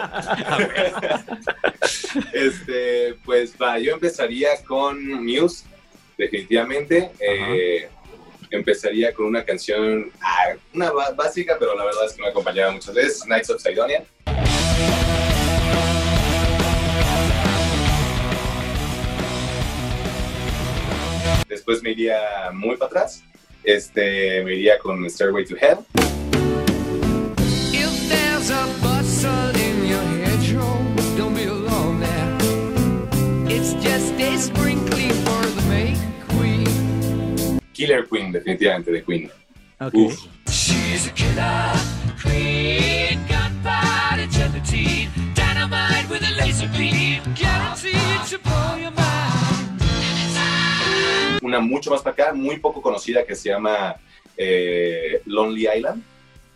este, 2.32 3.14
pues 3.24 3.54
va, 3.60 3.78
yo 3.78 3.92
empezaría 3.94 4.48
con 4.66 5.24
Muse, 5.24 5.64
definitivamente. 6.18 7.10
Eh, 7.20 7.88
empezaría 8.50 9.12
con 9.14 9.26
una 9.26 9.44
canción, 9.44 10.10
ah, 10.20 10.54
una 10.74 10.90
básica, 11.16 11.56
pero 11.58 11.74
la 11.74 11.84
verdad 11.84 12.06
es 12.06 12.12
que 12.14 12.22
me 12.22 12.28
acompañaba 12.28 12.70
muchas 12.72 12.94
veces, 12.94 13.26
Nights 13.26 13.50
of 13.50 13.62
Sidonia. 13.62 14.04
Después 21.52 21.82
me 21.82 21.90
iría 21.90 22.50
muy 22.54 22.78
para 22.78 22.86
atrás, 22.86 23.22
este, 23.62 24.42
me 24.42 24.54
iría 24.54 24.78
con 24.78 25.04
Stairway 25.10 25.44
to 25.44 25.54
Hell. 25.54 25.84
If 27.74 28.08
there's 28.08 28.50
a 28.50 28.66
bustle 28.80 29.54
in 29.60 29.86
your 29.86 30.02
hedgerow, 30.24 30.78
don't 31.14 31.34
be 31.34 31.44
alone 31.44 32.00
there. 32.00 33.54
It's 33.54 33.74
just 33.84 34.18
a 34.18 34.38
sprinkling 34.38 35.12
for 35.26 35.44
the 35.44 35.62
May 35.68 35.94
Queen. 36.30 37.60
Killer 37.74 38.08
Queen, 38.08 38.32
definitivamente 38.32 38.90
de 38.90 39.02
Queen. 39.02 39.30
Ok. 39.78 39.92
She's 40.48 41.06
a 41.06 41.10
killer 41.10 41.74
queen, 42.22 43.20
gunpowder 43.28 44.26
gelatine, 44.28 45.10
dynamite 45.34 46.08
with 46.08 46.22
a 46.22 46.34
laser 46.40 46.68
beam, 46.68 47.20
guaranteed 47.34 48.24
to 48.30 48.38
blow 48.38 48.76
your 48.76 48.90
mind. 48.92 49.01
Una 51.52 51.60
mucho 51.60 51.90
más 51.90 52.00
para 52.00 52.14
acá, 52.14 52.32
muy 52.32 52.56
poco 52.58 52.80
conocida 52.80 53.26
que 53.26 53.34
se 53.34 53.50
llama 53.50 53.94
eh, 54.38 55.20
Lonely 55.26 55.68
Island. 55.76 56.02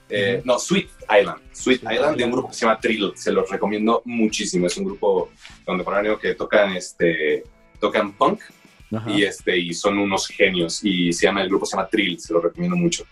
Eh, 0.08 0.40
No, 0.42 0.58
Sweet 0.58 0.88
Island. 1.20 1.42
Sweet 1.52 1.82
Island 1.82 2.16
de 2.16 2.24
un 2.24 2.30
grupo 2.30 2.48
que 2.48 2.54
se 2.54 2.64
llama 2.64 2.80
Trill. 2.80 3.12
Se 3.14 3.30
los 3.30 3.50
recomiendo 3.50 4.00
muchísimo. 4.06 4.66
Es 4.66 4.76
un 4.78 4.86
grupo 4.86 5.28
contemporáneo 5.66 6.18
que 6.18 6.34
tocan, 6.34 6.74
este, 6.74 7.44
tocan 7.78 8.12
punk 8.14 8.40
y, 9.08 9.24
este, 9.24 9.58
y 9.58 9.74
son 9.74 9.98
unos 9.98 10.28
genios. 10.28 10.82
Y 10.82 11.12
se 11.12 11.26
llama, 11.26 11.42
el 11.42 11.48
grupo 11.50 11.66
se 11.66 11.76
llama 11.76 11.88
Trill. 11.90 12.18
Se 12.18 12.32
lo 12.32 12.40
recomiendo 12.40 12.76
mucho. 12.78 13.04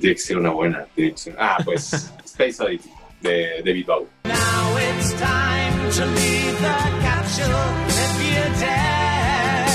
Tiene 0.00 0.14
que 0.14 0.20
ser 0.20 0.38
una 0.38 0.50
buena. 0.50 0.86
tiene 0.94 1.12
que 1.12 1.18
ser- 1.18 1.36
Ah, 1.38 1.58
pues 1.64 1.92
Space 2.24 2.62
Oddity 2.62 2.90
de 3.22 3.62
David 3.64 3.86
Bowie. 3.86 4.06
Now 4.24 4.76
it's 4.78 5.12
time 5.12 5.90
to 5.92 6.06
leave 6.06 6.58
the 6.60 6.76
capsule 7.02 7.72
if 7.88 8.20
you 8.22 8.42
dare. 8.60 9.66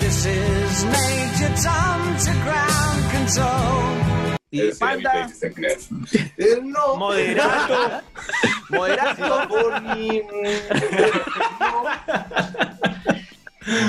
This 0.00 0.26
is 0.26 0.84
Major 0.84 1.52
Tom 1.62 2.16
to 2.16 2.32
ground 2.44 3.10
control. 3.12 3.96
Y 4.50 4.62
mi 4.62 4.72
Panda. 4.78 5.28
Eh, 6.38 6.60
no. 6.62 6.96
Moderato. 6.96 8.02
moderato. 8.70 9.48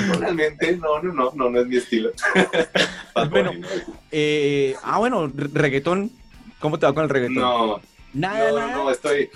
No, 0.08 0.14
realmente, 0.20 0.76
no, 0.76 1.02
no, 1.02 1.12
no, 1.12 1.32
no, 1.34 1.50
no 1.50 1.60
es 1.60 1.66
mi 1.66 1.76
estilo. 1.76 2.10
Bueno. 3.30 3.52
Eh, 4.10 4.74
ah, 4.82 4.98
bueno, 4.98 5.30
re- 5.34 5.48
reggaetón. 5.52 6.10
¿Cómo 6.58 6.78
te 6.78 6.86
va 6.86 6.94
con 6.94 7.04
el 7.04 7.10
reggaetón? 7.10 7.34
No, 7.42 7.80
Nada, 8.14 8.50
no, 8.50 8.56
nada. 8.58 8.72
no, 8.76 8.90
estoy, 8.90 9.28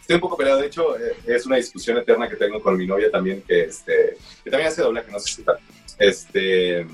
estoy 0.00 0.14
un 0.14 0.20
poco 0.20 0.36
peleado. 0.36 0.60
De 0.60 0.66
hecho, 0.66 0.96
eh, 0.98 1.16
es 1.26 1.44
una 1.46 1.56
discusión 1.56 1.96
eterna 1.98 2.28
que 2.28 2.36
tengo 2.36 2.60
con 2.62 2.76
mi 2.76 2.86
novia 2.86 3.10
también, 3.10 3.42
que, 3.46 3.64
este, 3.64 4.16
que 4.44 4.50
también 4.50 4.68
hace 4.70 4.82
doblaje, 4.82 5.10
no 5.10 5.18
sé 5.18 5.32
si. 5.36 5.44
Este, 5.98 6.86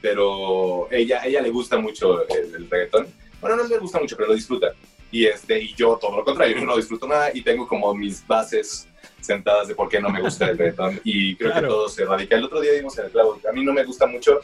pero 0.00 0.88
ella, 0.90 1.22
ella 1.24 1.40
le 1.40 1.50
gusta 1.50 1.78
mucho 1.78 2.26
el, 2.28 2.54
el 2.54 2.70
reggaetón. 2.70 3.06
Bueno, 3.40 3.56
no 3.56 3.64
le 3.66 3.78
gusta 3.78 3.98
mucho, 4.00 4.16
pero 4.16 4.28
lo 4.28 4.34
disfruta. 4.34 4.72
Y, 5.10 5.26
este, 5.26 5.60
y 5.60 5.74
yo 5.74 5.98
todo 6.00 6.16
lo 6.18 6.24
contrario, 6.24 6.56
yo 6.58 6.64
no 6.66 6.76
disfruto 6.76 7.06
nada 7.06 7.30
y 7.34 7.42
tengo 7.42 7.66
como 7.66 7.94
mis 7.94 8.26
bases 8.26 8.86
sentadas 9.20 9.68
de 9.68 9.74
por 9.74 9.88
qué 9.88 10.00
no 10.00 10.08
me 10.10 10.20
gusta 10.20 10.48
el 10.50 10.58
reggaetón. 10.58 11.00
Y 11.04 11.36
creo 11.36 11.50
Claro. 11.52 11.66
que 11.66 11.72
todo 11.72 11.88
se 11.88 12.04
radica. 12.04 12.36
El 12.36 12.44
otro 12.44 12.60
día 12.60 12.72
dimos 12.72 12.96
en 12.98 13.06
el 13.06 13.10
clavo. 13.10 13.38
A 13.48 13.52
mí 13.52 13.64
no 13.64 13.72
me 13.72 13.84
gusta 13.84 14.06
mucho 14.06 14.40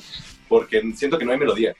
porque 0.48 0.82
siento 0.94 1.18
que 1.18 1.24
no 1.24 1.32
hay 1.32 1.38
melodía. 1.38 1.74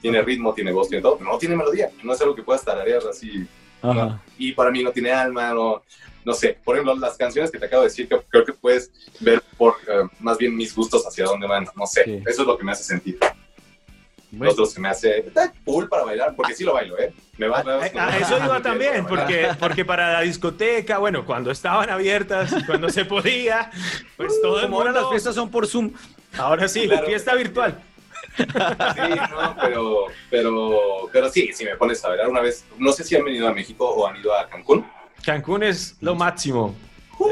Tiene 0.00 0.20
ritmo, 0.22 0.52
tiene 0.54 0.70
voz, 0.72 0.88
tiene 0.88 1.02
todo, 1.02 1.16
pero 1.18 1.30
no 1.30 1.38
tiene 1.38 1.56
melodía. 1.56 1.90
No 2.02 2.12
es 2.12 2.20
algo 2.20 2.34
que 2.34 2.42
puedas 2.42 2.64
tararear 2.64 3.00
así 3.10 3.46
Ajá. 3.82 4.20
y 4.38 4.52
para 4.52 4.70
mí 4.70 4.82
no 4.82 4.92
tiene 4.92 5.10
alma, 5.12 5.52
no, 5.54 5.82
no 6.24 6.32
sé. 6.34 6.58
Por 6.62 6.76
ejemplo, 6.76 6.94
las 6.96 7.16
canciones 7.16 7.50
que 7.50 7.58
te 7.58 7.66
acabo 7.66 7.82
de 7.82 7.88
decir, 7.88 8.08
creo 8.28 8.44
que 8.44 8.52
puedes 8.52 8.90
ver 9.20 9.42
por 9.56 9.74
eh, 9.88 10.06
más 10.20 10.36
bien 10.38 10.54
mis 10.54 10.74
gustos 10.74 11.06
hacia 11.06 11.24
dónde 11.24 11.46
van, 11.46 11.66
no 11.74 11.86
sé. 11.86 12.04
Sí. 12.04 12.22
Eso 12.26 12.42
es 12.42 12.46
lo 12.46 12.58
que 12.58 12.64
me 12.64 12.72
hace 12.72 12.84
sentir. 12.84 13.18
Bueno. 14.36 14.44
Lo 14.46 14.52
otro 14.52 14.66
se 14.66 14.80
me 14.80 14.88
hace 14.88 15.18
está 15.20 15.52
cool 15.64 15.88
para 15.88 16.04
bailar, 16.04 16.34
porque 16.36 16.54
sí 16.54 16.64
lo 16.64 16.74
bailo, 16.74 16.98
¿eh? 16.98 17.12
Me 17.38 17.48
va, 17.48 17.62
me 17.64 17.72
va- 17.72 17.84
A 17.84 18.08
a 18.08 18.18
eso 18.18 18.36
iba 18.44 18.60
también, 18.62 19.06
porque, 19.06 19.48
porque 19.58 19.84
para 19.84 20.12
la 20.14 20.20
discoteca, 20.20 20.98
bueno, 20.98 21.24
cuando 21.24 21.50
estaban 21.50 21.90
abiertas, 21.90 22.52
y 22.58 22.64
cuando 22.64 22.88
se 22.88 23.04
podía, 23.04 23.70
pues 24.16 24.40
todo 24.42 24.58
el 24.60 24.66
ahora 24.72 24.86
mundo... 24.90 25.00
las 25.00 25.10
fiestas 25.10 25.34
son 25.34 25.50
por 25.50 25.66
Zoom. 25.66 25.92
Ahora 26.38 26.68
sí, 26.68 26.86
Claro. 26.88 27.06
fiesta 27.06 27.34
virtual. 27.34 27.80
Sí, 28.36 28.44
no, 29.30 29.56
pero, 29.60 30.06
pero, 30.30 30.80
pero 31.12 31.28
sí, 31.30 31.50
si 31.52 31.64
me 31.64 31.76
pones 31.76 32.04
a 32.04 32.08
bailar 32.08 32.28
una 32.28 32.40
vez, 32.40 32.64
no 32.78 32.90
sé 32.92 33.04
si 33.04 33.14
han 33.16 33.24
venido 33.24 33.46
a 33.48 33.52
México 33.52 33.88
o 33.88 34.06
han 34.06 34.16
ido 34.16 34.34
a 34.36 34.48
Cancún. 34.48 34.84
Cancún 35.24 35.62
es 35.62 35.96
lo 36.00 36.14
máximo. 36.14 36.74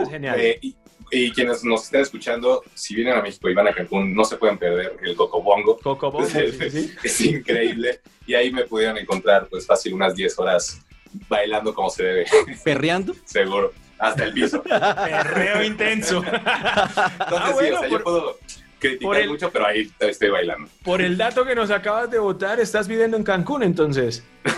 Es 0.01 0.09
genial. 0.09 0.39
Eh, 0.41 0.59
y, 0.63 0.77
y 1.13 1.31
quienes 1.31 1.63
nos 1.63 1.85
estén 1.85 2.01
escuchando, 2.01 2.63
si 2.75 2.95
vienen 2.95 3.15
a 3.15 3.23
México 3.23 3.49
y 3.51 3.55
van 3.55 3.69
a 3.69 3.73
Cancún, 3.75 4.15
no 4.15 4.25
se 4.25 4.37
pueden 4.39 4.57
perder 4.59 4.97
el 5.05 5.15
Cocobongo. 5.15 5.77
Cocobongo, 5.79 6.27
es, 6.27 6.57
sí, 6.59 6.71
sí. 6.71 6.95
es 7.05 7.21
increíble. 7.21 8.01
Y 8.27 8.35
ahí 8.35 8.51
me 8.51 8.65
pudieron 8.65 8.97
encontrar, 8.97 9.47
pues 9.49 9.67
fácil, 9.67 9.93
unas 9.95 10.15
10 10.15 10.39
horas 10.39 10.81
bailando 11.29 11.75
como 11.75 11.91
se 11.91 12.03
debe, 12.05 12.27
Perreando. 12.65 13.15
seguro, 13.27 13.73
hasta 13.99 14.25
el 14.25 14.33
piso. 14.33 14.63
Perreo 14.63 15.63
intenso. 15.63 16.17
Entonces, 16.25 16.41
Ah, 16.47 17.47
sí, 17.49 17.55
bueno, 17.55 17.77
o 17.77 17.81
sea, 17.81 17.89
por- 17.89 17.99
yo 17.99 18.03
puedo 18.05 18.39
criticar 18.83 19.07
por 19.09 19.17
el- 19.17 19.29
mucho, 19.31 19.51
pero 19.51 19.67
ahí 19.67 19.91
estoy 20.01 20.29
bailando. 20.29 20.69
Por 20.85 21.01
el 21.01 21.17
dato 21.17 21.45
que 21.47 21.55
nos 21.55 21.71
acabas 21.71 22.11
de 22.11 22.19
votar, 22.19 22.61
estás 22.61 22.89
viviendo 22.89 23.17
en 23.17 23.23
Cancún 23.23 23.63
entonces. 23.63 24.25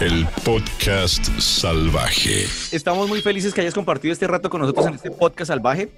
El 0.00 0.26
podcast 0.44 1.24
salvaje. 1.40 2.44
Estamos 2.70 3.08
muy 3.08 3.20
felices 3.20 3.52
que 3.52 3.62
hayas 3.62 3.74
compartido 3.74 4.12
este 4.12 4.26
rato 4.28 4.48
con 4.48 4.60
nosotros 4.60 4.86
en 4.86 4.94
este 4.94 5.10
podcast 5.10 5.48
salvaje, 5.48 5.88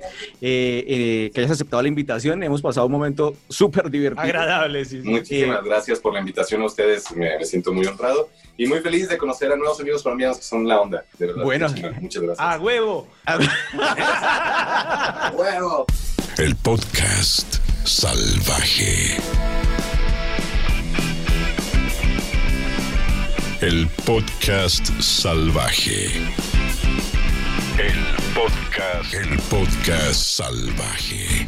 eh, 0.40 0.84
eh, 0.86 1.30
que 1.34 1.40
hayas 1.40 1.50
aceptado 1.52 1.82
la 1.82 1.88
invitación. 1.88 2.42
Hemos 2.42 2.62
pasado 2.62 2.86
un 2.86 2.92
momento 2.92 3.34
súper 3.48 3.90
divertido. 3.90 4.22
Agradable, 4.22 4.84
sí. 4.86 5.02
sí. 5.02 5.08
Muchísimas 5.08 5.62
gracias 5.64 5.98
por 5.98 6.14
la 6.14 6.20
invitación 6.20 6.62
a 6.62 6.66
ustedes, 6.66 7.10
me, 7.14 7.36
me 7.38 7.44
siento 7.44 7.72
muy 7.74 7.84
honrado 7.86 8.30
y 8.56 8.66
muy 8.66 8.80
feliz 8.80 9.08
de 9.08 9.18
conocer 9.18 9.52
a 9.52 9.56
nuevos 9.56 9.78
amigos 9.80 10.02
colombianos 10.02 10.38
que 10.38 10.44
son 10.44 10.66
la 10.66 10.80
onda, 10.80 11.04
de 11.18 11.26
verdad. 11.26 11.44
Bueno. 11.44 11.66
muchas 12.00 12.22
gracias. 12.22 12.40
¡A 12.46 12.58
huevo! 12.58 13.06
¡Huevo! 15.36 15.86
El 16.38 16.56
podcast 16.56 17.56
salvaje. 17.84 19.16
El 23.60 23.88
podcast 24.06 24.86
salvaje. 25.00 26.06
El 27.78 27.98
podcast. 28.34 29.14
El 29.14 29.38
podcast 29.50 30.22
salvaje. 30.22 31.46